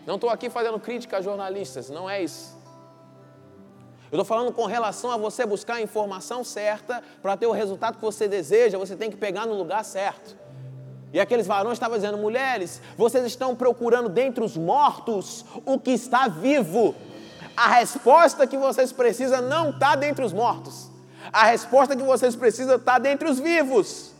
Não 0.07 0.15
estou 0.15 0.31
aqui 0.31 0.49
fazendo 0.49 0.81
crítica 0.81 1.19
a 1.19 1.21
jornalistas, 1.21 1.91
não 1.91 2.09
é 2.09 2.23
isso. 2.23 2.59
Eu 4.11 4.17
estou 4.17 4.25
falando 4.25 4.53
com 4.53 4.67
relação 4.67 5.13
a 5.13 5.17
você 5.17 5.47
buscar 5.47 5.75
a 5.75 5.83
informação 5.83 6.43
certa 6.43 7.01
para 7.23 7.37
ter 7.37 7.47
o 7.47 7.53
resultado 7.53 7.97
que 7.97 8.03
você 8.03 8.27
deseja, 8.27 8.77
você 8.77 8.97
tem 8.97 9.09
que 9.09 9.17
pegar 9.17 9.47
no 9.47 9.55
lugar 9.55 9.85
certo. 9.85 10.37
E 11.13 11.21
aqueles 11.21 11.47
varões 11.47 11.75
estavam 11.75 11.97
dizendo: 11.97 12.19
mulheres, 12.19 12.81
vocês 12.97 13.25
estão 13.25 13.55
procurando 13.55 14.09
dentre 14.09 14.45
os 14.45 14.57
mortos 14.57 15.45
o 15.65 15.79
que 15.79 15.91
está 15.91 16.29
vivo. 16.29 16.95
A 17.57 17.69
resposta 17.69 18.47
que 18.47 18.57
vocês 18.57 18.93
precisam 18.93 19.43
não 19.43 19.71
está 19.71 19.97
dentre 19.97 20.25
os 20.25 20.33
mortos. 20.33 20.91
A 21.33 21.45
resposta 21.45 21.97
que 21.97 22.03
vocês 22.03 22.35
precisam 22.35 22.77
está 22.77 22.99
dentre 22.99 23.29
os 23.29 23.39
vivos. 23.39 24.13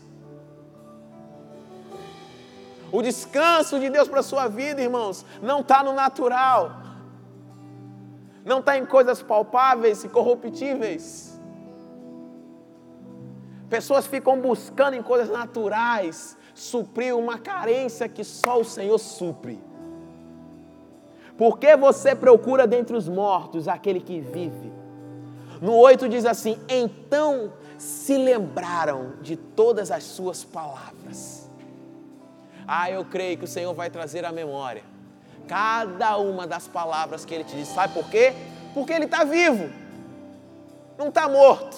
O 2.91 3.01
descanso 3.01 3.79
de 3.79 3.89
Deus 3.89 4.07
para 4.07 4.19
a 4.19 4.23
sua 4.23 4.47
vida, 4.47 4.81
irmãos, 4.81 5.25
não 5.41 5.61
está 5.61 5.81
no 5.81 5.93
natural, 5.93 6.71
não 8.43 8.59
está 8.59 8.77
em 8.77 8.85
coisas 8.85 9.21
palpáveis 9.21 10.03
e 10.03 10.09
corruptíveis. 10.09 11.39
Pessoas 13.69 14.05
ficam 14.05 14.41
buscando 14.41 14.95
em 14.95 15.01
coisas 15.01 15.29
naturais, 15.29 16.37
suprir 16.61 17.17
uma 17.17 17.39
carência 17.39 18.07
que 18.07 18.23
só 18.23 18.59
o 18.59 18.63
Senhor 18.63 18.99
supre. 18.99 19.59
Porque 21.35 21.75
você 21.75 22.13
procura 22.13 22.67
dentre 22.67 22.95
os 22.95 23.09
mortos 23.09 23.67
aquele 23.67 23.99
que 23.99 24.19
vive. 24.19 24.71
No 25.59 25.75
8 25.75 26.07
diz 26.07 26.23
assim: 26.23 26.59
Então 26.69 27.51
se 27.79 28.15
lembraram 28.15 29.13
de 29.21 29.35
todas 29.35 29.89
as 29.89 30.03
suas 30.03 30.43
palavras. 30.43 31.49
Ah, 32.67 32.91
eu 32.91 33.03
creio 33.05 33.39
que 33.39 33.45
o 33.45 33.47
Senhor 33.47 33.73
vai 33.73 33.89
trazer 33.89 34.23
à 34.23 34.31
memória 34.31 34.83
cada 35.47 36.15
uma 36.17 36.45
das 36.45 36.67
palavras 36.67 37.25
que 37.25 37.33
ele 37.33 37.43
te 37.43 37.55
disse. 37.55 37.73
Sabe 37.73 37.93
por 37.93 38.07
quê? 38.07 38.33
Porque 38.75 38.93
ele 38.93 39.05
está 39.05 39.23
vivo, 39.23 39.67
não 40.95 41.07
está 41.07 41.27
morto. 41.27 41.75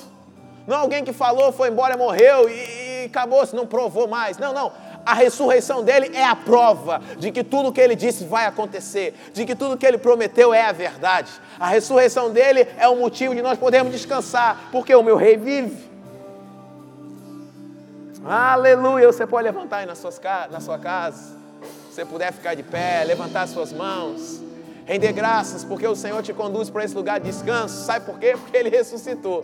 Não 0.67 0.75
é 0.75 0.79
alguém 0.79 1.03
que 1.05 1.13
falou, 1.13 1.53
foi 1.53 1.69
embora, 1.69 1.97
morreu 1.97 2.49
e, 2.49 2.82
acabou-se, 3.14 3.55
não 3.55 3.68
provou 3.68 4.07
mais. 4.07 4.38
Não, 4.38 4.51
não. 4.51 4.72
A 5.05 5.14
ressurreição 5.14 5.84
dele 5.84 6.11
é 6.16 6.24
a 6.24 6.36
prova 6.36 7.01
de 7.18 7.32
que 7.32 7.43
tudo 7.43 7.72
que 7.72 7.80
ele 7.80 7.95
disse 7.95 8.24
vai 8.24 8.45
acontecer, 8.45 9.14
de 9.34 9.45
que 9.45 9.55
tudo 9.55 9.78
que 9.78 9.86
ele 9.86 9.97
prometeu 9.97 10.53
é 10.53 10.64
a 10.64 10.72
verdade. 10.72 11.32
A 11.59 11.68
ressurreição 11.68 12.32
dele 12.32 12.68
é 12.78 12.88
o 12.88 12.95
motivo 12.95 13.36
de 13.36 13.41
nós 13.41 13.57
podermos 13.57 13.91
descansar, 13.91 14.70
porque 14.72 14.95
o 14.95 15.03
meu 15.03 15.18
rei 15.18 15.38
vive. 15.38 15.91
Aleluia! 18.26 19.05
Você 19.11 19.28
pode 19.28 19.43
levantar 19.43 19.78
aí 19.78 19.86
na, 19.86 19.95
suas, 19.95 20.20
na 20.49 20.61
sua 20.61 20.80
casa, 20.80 21.36
se 21.89 21.95
você 21.95 22.05
puder 22.05 22.32
ficar 22.32 22.55
de 22.55 22.64
pé, 22.64 23.03
levantar 23.03 23.45
suas 23.47 23.74
mãos, 23.74 24.41
render 24.86 25.11
graças, 25.11 25.66
porque 25.66 25.86
o 25.86 25.95
Senhor 25.95 26.24
te 26.24 26.34
conduz 26.34 26.70
para 26.70 26.86
esse 26.86 26.95
lugar 26.95 27.20
de 27.20 27.30
descanso. 27.30 27.86
Sabe 27.86 28.05
por 28.05 28.18
quê? 28.18 28.36
Porque 28.38 28.55
ele 28.55 28.70
ressuscitou. 28.70 29.43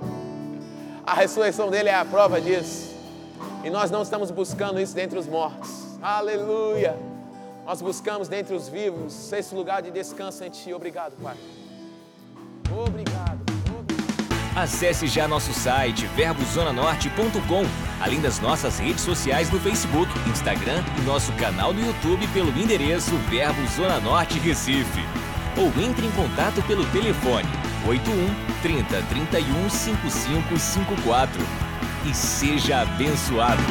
A 1.05 1.13
ressurreição 1.13 1.69
dele 1.69 1.89
é 1.89 1.95
a 1.95 2.05
prova 2.05 2.39
disso. 2.39 2.98
E 3.63 3.69
nós 3.69 3.91
não 3.91 4.01
estamos 4.01 4.31
buscando 4.31 4.79
isso 4.79 4.95
dentre 4.95 5.19
os 5.19 5.27
mortos. 5.27 5.97
Aleluia! 6.01 6.97
Nós 7.65 7.81
buscamos 7.81 8.27
dentre 8.27 8.55
os 8.55 8.67
vivos 8.67 9.31
esse 9.31 9.53
lugar 9.53 9.81
de 9.81 9.91
descanso 9.91 10.43
em 10.43 10.49
Ti. 10.49 10.73
Obrigado, 10.73 11.13
Pai. 11.21 11.35
Obrigado. 12.71 13.39
Acesse 14.55 15.07
já 15.07 15.27
nosso 15.27 15.53
site 15.53 16.07
verbozonanorte.com, 16.07 17.63
além 18.01 18.19
das 18.19 18.39
nossas 18.39 18.79
redes 18.79 19.01
sociais 19.01 19.51
no 19.51 19.59
Facebook, 19.59 20.11
Instagram 20.29 20.83
e 20.97 21.01
nosso 21.01 21.31
canal 21.33 21.71
no 21.71 21.79
YouTube 21.79 22.27
pelo 22.29 22.49
endereço 22.57 23.15
Verbo 23.29 23.65
Zona 23.67 23.99
Norte 23.99 24.39
Recife. 24.39 25.01
Ou 25.57 25.67
entre 25.83 26.07
em 26.07 26.11
contato 26.11 26.61
pelo 26.63 26.85
telefone 26.87 27.47
81 27.87 28.61
30 28.61 29.01
31 29.03 29.69
5554 29.69 31.68
e 32.09 32.13
seja 32.13 32.81
abençoado. 32.81 33.61